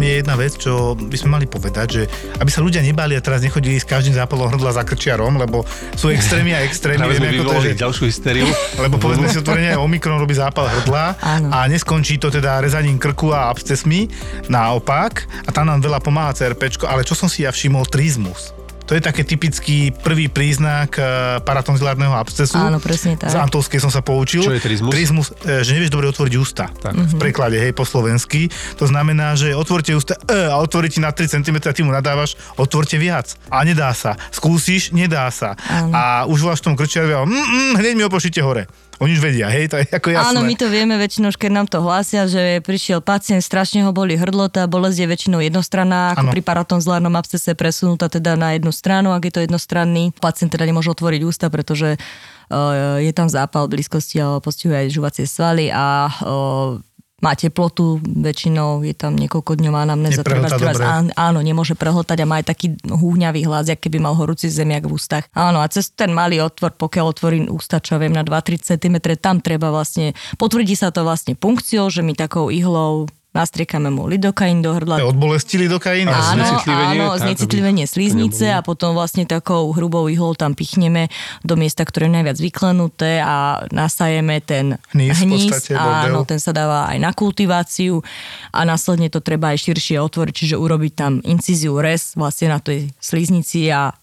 Tam 0.00 0.08
je 0.08 0.16
jedna 0.24 0.32
vec, 0.40 0.56
čo 0.56 0.96
by 0.96 1.12
sme 1.12 1.36
mali 1.36 1.44
povedať, 1.44 1.86
že 1.92 2.02
aby 2.40 2.48
sa 2.48 2.64
ľudia 2.64 2.80
nebali 2.80 3.12
a 3.12 3.20
teraz 3.20 3.44
nechodili 3.44 3.76
s 3.76 3.84
každým 3.84 4.16
zápalom 4.16 4.48
hrdla 4.48 4.72
za 4.72 4.80
krčiarom, 4.80 5.36
lebo 5.36 5.60
sú 5.92 6.08
extrémy 6.08 6.56
a 6.56 6.64
extrémy. 6.64 7.04
Práve 7.04 7.20
sme 7.20 7.36
to, 7.36 7.60
že... 7.60 7.76
ďalšiu 7.76 8.04
hystériu. 8.08 8.48
Lebo 8.80 8.96
povedzme 8.96 9.28
si 9.28 9.36
otvorene, 9.36 9.76
Omikron 9.76 10.16
robí 10.16 10.32
zápal 10.32 10.72
hrdla 10.72 11.20
Áno. 11.20 11.52
a 11.52 11.68
neskončí 11.68 12.16
to 12.16 12.32
teda 12.32 12.64
rezaním 12.64 12.96
krku 12.96 13.28
a 13.36 13.52
abscesmi, 13.52 14.08
naopak. 14.48 15.28
A 15.44 15.52
tam 15.52 15.68
nám 15.68 15.84
veľa 15.84 16.00
pomáha 16.00 16.32
CRP, 16.32 16.80
ale 16.88 17.04
čo 17.04 17.12
som 17.12 17.28
si 17.28 17.44
ja 17.44 17.52
všimol, 17.52 17.84
trizmus. 17.84 18.56
To 18.90 18.98
je 18.98 19.02
také 19.06 19.22
typický 19.22 19.94
prvý 19.94 20.26
príznak 20.26 20.98
eh, 20.98 21.38
paratonzilárneho 21.46 22.10
abscesu. 22.10 22.58
Áno, 22.58 22.82
presne 22.82 23.14
tak. 23.14 23.30
Z 23.30 23.38
Antolskej 23.38 23.78
som 23.78 23.86
sa 23.86 24.02
poučil. 24.02 24.42
Čo 24.42 24.50
je 24.50 24.58
trizmus? 24.58 24.90
Trizmus, 24.90 25.26
eh, 25.46 25.62
že 25.62 25.78
nevieš 25.78 25.94
dobre 25.94 26.10
otvoriť 26.10 26.34
ústa. 26.34 26.66
Tak. 26.74 26.98
V 26.98 27.14
preklade, 27.14 27.54
hej, 27.54 27.70
po 27.70 27.86
slovensky. 27.86 28.50
To 28.82 28.90
znamená, 28.90 29.38
že 29.38 29.54
otvorte 29.54 29.94
ústa 29.94 30.18
e, 30.26 30.50
a 30.50 30.58
otvorí 30.58 30.90
ti 30.90 30.98
na 30.98 31.14
3 31.14 31.38
cm 31.38 31.62
a 31.62 31.70
ty 31.70 31.86
mu 31.86 31.94
nadávaš, 31.94 32.34
otvorte 32.58 32.98
viac. 32.98 33.38
A 33.46 33.62
nedá 33.62 33.94
sa. 33.94 34.18
Skúsiš, 34.34 34.90
nedá 34.90 35.30
sa. 35.30 35.54
Áno. 35.70 35.94
A 35.94 36.02
už 36.26 36.42
voláš 36.42 36.66
v 36.66 36.72
tom 36.72 36.74
krčiarovi 36.74 37.14
a 37.14 37.22
mm, 37.22 37.30
mm, 37.30 37.72
hneď 37.78 37.92
mi 37.94 38.02
opošite 38.02 38.42
hore. 38.42 38.66
Oni 39.00 39.16
už 39.16 39.24
vedia, 39.24 39.48
hej, 39.48 39.72
to 39.72 39.80
je 39.80 39.88
ako 39.88 40.12
jasné. 40.12 40.28
Áno, 40.28 40.44
my 40.44 40.54
to 40.60 40.68
vieme 40.68 40.92
väčšinou, 41.00 41.32
keď 41.32 41.50
nám 41.56 41.66
to 41.72 41.80
hlásia, 41.80 42.28
že 42.28 42.60
prišiel 42.60 43.00
pacient, 43.00 43.40
strašne 43.40 43.80
ho 43.88 43.96
boli 43.96 44.12
hrdlo, 44.12 44.52
tá 44.52 44.68
bolesť 44.68 44.98
je 45.00 45.06
väčšinou 45.08 45.40
jednostranná, 45.40 46.12
ako 46.12 46.28
ano. 46.28 46.32
pri 46.36 46.42
paratonzlárnom 46.44 47.16
abscese 47.16 47.56
presunutá 47.56 48.12
teda 48.12 48.36
na 48.36 48.52
jednu 48.52 48.68
stranu, 48.68 49.16
ak 49.16 49.24
je 49.24 49.32
to 49.32 49.40
jednostranný. 49.48 50.12
Pacient 50.20 50.52
teda 50.52 50.68
nemôže 50.68 50.92
otvoriť 50.92 51.20
ústa, 51.24 51.48
pretože 51.48 51.96
uh, 51.96 53.00
je 53.00 53.12
tam 53.16 53.32
zápal 53.32 53.72
v 53.72 53.80
blízkosti 53.80 54.20
alebo 54.20 54.44
postihuje 54.44 54.84
aj 54.84 54.88
žuvacie 54.92 55.24
svaly 55.24 55.72
a 55.72 56.12
uh, 56.20 56.76
má 57.20 57.36
teplotu, 57.36 58.00
väčšinou 58.00 58.80
je 58.80 58.96
tam 58.96 59.12
niekoľko 59.14 59.60
dňov 59.60 59.74
anamnéza. 59.76 60.24
Treba- 60.24 60.48
dobre. 60.48 60.72
áno, 61.14 61.38
nemôže 61.44 61.76
prehltať 61.76 62.24
a 62.24 62.28
má 62.28 62.40
aj 62.40 62.46
taký 62.48 62.66
húňavý 62.88 63.44
hlas, 63.44 63.68
jak 63.68 63.80
keby 63.80 64.00
mal 64.00 64.16
horúci 64.16 64.48
zemiak 64.48 64.88
v 64.88 64.96
ústach. 64.96 65.28
Áno, 65.36 65.60
a 65.60 65.68
cez 65.68 65.92
ten 65.92 66.10
malý 66.10 66.40
otvor, 66.40 66.72
pokiaľ 66.80 67.04
otvorí 67.12 67.38
ústa, 67.52 67.78
čo 67.78 68.00
viem, 68.00 68.12
na 68.12 68.24
2-3 68.24 68.56
cm, 68.74 68.96
tam 69.20 69.44
treba 69.44 69.68
vlastne, 69.68 70.16
potvrdí 70.40 70.72
sa 70.72 70.88
to 70.88 71.04
vlastne 71.04 71.36
funkciou, 71.36 71.92
že 71.92 72.00
my 72.00 72.16
takou 72.16 72.48
ihlou 72.48 73.06
nastriekame 73.30 73.94
mu 73.94 74.10
lidokain 74.10 74.58
do 74.58 74.74
hrdla, 74.74 74.98
To 74.98 75.06
je 75.06 75.10
od 75.14 75.18
bolesti 75.18 75.54
lidokain? 75.54 76.10
Áno, 76.10 76.42
áno, 76.66 77.06
znecitlivenie 77.14 77.86
sliznice 77.86 78.50
a 78.50 78.58
potom 78.60 78.98
vlastne 78.98 79.22
takou 79.22 79.70
hrubou 79.70 80.10
ihlou 80.10 80.34
tam 80.34 80.58
pichneme 80.58 81.06
do 81.46 81.54
miesta, 81.54 81.86
ktoré 81.86 82.10
je 82.10 82.14
najviac 82.18 82.38
vyklenuté 82.42 83.22
a 83.22 83.62
nasajeme 83.70 84.42
ten 84.42 84.82
Hníz 84.90 85.22
v 85.22 85.30
podstate, 85.30 85.78
áno, 85.78 86.26
ten 86.26 86.42
sa 86.42 86.50
dáva 86.50 86.90
aj 86.90 86.98
na 86.98 87.14
kultiváciu 87.14 88.02
a 88.50 88.66
následne 88.66 89.06
to 89.06 89.22
treba 89.22 89.54
aj 89.54 89.62
širšie 89.62 90.02
otvoriť, 90.02 90.34
čiže 90.34 90.56
urobiť 90.58 90.92
tam 90.98 91.12
incíziu 91.22 91.78
res 91.78 92.18
vlastne 92.18 92.50
na 92.50 92.58
tej 92.58 92.90
sliznici 92.98 93.70
a 93.70 93.94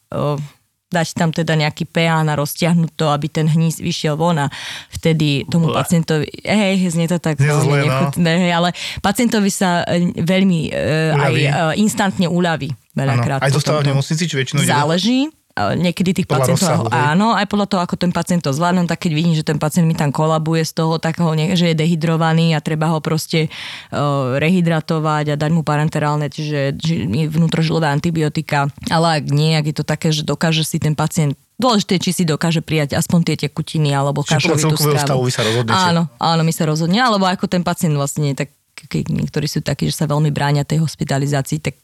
dať 0.87 1.07
tam 1.19 1.35
teda 1.35 1.59
nejaký 1.59 1.83
PA 1.83 2.23
na 2.23 2.39
roztiahnuť 2.39 2.91
to, 2.95 3.11
aby 3.11 3.27
ten 3.27 3.47
hníz 3.51 3.83
vyšiel 3.83 4.15
von 4.15 4.39
a 4.39 4.47
vtedy 4.87 5.43
tomu 5.51 5.71
Ble. 5.71 5.83
pacientovi, 5.83 6.31
hej, 6.47 6.79
znie 6.87 7.11
to 7.11 7.19
tak 7.19 7.35
zle, 7.35 7.59
no. 7.59 7.75
nechutné, 7.75 8.31
hej, 8.47 8.51
ale 8.55 8.69
pacientovi 9.03 9.51
sa 9.51 9.83
e, 9.83 10.15
veľmi 10.15 10.71
e, 10.71 11.11
aj 11.11 11.33
e, 11.35 11.49
instantne 11.83 12.31
uľaví 12.31 12.71
veľakrát. 12.95 13.43
Aj 13.43 13.51
zostáva 13.51 13.83
v 13.83 13.91
nemocnici, 13.91 14.23
či 14.31 14.35
väčšinou 14.39 14.63
Záleží. 14.63 15.27
A 15.57 15.73
Niekedy 15.73 16.13
tých 16.13 16.29
Podľa 16.29 16.53
pacientov, 16.53 16.85
rozsahu, 16.85 16.93
áno, 16.93 17.33
aj 17.33 17.49
podľa 17.49 17.67
toho, 17.67 17.81
ako 17.81 17.95
ten 17.97 18.13
pacient 18.13 18.45
to 18.45 18.53
zvládne, 18.53 18.85
tak 18.85 19.01
keď 19.01 19.11
vidím, 19.17 19.33
že 19.33 19.41
ten 19.41 19.57
pacient 19.57 19.89
mi 19.89 19.97
tam 19.97 20.13
kolabuje 20.13 20.61
z 20.61 20.77
toho, 20.77 21.01
tak 21.01 21.17
ho, 21.17 21.33
ne, 21.33 21.57
že 21.57 21.73
je 21.73 21.75
dehydrovaný 21.75 22.53
a 22.53 22.61
treba 22.61 22.93
ho 22.93 23.01
proste 23.01 23.49
uh, 23.49 24.37
rehydratovať 24.37 25.33
a 25.33 25.35
dať 25.35 25.49
mu 25.49 25.65
parenterálne, 25.65 26.29
čiže 26.29 26.77
či- 26.77 27.09
vnútrožilové 27.25 27.89
antibiotika. 27.89 28.69
Ale 28.93 29.17
ak 29.17 29.33
nie, 29.33 29.57
ak 29.57 29.65
je 29.73 29.75
to 29.81 29.85
také, 29.87 30.13
že 30.13 30.21
dokáže 30.21 30.61
si 30.61 30.77
ten 30.77 30.93
pacient 30.93 31.33
Dôležité, 31.57 31.97
je, 31.97 32.01
či 32.05 32.11
si 32.13 32.23
dokáže 32.23 32.61
prijať 32.61 32.93
aspoň 32.93 33.33
tie 33.33 33.49
tekutiny 33.49 33.89
alebo 33.89 34.21
Čiže 34.21 34.61
kašovitú 34.61 34.77
stravu. 34.77 35.01
stavu 35.01 35.21
vy 35.25 35.33
sa 35.33 35.41
rozhodnete. 35.41 35.73
Áno, 35.73 36.05
áno, 36.21 36.41
my 36.45 36.53
sa 36.53 36.69
rozhodne, 36.69 37.01
alebo 37.01 37.25
ako 37.25 37.49
ten 37.49 37.65
pacient 37.65 37.97
vlastne 37.97 38.29
je 38.29 38.45
tak 38.45 38.53
niektorí 39.09 39.49
sú 39.49 39.65
takí, 39.65 39.89
že 39.89 40.03
sa 40.03 40.05
veľmi 40.05 40.29
bránia 40.29 40.67
tej 40.67 40.85
hospitalizácii, 40.85 41.59
tak 41.59 41.81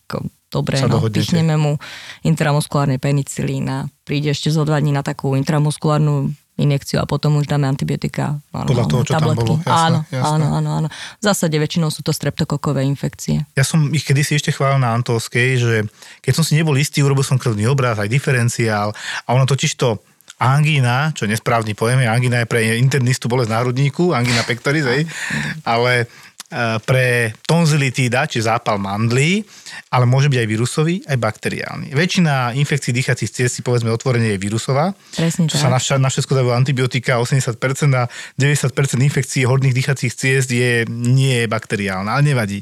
dobre, 0.53 0.77
no, 0.85 1.01
pichneme 1.09 1.57
mu 1.57 1.81
intramuskulárne 2.21 3.01
penicilín 3.01 3.65
a 3.69 3.89
príde 4.05 4.29
ešte 4.29 4.53
zo 4.53 4.61
dva 4.61 4.77
dní 4.77 4.93
na 4.93 5.01
takú 5.01 5.33
intramuskulárnu 5.33 6.29
injekciu 6.53 7.01
a 7.01 7.09
potom 7.09 7.41
už 7.41 7.49
dáme 7.49 7.65
antibiotika. 7.65 8.37
Áno, 8.53 8.69
Podľa 8.69 8.85
toho, 8.85 9.01
čo 9.01 9.13
tam 9.17 9.33
bolo, 9.33 9.57
jasné, 9.57 9.73
áno, 9.73 9.99
jasné. 10.05 10.21
áno, 10.21 10.45
áno, 10.53 10.69
áno. 10.77 10.87
V 11.17 11.23
zásade 11.25 11.57
väčšinou 11.57 11.89
sú 11.89 12.05
to 12.05 12.13
streptokokové 12.13 12.85
infekcie. 12.85 13.41
Ja 13.57 13.65
som 13.65 13.89
ich 13.89 14.05
kedysi 14.05 14.37
ešte 14.37 14.53
chválil 14.53 14.77
na 14.77 14.93
Antolskej, 14.93 15.57
že 15.57 15.75
keď 16.21 16.33
som 16.37 16.45
si 16.45 16.53
nebol 16.53 16.77
istý, 16.77 17.01
urobil 17.01 17.25
som 17.25 17.41
krvný 17.41 17.65
obraz, 17.65 17.97
aj 17.97 18.05
diferenciál 18.05 18.93
a 19.25 19.29
ono 19.33 19.49
totiž 19.49 19.73
to 19.81 19.97
angína, 20.37 21.15
čo 21.17 21.25
nesprávny 21.25 21.73
pojem, 21.73 22.05
je 22.05 22.09
angína 22.09 22.43
je 22.43 22.51
pre 22.51 22.77
internistu 22.77 23.31
bolesť 23.31 23.53
národníku, 23.53 24.11
angína 24.11 24.43
pectoris, 24.43 24.85
hej, 24.85 25.01
ale 25.63 26.05
pre 26.85 27.33
tonzilitída, 27.43 28.29
či 28.29 28.43
zápal 28.43 28.77
mandlí, 28.77 29.41
ale 29.89 30.05
môže 30.05 30.29
byť 30.29 30.39
aj 30.39 30.47
vírusový, 30.49 30.95
aj 31.05 31.17
bakteriálny. 31.17 31.87
Väčšina 31.93 32.53
infekcií 32.53 32.93
dýchacích 32.93 33.29
ciest, 33.29 33.57
si 33.57 33.61
povedzme 33.65 33.89
otvorenie, 33.89 34.37
je 34.37 34.41
vírusová, 34.41 34.93
Presne 35.17 35.49
čo 35.49 35.57
tak. 35.57 35.63
sa 35.65 35.69
na, 35.73 35.79
vša- 35.81 36.01
na 36.01 36.09
všetko 36.13 36.33
dávajú 36.33 36.53
antibiotika, 36.53 37.17
80% 37.17 37.57
a 37.97 38.05
90% 38.37 39.01
infekcií 39.01 39.45
horných 39.49 39.73
dýchacích 39.73 40.13
ciest 40.13 40.49
je, 40.53 40.85
nie 40.89 41.43
je 41.43 41.47
bakteriálna, 41.49 42.13
ale 42.13 42.23
nevadí. 42.25 42.61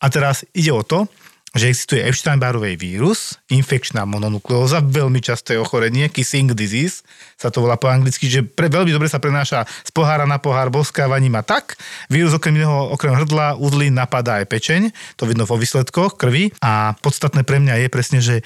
A 0.00 0.06
teraz 0.12 0.44
ide 0.52 0.72
o 0.72 0.84
to, 0.84 1.08
že 1.52 1.68
existuje 1.68 2.00
Epstein-Barrovej 2.00 2.80
vírus, 2.80 3.36
infekčná 3.52 4.08
mononukleóza, 4.08 4.80
veľmi 4.80 5.20
časté 5.20 5.60
ochorenie, 5.60 6.08
kissing 6.08 6.48
disease, 6.56 7.04
sa 7.36 7.52
to 7.52 7.60
volá 7.60 7.76
po 7.76 7.92
anglicky, 7.92 8.24
že 8.30 8.40
pre, 8.40 8.72
veľmi 8.72 8.88
dobre 8.88 9.10
sa 9.10 9.20
prenáša 9.20 9.68
z 9.84 9.90
pohára 9.92 10.24
na 10.24 10.40
pohár 10.40 10.72
boskávaním 10.72 11.36
a 11.36 11.44
tak. 11.44 11.76
Vírus 12.08 12.32
okrem 12.32 12.56
iného, 12.56 12.88
okrem 12.94 13.12
hrdla, 13.12 13.60
udlí 13.60 13.92
napadá 13.92 14.40
aj 14.40 14.48
pečeň, 14.48 14.82
to 15.20 15.28
vidno 15.28 15.44
vo 15.44 15.60
výsledkoch 15.60 16.16
krvi 16.16 16.56
a 16.64 16.96
podstatné 17.04 17.44
pre 17.44 17.60
mňa 17.60 17.84
je 17.84 17.88
presne, 17.92 18.18
že 18.24 18.40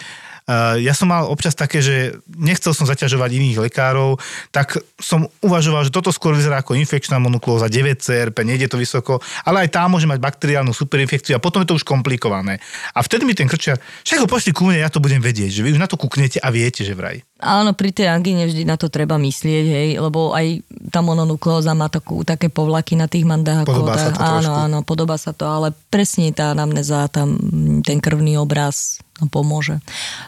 ja 0.79 0.95
som 0.95 1.11
mal 1.11 1.27
občas 1.27 1.59
také, 1.59 1.83
že 1.83 2.23
nechcel 2.31 2.71
som 2.71 2.87
zaťažovať 2.87 3.31
iných 3.35 3.59
lekárov, 3.67 4.23
tak 4.55 4.79
som 5.03 5.27
uvažoval, 5.43 5.83
že 5.87 5.95
toto 5.95 6.15
skôr 6.15 6.39
vyzerá 6.39 6.63
ako 6.63 6.79
infekčná 6.79 7.19
monoklóza 7.19 7.67
9 7.67 7.99
CRP, 7.99 8.47
nejde 8.47 8.71
to 8.71 8.79
vysoko, 8.79 9.19
ale 9.43 9.67
aj 9.67 9.75
tá 9.75 9.83
môže 9.91 10.07
mať 10.07 10.23
bakteriálnu 10.23 10.71
superinfekciu 10.71 11.35
a 11.35 11.43
potom 11.43 11.67
je 11.67 11.75
to 11.75 11.79
už 11.83 11.85
komplikované. 11.85 12.63
A 12.95 13.03
vtedy 13.03 13.27
mi 13.27 13.35
ten 13.35 13.51
krčiar, 13.51 13.83
však 14.07 14.23
ho 14.23 14.31
pošli 14.31 14.55
ku 14.55 14.71
mne, 14.71 14.87
ja 14.87 14.91
to 14.91 15.03
budem 15.03 15.19
vedieť, 15.19 15.51
že 15.51 15.65
vy 15.67 15.75
už 15.75 15.83
na 15.83 15.91
to 15.91 15.99
kúknete 15.99 16.39
a 16.39 16.49
viete, 16.55 16.87
že 16.87 16.95
vraj. 16.95 17.27
Áno, 17.37 17.77
pri 17.77 17.93
tej 17.93 18.09
angíne 18.09 18.49
vždy 18.49 18.65
na 18.65 18.81
to 18.81 18.89
treba 18.89 19.21
myslieť, 19.21 19.67
hej, 19.69 19.89
lebo 20.01 20.33
aj 20.33 20.65
tá 20.89 21.05
mononukleóza 21.05 21.77
má 21.77 21.93
takú, 21.93 22.25
také 22.25 22.49
povlaky 22.49 22.97
na 22.97 23.13
tých 23.13 23.29
mandách. 23.29 23.69
Podobá 23.69 24.01
sa 24.01 24.09
to 24.09 24.21
áno, 24.25 24.33
trošku. 24.41 24.57
áno, 24.57 24.79
podobá 24.81 25.17
sa 25.21 25.37
to, 25.37 25.45
ale 25.45 25.77
presne 25.93 26.33
tá 26.33 26.57
anamnéza, 26.57 27.13
tam 27.13 27.37
ten 27.85 28.01
krvný 28.01 28.41
obraz 28.41 29.05
no, 29.21 29.29
pomôže. 29.29 29.85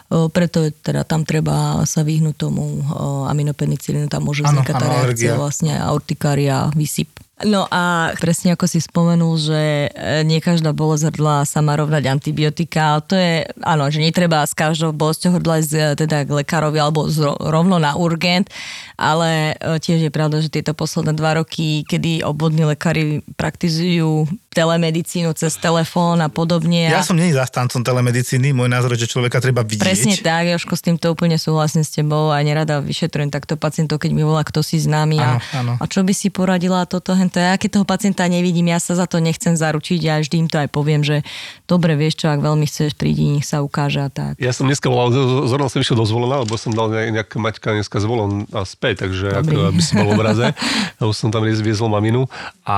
Preto 0.09 0.69
teda 0.69 1.01
tam 1.01 1.25
treba 1.25 1.81
sa 1.89 2.05
vyhnúť 2.05 2.35
tomu 2.37 2.85
aminopenicilínu, 3.25 4.05
tam 4.05 4.29
môže 4.29 4.45
vznikať 4.45 4.73
tá 4.77 4.85
reakcia 4.85 5.33
vlastne 5.33 5.73
aurtikária, 5.81 6.69
vysyp. 6.77 7.09
No 7.47 7.63
a 7.71 8.11
presne 8.19 8.51
ako 8.51 8.67
si 8.67 8.83
spomenul, 8.83 9.39
že 9.39 9.87
e, 9.87 10.27
nie 10.27 10.43
každá 10.43 10.75
bolesť 10.75 11.15
hrdla 11.15 11.47
sa 11.47 11.63
má 11.63 11.79
rovnať 11.79 12.11
antibiotika, 12.11 12.99
to 12.99 13.15
je, 13.15 13.47
áno, 13.63 13.87
že 13.87 14.03
netreba 14.03 14.43
s 14.43 14.51
každou 14.51 14.91
bolesťou 14.91 15.39
hrdla 15.39 15.63
ísť 15.63 15.71
e, 15.71 15.79
teda 16.03 16.27
k 16.27 16.35
lekárovi 16.43 16.83
alebo 16.83 17.07
rovno 17.39 17.79
na 17.79 17.95
urgent, 17.95 18.51
ale 18.99 19.55
e, 19.55 19.79
tiež 19.79 20.03
je 20.03 20.11
pravda, 20.11 20.43
že 20.43 20.51
tieto 20.51 20.75
posledné 20.75 21.15
dva 21.15 21.39
roky, 21.39 21.87
kedy 21.87 22.27
obvodní 22.27 22.67
lekári 22.67 23.23
praktizujú 23.39 24.27
telemedicínu 24.49 25.29
cez 25.31 25.55
telefón 25.55 26.19
a 26.19 26.27
podobne. 26.27 26.85
Ja 26.85 26.99
a 26.99 27.05
som 27.05 27.13
není 27.13 27.31
zastancom 27.31 27.79
telemedicíny, 27.79 28.49
môj 28.49 28.67
názor 28.67 28.91
je, 28.91 29.05
že 29.05 29.11
človeka 29.11 29.37
treba 29.37 29.61
vidieť. 29.61 29.81
Presne 29.81 30.15
tak, 30.15 30.45
Joško, 30.47 30.73
s 30.73 30.83
týmto 30.83 31.05
úplne 31.07 31.35
súhlasím 31.35 31.81
s 31.81 31.91
tebou 31.91 32.29
a 32.29 32.39
nerada 32.39 32.79
vyšetrujem 32.79 33.29
takto 33.29 33.55
pacientov, 33.55 33.97
keď 33.97 34.11
mi 34.11 34.21
volá, 34.21 34.41
kto 34.41 34.59
si 34.59 34.77
známy 34.77 35.17
a, 35.17 35.29
Áno, 35.29 35.39
áno. 35.53 35.73
a 35.75 35.85
čo 35.85 36.01
by 36.01 36.11
si 36.11 36.27
poradila 36.27 36.83
toto, 36.83 37.13
hento. 37.13 37.37
Ja 37.37 37.55
keď 37.55 37.79
toho 37.79 37.85
pacienta 37.85 38.25
nevidím, 38.25 38.67
ja 38.67 38.77
sa 38.77 38.93
za 38.93 39.05
to 39.05 39.17
nechcem 39.17 39.53
zaručiť 39.53 40.01
a 40.07 40.17
vždy 40.17 40.35
im 40.37 40.47
to 40.47 40.57
aj 40.57 40.69
poviem, 40.69 41.01
že 41.01 41.21
dobre, 41.63 41.93
vieš 41.93 42.17
čo, 42.17 42.27
ak 42.27 42.39
veľmi 42.39 42.65
chceš, 42.65 42.93
prídi, 42.93 43.29
nech 43.29 43.43
sa 43.43 43.61
ukáže 43.61 44.01
a 44.01 44.09
tak. 44.09 44.33
Ja 44.35 44.49
som 44.49 44.65
dneska 44.65 44.87
volal, 44.87 45.13
zrovna 45.45 45.67
som 45.67 45.77
išiel 45.77 45.93
do 45.93 46.03
zvolená, 46.03 46.41
lebo 46.41 46.57
som 46.57 46.73
dal 46.73 46.89
nejak, 46.89 47.09
nejak 47.13 47.29
Maťka 47.31 47.69
dneska 47.71 47.97
zvolen 47.99 48.49
a 48.49 48.65
späť, 48.65 49.05
takže 49.05 49.29
Dobrý. 49.31 49.53
ako, 49.53 49.69
aby 49.69 49.79
si 49.79 49.91
bol 49.93 50.07
v 50.07 50.13
obraze. 50.13 50.45
Už 50.99 51.13
som 51.13 51.29
tam 51.29 51.41
viez- 51.41 51.61
viezol 51.61 51.87
maminu 51.87 52.25
a 52.63 52.77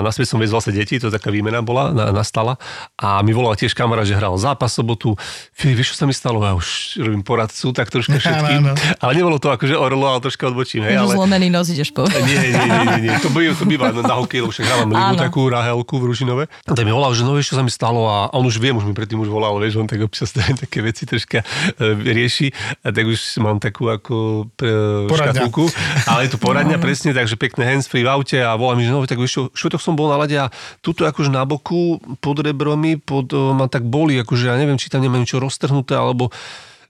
naspäť 0.00 0.28
som 0.28 0.38
viezol 0.38 0.58
vlastne 0.58 0.74
deti, 0.74 0.96
to 1.04 1.12
taká 1.12 1.28
výmena 1.28 1.60
bola, 1.60 1.92
na, 1.92 2.08
nastala 2.10 2.56
a 2.96 3.20
mi 3.20 3.36
volal 3.36 3.52
tiež 3.54 3.76
kamarát, 3.76 4.08
že 4.08 4.16
hral 4.16 4.34
zápas 4.40 4.72
sobotu. 4.72 5.12
Filip, 5.52 5.84
vieš, 5.84 5.94
čo 5.94 5.96
sa 6.02 6.06
mi 6.08 6.16
stalo? 6.16 6.40
Ja 6.40 6.56
už 6.56 6.98
robím 7.04 7.20
poradcu, 7.20 7.76
tak 7.76 7.92
troška 7.92 8.16
všetkým. 8.24 8.62
Áno, 8.64 8.72
áno. 8.72 8.96
Ale 9.04 9.12
nebolo 9.12 9.36
to 9.36 9.52
akože 9.52 9.76
orlo, 9.76 10.08
ale 10.08 10.24
troška 10.24 10.48
odbočím. 10.48 10.88
Hej, 10.88 11.04
ale... 11.04 11.12
zlomený 11.12 11.52
nos 11.52 11.68
ideš 11.68 11.92
povedať. 11.92 12.24
Nie, 12.24 12.38
nie, 12.40 12.52
nie, 12.56 12.80
nie, 12.88 13.00
nie. 13.10 13.14
To, 13.20 13.28
býva, 13.28 13.52
to 13.52 13.64
býva 13.68 13.92
na 13.92 14.14
hokej, 14.16 14.40
lebo 14.40 14.50
však 14.50 14.64
hrávam 14.64 14.88
ligu 14.90 15.14
takú 15.20 15.40
Rahelku 15.50 15.94
v 16.00 16.04
Ružinove. 16.08 16.44
A 16.48 16.70
tak 16.72 16.84
mi 16.86 16.92
volal, 16.94 17.12
že 17.12 17.22
no 17.26 17.36
vieš, 17.36 17.52
čo 17.52 17.56
sa 17.60 17.62
mi 17.66 17.72
stalo 17.72 18.08
a 18.08 18.30
on 18.32 18.46
už 18.46 18.56
vie, 18.62 18.70
už 18.72 18.86
mi 18.86 18.94
predtým 18.96 19.20
už 19.20 19.28
volal, 19.28 19.58
vieš, 19.60 19.82
on 19.82 19.88
tak 19.90 20.00
občas 20.00 20.32
také 20.64 20.80
veci 20.80 21.04
troška 21.04 21.42
e, 21.42 21.86
rieši, 21.92 22.48
a 22.84 22.88
tak 22.94 23.04
už 23.04 23.18
mám 23.42 23.58
takú 23.58 23.90
ako 23.90 24.48
e, 24.62 25.10
škatulku, 25.10 25.68
ale 26.08 26.28
je 26.28 26.30
to 26.32 26.38
poradňa 26.38 26.78
presne, 26.78 27.10
takže 27.12 27.34
pekné 27.34 27.68
handsfree 27.74 28.06
v 28.06 28.10
aute 28.10 28.38
a 28.38 28.54
volá 28.54 28.78
mi, 28.78 28.86
že 28.86 28.92
no 28.92 29.02
tak 29.04 29.18
vieš 29.18 29.32
čo, 29.34 29.42
švetok 29.52 29.80
som 29.82 29.98
bol 29.98 30.08
na 30.08 30.16
lade 30.20 30.36
a 30.36 30.48
tuto 30.94 31.10
akože 31.10 31.34
na 31.34 31.42
boku 31.42 31.98
pod 32.22 32.38
rebromi, 32.38 33.02
pod, 33.02 33.34
e, 33.34 33.38
ma 33.50 33.66
tak 33.66 33.82
boli, 33.82 34.14
akože 34.22 34.46
ja 34.46 34.54
neviem, 34.54 34.78
či 34.78 34.86
tam 34.86 35.02
nemám 35.02 35.26
niečo 35.26 35.42
roztrhnuté, 35.42 35.98
alebo 35.98 36.30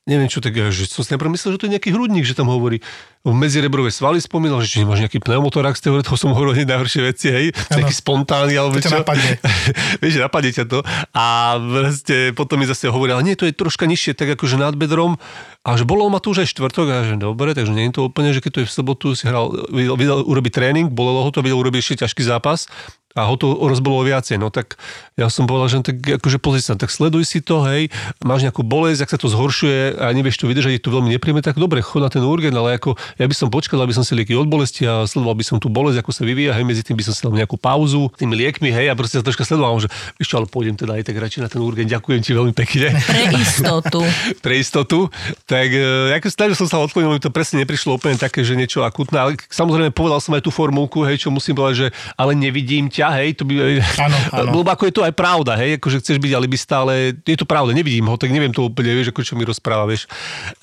neviem 0.04 0.28
čo, 0.28 0.44
tak 0.44 0.52
že 0.52 0.84
som 0.84 1.00
si 1.00 1.16
najprv 1.16 1.32
myslel, 1.32 1.56
že 1.56 1.58
to 1.58 1.66
je 1.66 1.74
nejaký 1.80 1.90
hrudník, 1.96 2.28
že 2.28 2.36
tam 2.36 2.52
hovorí 2.52 2.84
v 3.24 3.32
medzirebrové 3.32 3.88
svaly 3.88 4.20
spomínal, 4.20 4.60
že 4.60 4.68
či 4.68 4.84
nemáš 4.84 5.00
nejaký 5.00 5.16
pneumotorax, 5.16 5.80
to 5.80 6.12
som 6.20 6.36
hovoril 6.36 6.52
hneď 6.52 6.76
najhoršie 6.76 7.00
veci, 7.08 7.32
hej, 7.32 7.46
nejaký 7.72 7.94
spontánny, 7.96 8.52
alebo 8.52 8.76
To 8.76 8.84
čo. 8.84 9.00
napadne. 9.00 9.40
Vieš, 10.04 10.20
napadne 10.20 10.52
ťa 10.52 10.64
to. 10.68 10.84
A 11.16 11.56
vlastne 11.56 12.36
potom 12.36 12.60
mi 12.60 12.68
zase 12.68 12.92
hovoril, 12.92 13.16
nie, 13.24 13.32
to 13.32 13.48
je 13.48 13.56
troška 13.56 13.88
nižšie, 13.88 14.12
tak 14.12 14.36
akože 14.36 14.60
nad 14.60 14.76
bedrom. 14.76 15.16
A 15.64 15.80
že 15.80 15.88
bolo 15.88 16.04
ma 16.12 16.20
tu 16.20 16.36
už 16.36 16.44
aj 16.44 16.52
štvrtok, 16.52 16.86
a 16.92 16.96
že 17.08 17.16
dobre, 17.16 17.56
takže 17.56 17.72
nie 17.72 17.88
je 17.88 17.96
to 17.96 18.12
úplne, 18.12 18.36
že 18.36 18.44
keď 18.44 18.50
to 18.52 18.60
je 18.60 18.68
v 18.68 18.74
sobotu, 18.76 19.06
si 19.16 19.24
hral, 19.24 19.72
videl, 19.72 19.96
videl 19.96 20.20
urobiť 20.20 20.52
tréning, 20.52 20.92
bolelo 20.92 21.24
ho 21.24 21.32
to, 21.32 21.40
videl 21.40 21.64
urobiť 21.64 21.80
ešte 21.80 22.04
ťažký 22.04 22.28
zápas. 22.28 22.68
A 23.14 23.30
ho 23.30 23.34
to 23.38 23.54
rozbolo 23.54 24.02
viacej. 24.02 24.42
No 24.42 24.50
tak 24.50 24.74
ja 25.14 25.30
som 25.30 25.46
povedal, 25.46 25.70
že 25.70 25.86
tak 25.86 26.02
akože 26.18 26.42
pozri 26.42 26.58
sa, 26.58 26.74
tak 26.74 26.90
sleduj 26.90 27.22
si 27.22 27.38
to, 27.38 27.62
hej, 27.62 27.86
máš 28.26 28.42
nejakú 28.42 28.66
bolesť, 28.66 29.06
ak 29.06 29.12
sa 29.14 29.18
to 29.22 29.30
zhoršuje 29.30 30.02
a 30.02 30.10
nevieš 30.10 30.42
to 30.42 30.50
vydržať, 30.50 30.74
je 30.74 30.82
to 30.82 30.90
veľmi 30.90 31.14
nepríjemné, 31.14 31.38
tak 31.38 31.54
dobre, 31.54 31.78
chod 31.78 32.02
na 32.02 32.10
ten 32.10 32.26
urgen, 32.26 32.50
ale 32.58 32.74
ako 32.74 32.98
ja 33.14 33.30
by 33.30 33.34
som 33.38 33.54
počkal, 33.54 33.78
aby 33.86 33.94
som 33.94 34.02
si 34.02 34.18
lieky 34.18 34.34
od 34.34 34.50
bolesti 34.50 34.82
a 34.90 35.06
sledoval 35.06 35.38
by 35.38 35.46
som 35.46 35.62
tú 35.62 35.70
bolesť, 35.70 36.02
ako 36.02 36.10
sa 36.10 36.26
vyvíja, 36.26 36.58
hej, 36.58 36.66
medzi 36.66 36.82
tým 36.82 36.98
by 36.98 37.06
som 37.06 37.14
si 37.14 37.22
dal 37.22 37.30
nejakú 37.30 37.54
pauzu 37.54 38.10
tými 38.18 38.34
liekmi, 38.34 38.74
hej, 38.74 38.90
a 38.90 38.98
proste 38.98 39.22
sa 39.22 39.24
troška 39.24 39.46
sledoval, 39.46 39.78
že 39.78 39.88
ešte 40.18 40.34
ale 40.34 40.50
pôjdem 40.50 40.74
teda 40.74 40.98
aj 40.98 41.06
tak 41.06 41.14
radšej 41.14 41.40
na 41.46 41.48
ten 41.54 41.62
urgen, 41.62 41.86
ďakujem 41.86 42.18
ti 42.18 42.34
veľmi 42.34 42.50
pekne. 42.50 42.98
Pre 42.98 43.22
istotu. 43.38 44.02
Pre 44.44 44.54
istotu. 44.58 44.98
Tak 45.46 45.68
e, 45.70 46.18
ako 46.18 46.26
snažil 46.34 46.56
som 46.58 46.66
sa 46.66 46.82
odkloniť, 46.82 47.22
to 47.22 47.30
presne 47.30 47.62
neprišlo 47.62 47.94
úplne 47.94 48.18
také, 48.18 48.42
že 48.42 48.58
niečo 48.58 48.82
akutné, 48.82 49.22
ale 49.22 49.30
samozrejme 49.46 49.94
povedal 49.94 50.18
som 50.18 50.34
aj 50.34 50.42
tú 50.42 50.50
formulku, 50.50 51.06
hej, 51.06 51.22
čo 51.22 51.30
musím 51.30 51.54
povedať, 51.54 51.76
že 51.78 51.88
ale 52.18 52.34
nevidím 52.34 52.90
ťa, 52.90 53.03
hej, 53.12 53.36
to 53.36 53.44
by... 53.44 53.82
Áno, 54.00 54.16
áno. 54.32 54.50
Lebo 54.62 54.70
ako 54.70 54.88
je 54.88 54.94
to 54.94 55.02
aj 55.04 55.12
pravda, 55.12 55.58
hej, 55.60 55.76
akože 55.76 56.00
chceš 56.00 56.16
byť 56.22 56.32
alibista, 56.32 56.86
ale 56.86 57.12
je 57.20 57.36
to 57.36 57.44
pravda, 57.44 57.76
nevidím 57.76 58.08
ho, 58.08 58.16
tak 58.16 58.32
neviem 58.32 58.54
to 58.54 58.64
úplne, 58.64 58.94
vieš, 58.94 59.12
ako 59.12 59.20
čo 59.20 59.34
mi 59.36 59.44
rozpráva, 59.44 59.84
vieš. 59.84 60.08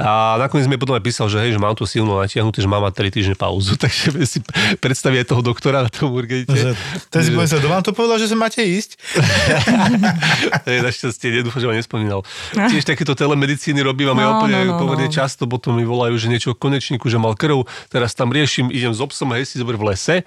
A 0.01 0.39
nakoniec 0.41 0.65
mi 0.65 0.79
potom 0.81 0.97
aj 0.97 1.03
písal, 1.05 1.27
že 1.29 1.37
hej, 1.43 1.53
že 1.55 1.59
mám 1.61 1.77
to 1.77 1.85
silno 1.85 2.17
natiahnuté, 2.17 2.63
že 2.63 2.69
mám 2.71 2.81
mať 2.87 3.11
3 3.11 3.15
týždne 3.15 3.35
pauzu, 3.37 3.77
takže 3.83 4.15
si 4.25 4.39
predstaví 4.81 5.21
aj 5.21 5.27
toho 5.29 5.41
doktora 5.45 5.85
na 5.85 5.91
tom 5.91 6.15
urgente. 6.15 6.73
Ten 7.11 7.21
si 7.21 7.29
poviem 7.29 7.49
sa, 7.49 7.61
vám 7.61 7.85
to 7.85 7.93
povedal, 7.93 8.17
že 8.17 8.31
sa 8.31 8.37
máte 8.39 8.63
ísť? 8.63 8.97
Hej, 10.67 10.77
Našťastie, 10.85 11.41
nedúfam, 11.41 11.59
že 11.61 11.67
ma 11.67 11.75
nespomínal. 11.75 12.21
Tiež 12.53 12.85
takéto 12.85 13.13
telemedicíny 13.13 13.83
robím 13.83 14.13
a 14.13 14.15
ja 14.17 14.29
No, 14.31 14.39
úplne 14.39 14.63
no, 14.63 14.79
no, 14.79 14.95
no. 14.95 15.11
často 15.11 15.43
potom 15.49 15.75
mi 15.75 15.83
volajú, 15.83 16.15
že 16.15 16.31
niečo 16.31 16.55
v 16.55 16.61
konečníku, 16.61 17.09
že 17.11 17.19
mal 17.19 17.35
krv, 17.35 17.67
teraz 17.91 18.15
tam 18.15 18.31
riešim, 18.31 18.71
idem 18.71 18.95
s 18.95 19.01
obsom, 19.03 19.33
hej, 19.35 19.43
si 19.49 19.59
zober 19.59 19.75
v 19.75 19.91
lese 19.91 20.23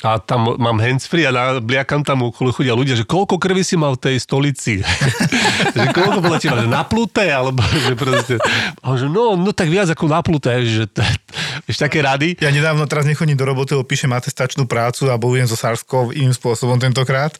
a 0.00 0.16
tam 0.16 0.56
mám 0.56 0.80
handsfree 0.80 1.28
a 1.28 1.32
na, 1.32 1.44
bliakam 1.60 2.00
tam 2.00 2.24
okolo 2.24 2.56
chodia 2.56 2.72
ľudia, 2.72 2.96
že 2.96 3.04
koľko 3.04 3.36
krvi 3.36 3.60
si 3.60 3.76
mal 3.76 4.00
v 4.00 4.08
tej 4.08 4.16
stolici? 4.16 4.80
že 5.76 5.86
koľko 5.92 6.24
bolo 6.24 6.36
teba, 6.40 6.64
že 6.64 6.68
napluté, 6.68 7.28
alebo 7.28 7.60
že 7.68 7.92
proste, 7.92 8.34
a 8.80 8.86
že 8.96 9.12
no, 9.12 9.36
no 9.36 9.52
tak 9.52 9.68
viac 9.68 9.92
ako 9.92 10.08
napluté, 10.08 10.64
že 10.64 10.88
vieš, 11.68 11.76
také 11.76 12.00
rady. 12.00 12.40
Ja 12.40 12.48
nedávno 12.48 12.88
teraz 12.88 13.04
nechodím 13.04 13.36
do 13.36 13.44
roboty, 13.44 13.76
lebo 13.76 13.84
píšem 13.84 14.08
atestačnú 14.08 14.64
prácu 14.64 15.12
a 15.12 15.20
bojujem 15.20 15.48
so 15.52 15.56
Sarskov 15.60 16.16
iným 16.16 16.32
spôsobom 16.32 16.80
tentokrát. 16.80 17.36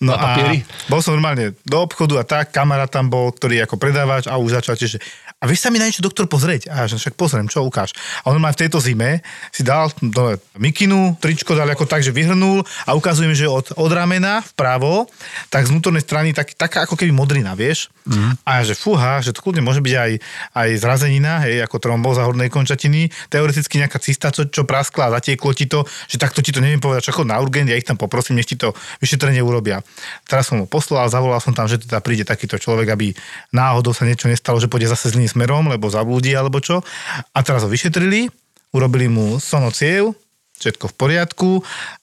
No 0.00 0.16
Na 0.16 0.32
papieri? 0.32 0.64
A 0.64 0.88
bol 0.88 1.04
som 1.04 1.12
normálne 1.12 1.52
do 1.68 1.76
obchodu 1.84 2.20
a 2.20 2.24
tak, 2.24 2.56
kamarát 2.56 2.88
tam 2.88 3.12
bol, 3.12 3.28
ktorý 3.28 3.68
ako 3.68 3.76
predávač 3.76 4.24
a 4.24 4.40
už 4.40 4.64
začal 4.64 4.80
tiež, 4.80 4.96
že 4.96 5.00
a 5.38 5.46
vieš 5.46 5.62
sa 5.62 5.70
mi 5.70 5.78
na 5.78 5.86
niečo 5.86 6.02
doktor 6.02 6.26
pozrieť? 6.26 6.66
A 6.66 6.82
ja, 6.82 6.84
že 6.90 6.98
však 6.98 7.14
pozriem, 7.14 7.46
čo 7.46 7.62
ukáž. 7.62 7.94
A 8.26 8.34
on 8.34 8.42
ma 8.42 8.50
v 8.50 8.58
tejto 8.58 8.82
zime 8.82 9.22
si 9.54 9.62
dal 9.62 9.86
do 10.02 10.34
mikinu, 10.58 11.14
tričko 11.22 11.54
dal 11.54 11.70
ako 11.70 11.86
tak, 11.86 12.02
že 12.02 12.10
vyhrnul 12.10 12.66
a 12.82 12.98
ukazuje 12.98 13.30
mi, 13.30 13.38
že 13.38 13.46
od, 13.46 13.70
od 13.78 13.90
ramena 13.94 14.42
vpravo, 14.42 15.06
tak 15.46 15.70
z 15.70 15.70
vnútornej 15.70 16.02
strany 16.02 16.34
tak, 16.34 16.58
taká 16.58 16.90
ako 16.90 16.98
keby 16.98 17.14
modrina, 17.14 17.54
vieš? 17.54 17.86
Mm. 18.02 18.34
A 18.42 18.50
ja, 18.58 18.72
že 18.72 18.74
fúha, 18.74 19.22
že 19.22 19.30
to 19.30 19.38
kľudne 19.38 19.62
môže 19.62 19.78
byť 19.78 19.94
aj, 19.94 20.12
aj 20.58 20.68
zrazenina, 20.82 21.46
hej, 21.46 21.62
ako 21.62 21.76
tromboza 21.78 22.26
hornej 22.26 22.50
končatiny, 22.50 23.06
teoreticky 23.30 23.78
nejaká 23.78 24.02
cista, 24.02 24.34
čo, 24.34 24.50
čo 24.50 24.66
praskla 24.66 25.06
a 25.06 25.14
zatieklo 25.22 25.54
ti 25.54 25.70
to, 25.70 25.86
že 26.10 26.18
takto 26.18 26.42
ti 26.42 26.50
to 26.50 26.58
neviem 26.58 26.82
povedať, 26.82 27.14
čo 27.14 27.14
chod 27.14 27.30
na 27.30 27.38
urgent, 27.38 27.70
ja 27.70 27.78
ich 27.78 27.86
tam 27.86 27.94
poprosím, 27.94 28.42
nech 28.42 28.50
ti 28.50 28.58
to 28.58 28.74
vyšetrenie 28.98 29.38
urobia. 29.38 29.86
Teraz 30.26 30.50
som 30.50 30.58
ho 30.58 30.66
poslal, 30.66 31.06
zavolal 31.06 31.38
som 31.38 31.54
tam, 31.54 31.70
že 31.70 31.78
teda 31.78 32.02
príde 32.02 32.26
takýto 32.26 32.58
človek, 32.58 32.90
aby 32.90 33.14
náhodou 33.54 33.94
sa 33.94 34.02
niečo 34.02 34.26
nestalo, 34.26 34.58
že 34.58 34.66
pôjde 34.66 34.90
zase 34.90 35.14
zlým 35.28 35.44
smerom, 35.44 35.68
lebo 35.68 35.92
zablúdi 35.92 36.32
alebo 36.32 36.58
čo. 36.64 36.80
A 37.36 37.38
teraz 37.44 37.62
ho 37.62 37.68
vyšetrili, 37.68 38.32
urobili 38.72 39.12
mu 39.12 39.36
sonociev, 39.36 40.16
všetko 40.58 40.90
v 40.90 40.94
poriadku 40.98 41.50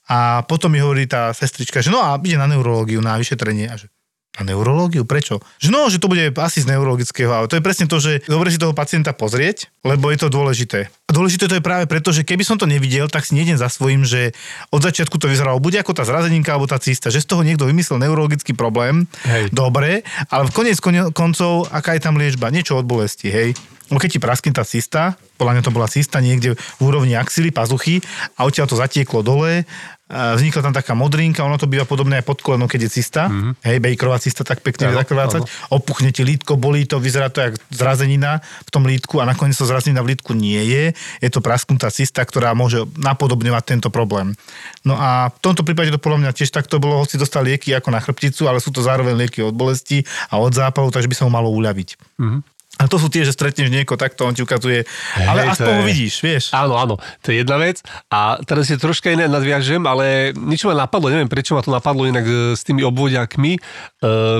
a 0.08 0.46
potom 0.46 0.72
mi 0.72 0.80
hovorí 0.80 1.04
tá 1.04 1.34
sestrička, 1.34 1.84
že 1.84 1.92
no 1.92 2.00
a 2.00 2.16
ide 2.22 2.40
na 2.40 2.48
neurológiu, 2.48 3.04
na 3.04 3.18
vyšetrenie 3.20 3.68
a 3.68 3.76
že 3.76 3.90
na 4.36 4.52
neurológiu? 4.52 5.08
Prečo? 5.08 5.40
Že 5.58 5.68
no, 5.72 5.88
že 5.88 6.00
to 6.00 6.12
bude 6.12 6.32
asi 6.36 6.60
z 6.60 6.68
neurologického, 6.68 7.32
ale 7.32 7.48
to 7.48 7.56
je 7.56 7.64
presne 7.64 7.88
to, 7.88 7.96
že 7.96 8.24
dobre 8.28 8.52
si 8.52 8.60
toho 8.60 8.76
pacienta 8.76 9.16
pozrieť, 9.16 9.72
lebo 9.84 10.12
je 10.12 10.18
to 10.20 10.28
dôležité. 10.28 10.92
A 11.06 11.10
dôležité 11.14 11.46
to 11.46 11.56
je 11.56 11.64
práve 11.64 11.86
preto, 11.86 12.10
že 12.10 12.26
keby 12.26 12.42
som 12.42 12.58
to 12.58 12.66
nevidel, 12.68 13.06
tak 13.06 13.24
si 13.24 13.38
nejdem 13.38 13.56
za 13.56 13.70
svojím, 13.70 14.02
že 14.04 14.34
od 14.74 14.82
začiatku 14.82 15.16
to 15.16 15.30
vyzeralo 15.30 15.62
buď 15.62 15.86
ako 15.86 15.96
tá 15.96 16.04
zrazeninka 16.04 16.52
alebo 16.52 16.68
tá 16.68 16.76
cista, 16.82 17.08
že 17.08 17.22
z 17.22 17.30
toho 17.30 17.46
niekto 17.46 17.64
vymyslel 17.64 18.02
neurologický 18.02 18.52
problém. 18.52 19.06
Hej. 19.24 19.54
Dobre, 19.54 20.02
ale 20.28 20.50
v 20.50 20.52
koniec 20.52 20.78
koncov, 21.14 21.70
aká 21.70 21.94
je 21.96 22.04
tam 22.04 22.18
liečba? 22.18 22.52
Niečo 22.52 22.76
od 22.76 22.84
bolesti, 22.84 23.30
hej. 23.30 23.54
No 23.86 24.02
keď 24.02 24.18
ti 24.18 24.20
praskne 24.22 24.50
tá 24.50 24.66
cista, 24.66 25.14
podľa 25.38 25.58
mňa 25.58 25.62
to 25.62 25.70
bola 25.70 25.86
cista 25.86 26.18
niekde 26.18 26.58
v 26.58 26.80
úrovni 26.82 27.14
axily, 27.14 27.54
pazuchy 27.54 28.02
a 28.34 28.42
odtiaľ 28.42 28.66
to 28.66 28.74
zatieklo 28.74 29.22
dole, 29.22 29.62
a 29.62 29.64
vznikla 30.06 30.62
tam 30.62 30.74
taká 30.74 30.94
modrinka, 30.94 31.42
ono 31.42 31.58
to 31.58 31.66
býva 31.66 31.82
podobné 31.82 32.22
aj 32.22 32.26
pod 32.30 32.38
kolenom, 32.38 32.70
keď 32.70 32.86
je 32.86 32.90
cista, 33.02 33.26
mm-hmm. 33.26 33.52
hej, 33.66 33.76
bejkrová 33.82 34.22
cista 34.22 34.46
tak 34.46 34.62
pekne 34.62 34.94
Áno, 34.94 35.02
zakrvácať, 35.02 35.42
opuchne 35.74 36.14
ti 36.14 36.22
lítko, 36.22 36.54
bolí 36.54 36.86
to, 36.86 37.02
vyzerá 37.02 37.26
to 37.26 37.42
jak 37.42 37.58
zrazenina 37.74 38.38
v 38.62 38.70
tom 38.70 38.86
lítku 38.86 39.18
a 39.18 39.26
nakoniec 39.26 39.58
to 39.58 39.66
zrazenina 39.66 40.06
v 40.06 40.14
lítku 40.14 40.30
nie 40.30 40.62
je, 40.62 40.84
je 41.18 41.30
to 41.30 41.42
prasknutá 41.42 41.90
cista, 41.90 42.22
ktorá 42.22 42.54
môže 42.54 42.86
napodobňovať 42.94 43.64
tento 43.66 43.88
problém. 43.90 44.38
No 44.86 44.94
a 44.94 45.34
v 45.34 45.38
tomto 45.42 45.66
prípade 45.66 45.90
to 45.90 45.98
podľa 45.98 46.22
mňa 46.22 46.38
tiež 46.38 46.54
takto 46.54 46.78
bolo, 46.78 47.02
hoci 47.02 47.18
dostal 47.18 47.42
lieky 47.42 47.74
ako 47.74 47.90
na 47.90 47.98
chrbticu, 47.98 48.46
ale 48.46 48.62
sú 48.62 48.70
to 48.70 48.86
zároveň 48.86 49.18
lieky 49.18 49.42
od 49.42 49.58
bolesti 49.58 50.06
a 50.30 50.38
od 50.38 50.54
zápalu, 50.54 50.94
takže 50.94 51.10
by 51.10 51.16
sa 51.18 51.26
mu 51.26 51.34
malo 51.34 51.50
uľaviť. 51.50 51.88
Mm-hmm. 52.22 52.55
A 52.76 52.92
to 52.92 53.00
sú 53.00 53.08
tie, 53.08 53.24
že 53.24 53.32
stretneš 53.32 53.72
niekoho 53.72 53.96
takto, 53.96 54.28
on 54.28 54.36
ti 54.36 54.44
ukazuje, 54.44 54.84
ale 55.16 55.48
Hej, 55.48 55.48
to 55.48 55.64
aspoň 55.64 55.74
ho 55.80 55.84
vidíš, 55.88 56.14
vieš. 56.20 56.44
Áno, 56.52 56.76
áno, 56.76 57.00
to 57.24 57.32
je 57.32 57.40
jedna 57.40 57.56
vec. 57.56 57.80
A 58.12 58.36
teraz 58.44 58.68
je 58.68 58.76
troška 58.76 59.08
iné 59.08 59.24
nadviažem, 59.32 59.80
ale 59.88 60.36
niečo 60.36 60.68
ma 60.68 60.84
napadlo, 60.84 61.08
neviem 61.08 61.24
prečo 61.24 61.56
ma 61.56 61.64
to 61.64 61.72
napadlo 61.72 62.04
inak 62.04 62.28
e, 62.28 62.52
s 62.52 62.68
tými 62.68 62.84
obvodiakmi. 62.84 63.56
E, 63.56 63.60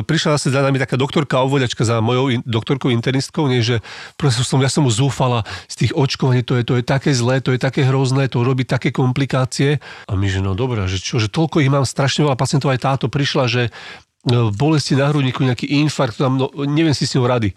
prišla 0.05 0.37
zase 0.37 0.53
za 0.53 0.61
nami 0.61 0.76
taká 0.76 1.01
doktorka 1.01 1.41
obvodiačka 1.41 1.80
za 1.89 2.05
mojou 2.05 2.28
in, 2.28 2.45
doktorkou 2.45 2.93
internistkou, 2.93 3.49
nie, 3.49 3.64
že 3.64 3.80
proste 4.20 4.45
som, 4.45 4.61
ja 4.61 4.68
som 4.68 4.84
mu 4.84 4.93
zúfala 4.93 5.41
z 5.72 5.89
tých 5.89 5.93
očkovaní, 5.97 6.45
to 6.45 6.61
je, 6.61 6.62
to 6.68 6.76
je 6.76 6.84
také 6.84 7.16
zlé, 7.16 7.41
to 7.41 7.57
je 7.57 7.61
také 7.61 7.89
hrozné, 7.89 8.28
to 8.28 8.45
robí 8.45 8.68
také 8.68 8.93
komplikácie. 8.93 9.80
A 9.80 10.12
my, 10.12 10.28
že 10.28 10.45
no 10.45 10.53
dobré, 10.53 10.84
že 10.93 11.01
čo, 11.01 11.16
že 11.16 11.32
toľko 11.32 11.64
ich 11.64 11.72
mám 11.72 11.89
strašne 11.89 12.28
veľa 12.28 12.37
pacientov, 12.37 12.68
aj 12.68 12.84
táto 12.84 13.07
prišla, 13.09 13.49
že 13.49 13.62
e, 13.64 13.70
bolesti 14.53 14.93
na 14.93 15.09
hrudníku 15.09 15.41
nejaký 15.41 15.72
infarkt, 15.80 16.20
tam, 16.20 16.37
no, 16.37 16.53
neviem 16.68 16.93
si 16.93 17.09
s 17.09 17.16
ňou 17.16 17.24
rady. 17.24 17.57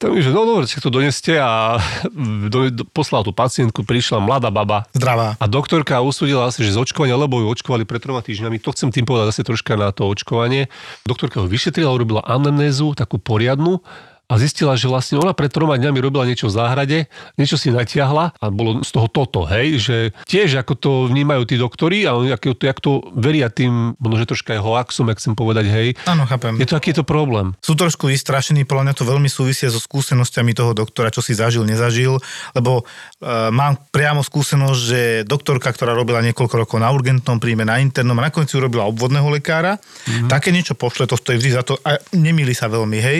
Tak 0.00 0.16
mi, 0.16 0.24
že 0.24 0.32
no 0.32 0.48
dobre, 0.48 0.64
to 0.64 0.88
doneste 0.88 1.36
a 1.36 1.76
do, 2.48 2.72
do, 2.72 2.88
poslal 2.88 3.20
tú 3.20 3.36
pacientku, 3.36 3.84
prišla 3.84 4.16
mladá 4.24 4.48
baba 4.48 4.88
Zdravá. 4.96 5.36
a 5.36 5.44
doktorka 5.44 6.00
usúdila 6.00 6.48
asi, 6.48 6.64
že 6.64 6.72
z 6.72 6.80
očkovania, 6.80 7.20
lebo 7.20 7.44
ju 7.44 7.52
očkovali 7.52 7.84
pred 7.84 8.00
troma 8.00 8.24
týždňami, 8.24 8.64
to 8.64 8.72
chcem 8.72 8.88
tým 8.88 9.04
povedať 9.04 9.36
zase 9.36 9.44
troška 9.44 9.76
na 9.76 9.92
to 9.92 10.08
očkovanie. 10.08 10.72
Doktorka 11.04 11.44
ho 11.44 11.46
vyšetrila, 11.46 11.92
urobila 11.92 12.24
anamnézu, 12.24 12.96
takú 12.96 13.20
poriadnu 13.20 13.84
a 14.30 14.38
zistila, 14.38 14.78
že 14.78 14.86
vlastne 14.86 15.18
ona 15.18 15.34
pred 15.34 15.50
troma 15.50 15.74
dňami 15.74 15.98
robila 15.98 16.22
niečo 16.22 16.46
v 16.46 16.54
záhrade, 16.54 16.98
niečo 17.34 17.58
si 17.58 17.74
natiahla 17.74 18.38
a 18.38 18.46
bolo 18.54 18.86
z 18.86 18.90
toho 18.94 19.10
toto, 19.10 19.42
hej, 19.50 19.82
že 19.82 19.96
tiež 20.30 20.62
ako 20.62 20.72
to 20.78 20.90
vnímajú 21.10 21.42
tí 21.50 21.58
doktori 21.58 22.06
a 22.06 22.14
ako 22.14 22.54
to, 22.54 22.64
jak 22.70 22.78
to 22.78 23.02
veria 23.18 23.50
tým, 23.50 23.98
možno 23.98 24.22
že 24.22 24.30
troška 24.30 24.54
aj 24.54 24.60
hoaxom, 24.62 25.10
jak 25.10 25.18
chcem 25.18 25.34
povedať, 25.34 25.66
hej, 25.66 25.88
Áno, 26.06 26.30
chápem. 26.30 26.54
je 26.62 26.68
to 26.70 26.78
akýto 26.78 27.02
problém. 27.02 27.58
sú 27.58 27.74
trošku 27.74 28.06
vystrašení, 28.06 28.62
podľa 28.62 28.86
mňa 28.86 28.94
to 28.94 29.04
veľmi 29.08 29.26
súvisia 29.26 29.66
so 29.66 29.82
skúsenosťami 29.82 30.54
toho 30.54 30.72
doktora, 30.78 31.10
čo 31.10 31.24
si 31.24 31.34
zažil, 31.34 31.66
nezažil, 31.66 32.22
lebo 32.54 32.86
e, 33.18 33.50
mám 33.50 33.82
priamo 33.90 34.22
skúsenosť, 34.22 34.78
že 34.78 35.00
doktorka, 35.26 35.74
ktorá 35.74 35.96
robila 35.96 36.22
niekoľko 36.22 36.54
rokov 36.54 36.78
na 36.78 36.92
urgentnom 36.94 37.42
príjme, 37.42 37.66
na 37.66 37.82
internom 37.82 38.14
a 38.20 38.30
nakoniec 38.30 38.52
ju 38.52 38.60
robila 38.60 38.86
obvodného 38.86 39.26
lekára, 39.32 39.80
mm-hmm. 39.80 40.28
také 40.30 40.54
niečo 40.54 40.76
pošle, 40.76 41.08
to 41.08 41.16
stojí 41.18 41.40
vždy 41.40 41.50
za 41.56 41.62
to 41.64 41.80
a 41.82 41.98
nemýli 42.12 42.52
sa 42.52 42.68
veľmi, 42.68 42.98
hej. 43.00 43.18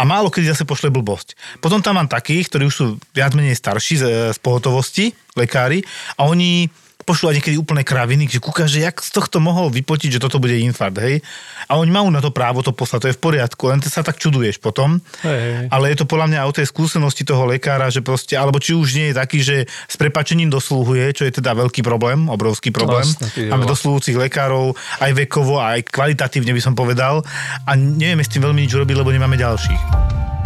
A 0.00 0.08
málo 0.08 0.32
kedy 0.32 0.48
zase 0.48 0.64
pošle 0.64 0.88
blbosť. 0.88 1.36
Potom 1.60 1.84
tam 1.84 2.00
mám 2.00 2.08
takých, 2.08 2.48
ktorí 2.48 2.64
už 2.72 2.74
sú 2.74 2.86
viac 3.12 3.36
menej 3.36 3.52
starší 3.52 4.00
z, 4.00 4.04
z 4.32 4.38
pohotovosti, 4.40 5.12
lekári, 5.36 5.84
a 6.16 6.24
oni 6.24 6.72
pošlú 7.10 7.34
niekedy 7.34 7.58
úplne 7.58 7.82
kraviny, 7.82 8.30
že 8.30 8.38
kúka, 8.38 8.70
že 8.70 8.86
jak 8.86 9.02
z 9.02 9.10
tohto 9.10 9.42
mohol 9.42 9.66
vypotiť, 9.74 10.14
že 10.14 10.22
toto 10.22 10.38
bude 10.38 10.54
infarkt, 10.54 11.02
hej. 11.02 11.18
A 11.66 11.74
oni 11.74 11.90
majú 11.90 12.06
na 12.14 12.22
to 12.22 12.30
právo 12.30 12.62
to 12.62 12.70
poslať, 12.70 12.98
to 13.02 13.10
je 13.10 13.18
v 13.18 13.22
poriadku, 13.26 13.66
len 13.66 13.82
ty 13.82 13.90
sa 13.90 14.06
tak 14.06 14.22
čuduješ 14.22 14.62
potom. 14.62 15.02
Hej, 15.26 15.40
hej. 15.42 15.66
Ale 15.74 15.90
je 15.90 15.98
to 15.98 16.06
podľa 16.06 16.30
mňa 16.30 16.40
o 16.46 16.54
tej 16.54 16.70
skúsenosti 16.70 17.26
toho 17.26 17.50
lekára, 17.50 17.90
že 17.90 17.98
proste, 17.98 18.38
alebo 18.38 18.62
či 18.62 18.78
už 18.78 18.94
nie 18.94 19.10
je 19.10 19.18
taký, 19.18 19.38
že 19.42 19.56
s 19.66 19.96
prepačením 19.98 20.54
dosluhuje, 20.54 21.10
čo 21.10 21.26
je 21.26 21.34
teda 21.34 21.50
veľký 21.58 21.82
problém, 21.82 22.30
obrovský 22.30 22.70
problém. 22.70 23.02
Ty 23.34 23.50
Máme 23.50 23.66
dosluhujúcich 23.66 24.14
lekárov, 24.14 24.78
aj 25.02 25.10
vekovo, 25.26 25.58
aj 25.58 25.90
kvalitatívne 25.90 26.54
by 26.54 26.62
som 26.62 26.78
povedal. 26.78 27.26
A 27.66 27.74
nevieme 27.74 28.22
s 28.22 28.30
tým 28.30 28.46
veľmi 28.46 28.62
nič 28.62 28.72
robiť, 28.78 28.94
lebo 28.94 29.10
nemáme 29.10 29.34
ďalších. 29.34 30.39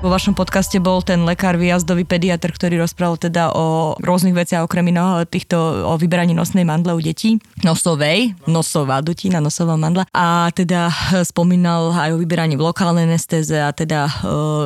Vo 0.00 0.08
vašom 0.08 0.32
podcaste 0.32 0.80
bol 0.80 1.04
ten 1.04 1.20
lekár, 1.28 1.60
výjazdový 1.60 2.08
pediatr, 2.08 2.56
ktorý 2.56 2.80
rozprával 2.80 3.20
teda 3.20 3.52
o 3.52 3.92
rôznych 4.00 4.32
veciach, 4.32 4.64
okrem 4.64 4.88
iného 4.88 5.28
týchto, 5.28 5.60
o 5.60 6.00
vyberaní 6.00 6.32
nosnej 6.32 6.64
mandle 6.64 6.96
u 6.96 7.00
detí. 7.04 7.36
Nosovej, 7.60 8.32
nosová 8.48 9.04
dutina, 9.04 9.44
nosová 9.44 9.76
mandla. 9.76 10.08
A 10.16 10.48
teda 10.56 10.88
spomínal 11.28 11.92
aj 11.92 12.16
o 12.16 12.20
vyberaní 12.24 12.56
v 12.56 12.64
lokálnej 12.64 13.04
anestéze 13.12 13.60
a 13.60 13.76
teda 13.76 14.08
eh, 14.08 14.12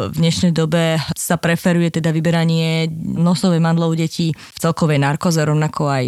v 0.06 0.16
dnešnej 0.22 0.54
dobe 0.54 1.02
sa 1.18 1.34
preferuje 1.34 1.98
teda 1.98 2.14
vyberanie 2.14 2.86
nosovej 3.02 3.58
mandle 3.58 3.90
u 3.90 3.94
detí 3.98 4.30
v 4.30 4.58
celkovej 4.62 5.02
narkoze, 5.02 5.42
rovnako 5.42 5.82
aj 5.90 6.04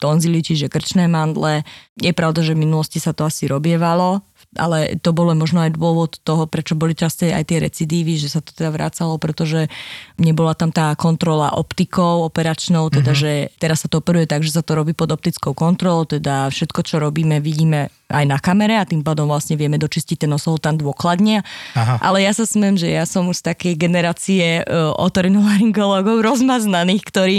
tonzily, 0.00 0.46
čiže 0.46 0.72
krčné 0.72 1.10
mandle. 1.10 1.66
Je 2.00 2.14
pravda, 2.16 2.40
že 2.40 2.56
v 2.56 2.64
minulosti 2.64 3.02
sa 3.02 3.12
to 3.12 3.28
asi 3.28 3.50
robievalo, 3.50 4.24
ale 4.58 4.98
to 4.98 5.14
bolo 5.14 5.30
možno 5.38 5.62
aj 5.62 5.78
dôvod 5.78 6.18
toho, 6.26 6.50
prečo 6.50 6.74
boli 6.74 6.98
časté 6.98 7.30
aj 7.30 7.46
tie 7.46 7.58
recidívy, 7.62 8.18
že 8.18 8.26
sa 8.26 8.42
to 8.42 8.50
teda 8.50 8.74
vrácalo, 8.74 9.14
pretože 9.22 9.70
nebola 10.18 10.58
tam 10.58 10.74
tá 10.74 10.90
kontrola 10.98 11.54
optikou 11.54 12.26
operačnou, 12.26 12.90
teda 12.90 13.14
mm-hmm. 13.14 13.52
že 13.54 13.54
teraz 13.62 13.86
sa 13.86 13.88
to 13.92 14.02
operuje 14.02 14.26
tak, 14.26 14.42
že 14.42 14.50
sa 14.50 14.66
to 14.66 14.74
robí 14.74 14.90
pod 14.90 15.14
optickou 15.14 15.54
kontrolou, 15.54 16.02
teda 16.02 16.50
všetko, 16.50 16.80
čo 16.82 16.98
robíme, 16.98 17.38
vidíme 17.38 17.94
aj 18.10 18.24
na 18.26 18.38
kamere 18.42 18.74
a 18.76 18.84
tým 18.84 19.06
pádom 19.06 19.30
vlastne 19.30 19.54
vieme 19.54 19.78
dočistiť 19.78 20.26
ten 20.26 20.30
tam 20.60 20.74
dôkladne. 20.76 21.46
Aha. 21.78 22.02
Ale 22.02 22.26
ja 22.26 22.34
sa 22.34 22.42
smiem, 22.42 22.74
že 22.74 22.90
ja 22.90 23.06
som 23.06 23.30
už 23.30 23.40
z 23.40 23.54
takej 23.54 23.74
generácie 23.78 24.66
uh, 24.66 24.92
otorinolaryngologov 24.98 26.22
rozmaznaných, 26.28 27.02
ktorí... 27.06 27.36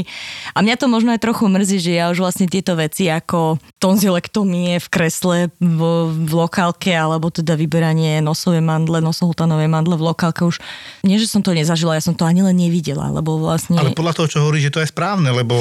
A 0.56 0.64
mňa 0.64 0.76
to 0.80 0.88
možno 0.88 1.12
aj 1.12 1.22
trochu 1.22 1.46
mrzí, 1.52 1.78
že 1.84 1.92
ja 2.00 2.10
už 2.10 2.24
vlastne 2.24 2.48
tieto 2.48 2.74
veci 2.80 3.12
ako 3.12 3.60
tonzilektomie 3.84 4.80
v 4.80 4.88
kresle 4.88 5.38
v, 5.60 5.80
v 6.10 6.32
lokálke 6.32 6.96
alebo 6.96 7.28
teda 7.28 7.60
vyberanie 7.60 8.24
nosové 8.24 8.64
mandle, 8.64 9.04
nosohltanové 9.04 9.68
mandle 9.68 10.00
v 10.00 10.08
lokálke 10.08 10.48
už... 10.48 10.64
Nie, 11.04 11.20
že 11.20 11.28
som 11.28 11.44
to 11.44 11.52
nezažila, 11.52 12.00
ja 12.00 12.04
som 12.04 12.16
to 12.16 12.24
ani 12.24 12.42
len 12.42 12.56
nevidela, 12.56 13.12
lebo 13.12 13.38
vlastne... 13.38 13.76
Ale 13.76 13.98
podľa 13.98 14.16
toho, 14.24 14.28
čo 14.32 14.42
hovorí, 14.44 14.64
že 14.64 14.72
to 14.72 14.80
je 14.80 14.90
správne, 14.90 15.30
lebo 15.34 15.60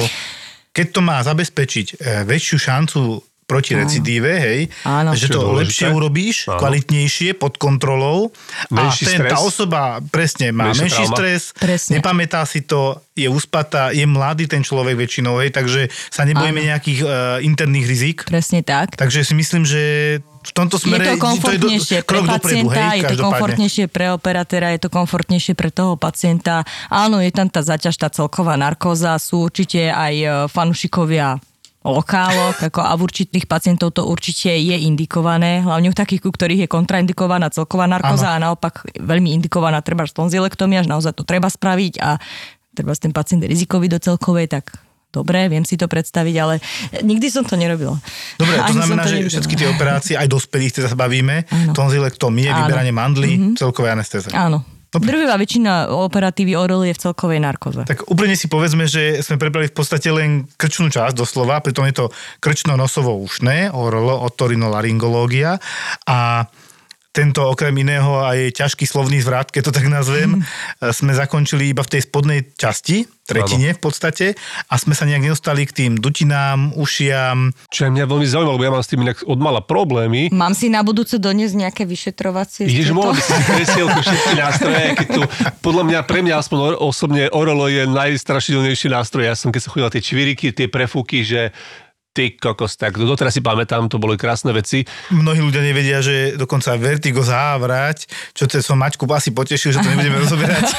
keď 0.71 0.87
to 0.95 1.01
má 1.03 1.19
zabezpečiť 1.19 1.87
e, 1.99 2.23
väčšiu 2.23 2.57
šancu 2.57 2.99
proti 3.51 3.75
recidíve, 3.75 4.31
hej, 4.31 4.61
Áno. 4.87 5.11
že 5.11 5.27
to 5.27 5.51
lepšie 5.59 5.91
urobíš, 5.91 6.47
Áno. 6.47 6.63
kvalitnejšie, 6.63 7.35
pod 7.35 7.59
kontrolou 7.59 8.31
menší 8.71 9.03
a 9.03 9.07
ten, 9.11 9.17
stres. 9.19 9.31
tá 9.35 9.37
osoba 9.43 9.99
presne 10.07 10.55
má 10.55 10.71
menší, 10.71 10.87
menší 10.87 11.03
stres, 11.11 11.41
presne. 11.59 11.99
nepamätá 11.99 12.47
si 12.47 12.63
to, 12.63 13.03
je 13.11 13.27
uspatá, 13.27 13.91
je 13.91 14.07
mladý 14.07 14.47
ten 14.47 14.63
človek 14.63 14.95
väčšinou, 14.95 15.43
hej, 15.43 15.51
takže 15.51 15.91
sa 16.07 16.23
nebojíme 16.23 16.63
Áno. 16.63 16.69
nejakých 16.71 16.99
uh, 17.03 17.11
interných 17.43 17.85
rizik. 17.91 18.17
Presne 18.23 18.63
tak. 18.63 18.95
Takže 18.95 19.27
si 19.27 19.35
myslím, 19.35 19.67
že 19.67 19.83
v 20.41 20.51
tomto 20.55 20.81
smere 20.81 21.05
je 21.05 21.19
to 21.19 21.21
komfortnejšie 21.21 21.97
to 22.01 22.01
je 22.01 22.01
do, 22.01 22.09
pre 22.09 22.19
pacienta, 22.25 22.65
dopredu, 22.65 22.81
hej, 22.81 22.97
je 22.97 23.03
to 23.05 23.17
komfortnejšie 23.21 23.85
pre 23.91 24.05
operatéra, 24.09 24.67
je 24.73 24.81
to 24.81 24.89
komfortnejšie 24.89 25.53
pre 25.53 25.69
toho 25.69 25.93
pacienta. 25.99 26.65
Áno, 26.89 27.21
je 27.21 27.29
tam 27.29 27.45
tá 27.51 27.61
zaťaž, 27.61 27.99
tá 27.99 28.09
celková 28.09 28.57
narkóza, 28.57 29.13
sú 29.21 29.45
určite 29.45 29.93
aj 29.93 30.13
e, 30.17 30.27
fanušikovia 30.49 31.37
lokálok, 31.81 32.69
ako 32.69 32.79
a 32.85 32.93
v 32.93 33.01
určitých 33.09 33.49
pacientov 33.49 33.97
to 33.97 34.05
určite 34.05 34.53
je 34.53 34.77
indikované, 34.85 35.65
hlavne 35.65 35.89
u 35.89 35.95
takých, 35.97 36.29
u 36.29 36.31
ktorých 36.31 36.65
je 36.65 36.69
kontraindikovaná 36.69 37.49
celková 37.49 37.89
narkoza 37.89 38.37
ano. 38.37 38.37
a 38.37 38.43
naopak 38.49 38.85
veľmi 39.01 39.33
indikovaná 39.33 39.81
treba 39.81 40.05
tonzilektomia, 40.05 40.85
že 40.85 40.93
naozaj 40.93 41.17
to 41.17 41.25
treba 41.25 41.49
spraviť 41.49 41.93
a 41.97 42.21
treba 42.77 42.93
ten 42.93 43.09
pacient 43.09 43.41
rizikový 43.49 43.89
do 43.89 43.97
celkovej, 43.97 44.53
tak 44.53 44.77
dobre, 45.09 45.49
viem 45.49 45.65
si 45.65 45.73
to 45.75 45.89
predstaviť, 45.89 46.35
ale 46.37 46.61
nikdy 47.01 47.27
som 47.33 47.43
to 47.43 47.57
nerobila. 47.57 47.97
Dobre, 48.37 48.55
to 48.61 48.63
Ani 48.63 48.77
znamená, 48.77 49.01
to 49.03 49.09
že 49.11 49.41
všetky 49.41 49.55
tie 49.57 49.67
operácie, 49.73 50.13
aj 50.15 50.29
dospelých, 50.29 50.71
teda 50.77 50.87
sa 50.87 50.97
bavíme, 50.97 51.49
tonzilektomie, 51.73 52.47
vyberanie 52.47 52.93
mandly, 52.93 53.31
mm-hmm. 53.35 53.53
celkové 53.57 53.91
anestéze. 53.91 54.29
Áno, 54.31 54.63
Drvivá 54.91 55.39
väčšina 55.39 55.87
operatívy 55.87 56.51
ORL 56.59 56.83
je 56.91 56.95
v 56.95 56.99
celkovej 56.99 57.39
narkoze. 57.39 57.87
Tak 57.87 58.11
úplne 58.11 58.35
si 58.35 58.51
povedzme, 58.51 58.91
že 58.91 59.23
sme 59.23 59.39
prebrali 59.39 59.71
v 59.71 59.75
podstate 59.79 60.11
len 60.11 60.51
krčnú 60.59 60.91
časť 60.91 61.15
doslova, 61.15 61.63
pritom 61.63 61.87
je 61.87 61.95
to 61.95 62.05
krčno-nosovo-ušné, 62.43 63.71
ORL, 63.71 64.11
otorinolaryngológia 64.27 65.63
a 66.03 66.43
tento 67.11 67.43
okrem 67.43 67.75
iného 67.75 68.23
aj 68.23 68.55
ťažký 68.55 68.87
slovný 68.87 69.19
zvrat, 69.19 69.51
keď 69.51 69.67
to 69.67 69.75
tak 69.75 69.91
nazvem, 69.91 70.39
mm. 70.39 70.95
sme 70.95 71.11
zakončili 71.11 71.75
iba 71.75 71.83
v 71.83 71.91
tej 71.91 72.01
spodnej 72.07 72.39
časti, 72.55 73.03
tretine 73.31 73.71
v 73.71 73.79
podstate 73.79 74.25
a 74.67 74.75
sme 74.75 74.91
sa 74.91 75.07
nejak 75.07 75.23
nedostali 75.23 75.63
k 75.63 75.71
tým 75.71 75.91
dutinám, 75.99 76.75
ušiam. 76.75 77.55
Čo 77.71 77.87
mňa 77.87 78.03
veľmi 78.03 78.27
zaujímalo, 78.27 78.55
lebo 78.59 78.65
ja 78.67 78.73
mám 78.75 78.83
s 78.83 78.91
tým 78.91 79.03
od 79.07 79.39
mala 79.39 79.63
problémy. 79.63 80.31
Mám 80.35 80.55
si 80.55 80.67
na 80.67 80.83
budúce 80.83 81.15
doniesť 81.15 81.55
nejaké 81.55 81.83
vyšetrovacie? 81.87 82.67
Ideš, 82.67 82.91
mohol 82.91 83.15
by 83.15 83.21
si 83.23 83.31
si 83.39 83.43
presielku 83.47 83.99
všetky 84.03 84.33
nástroje, 84.35 84.85
keď 84.99 85.07
tu, 85.15 85.21
podľa 85.63 85.83
mňa, 85.87 85.99
pre 86.03 86.19
mňa 86.23 86.35
aspoň 86.39 86.57
osobne 86.79 87.31
Orolo 87.31 87.71
je 87.71 87.87
najstrašidelnejší 87.87 88.91
nástroj. 88.91 89.31
Ja 89.31 89.35
som 89.39 89.51
keď 89.51 89.61
sa 89.63 89.69
chodil 89.71 89.87
tie 89.99 90.03
čviriky, 90.03 90.51
tie 90.51 90.67
prefúky, 90.67 91.23
že 91.23 91.55
Ty 92.11 92.27
kokos, 92.35 92.75
tak 92.75 92.99
doteraz 92.99 93.31
si 93.31 93.39
pamätám, 93.39 93.87
to 93.87 93.95
boli 93.95 94.19
krásne 94.19 94.51
veci. 94.51 94.83
Mnohí 95.15 95.39
ľudia 95.39 95.63
nevedia, 95.63 96.03
že 96.03 96.35
dokonca 96.35 96.75
vertigo 96.75 97.23
závrať, 97.23 98.03
čo 98.35 98.51
to 98.51 98.59
som 98.59 98.75
Maťku 98.83 99.07
asi 99.07 99.31
potešil, 99.31 99.71
že 99.71 99.79
to 99.79 99.87
nebudeme 99.87 100.19
rozoberať, 100.27 100.75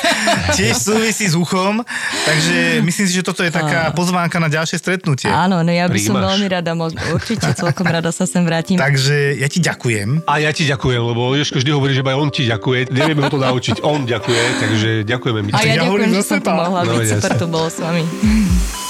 tiež 0.53 0.77
súvisí 0.77 1.25
s 1.25 1.33
uchom, 1.33 1.81
takže 2.29 2.85
myslím 2.85 3.07
si, 3.09 3.17
že 3.17 3.25
toto 3.25 3.41
je 3.41 3.49
taká 3.49 3.97
pozvánka 3.97 4.37
na 4.37 4.53
ďalšie 4.53 4.77
stretnutie. 4.77 5.33
Áno, 5.33 5.65
no 5.65 5.73
ja 5.73 5.89
by 5.89 5.97
Príjmaš. 5.97 6.13
som 6.13 6.17
veľmi 6.21 6.47
rada, 6.53 6.71
určite 7.17 7.49
celkom 7.57 7.89
rada 7.89 8.13
sa 8.13 8.29
sem 8.29 8.45
vrátim. 8.45 8.77
Takže 8.77 9.41
ja 9.41 9.49
ti 9.49 9.65
ďakujem. 9.65 10.29
A 10.29 10.37
ja 10.37 10.53
ti 10.53 10.69
ďakujem, 10.69 11.01
lebo 11.01 11.33
Jožko 11.33 11.65
vždy 11.65 11.73
hovorí, 11.73 11.97
že 11.97 12.05
aj 12.05 12.17
on 12.21 12.29
ti 12.29 12.45
ďakuje, 12.45 12.93
nevieme 12.93 13.25
ho 13.25 13.33
to 13.33 13.41
naučiť, 13.41 13.81
on 13.81 14.05
ďakuje, 14.05 14.43
takže 14.61 14.89
ďakujeme 15.09 15.41
mi. 15.49 15.51
A 15.57 15.65
ja, 15.65 15.81
ja 15.81 15.89
ďakujem, 15.89 16.13
že 16.13 16.23
som 16.29 16.45
tu 16.45 16.53
mohla 16.53 16.85
byť, 16.85 16.93
no, 16.93 17.09
super 17.09 17.33
tu 17.41 17.47
bolo 17.49 17.73
s 17.73 17.81
vami. 17.81 18.05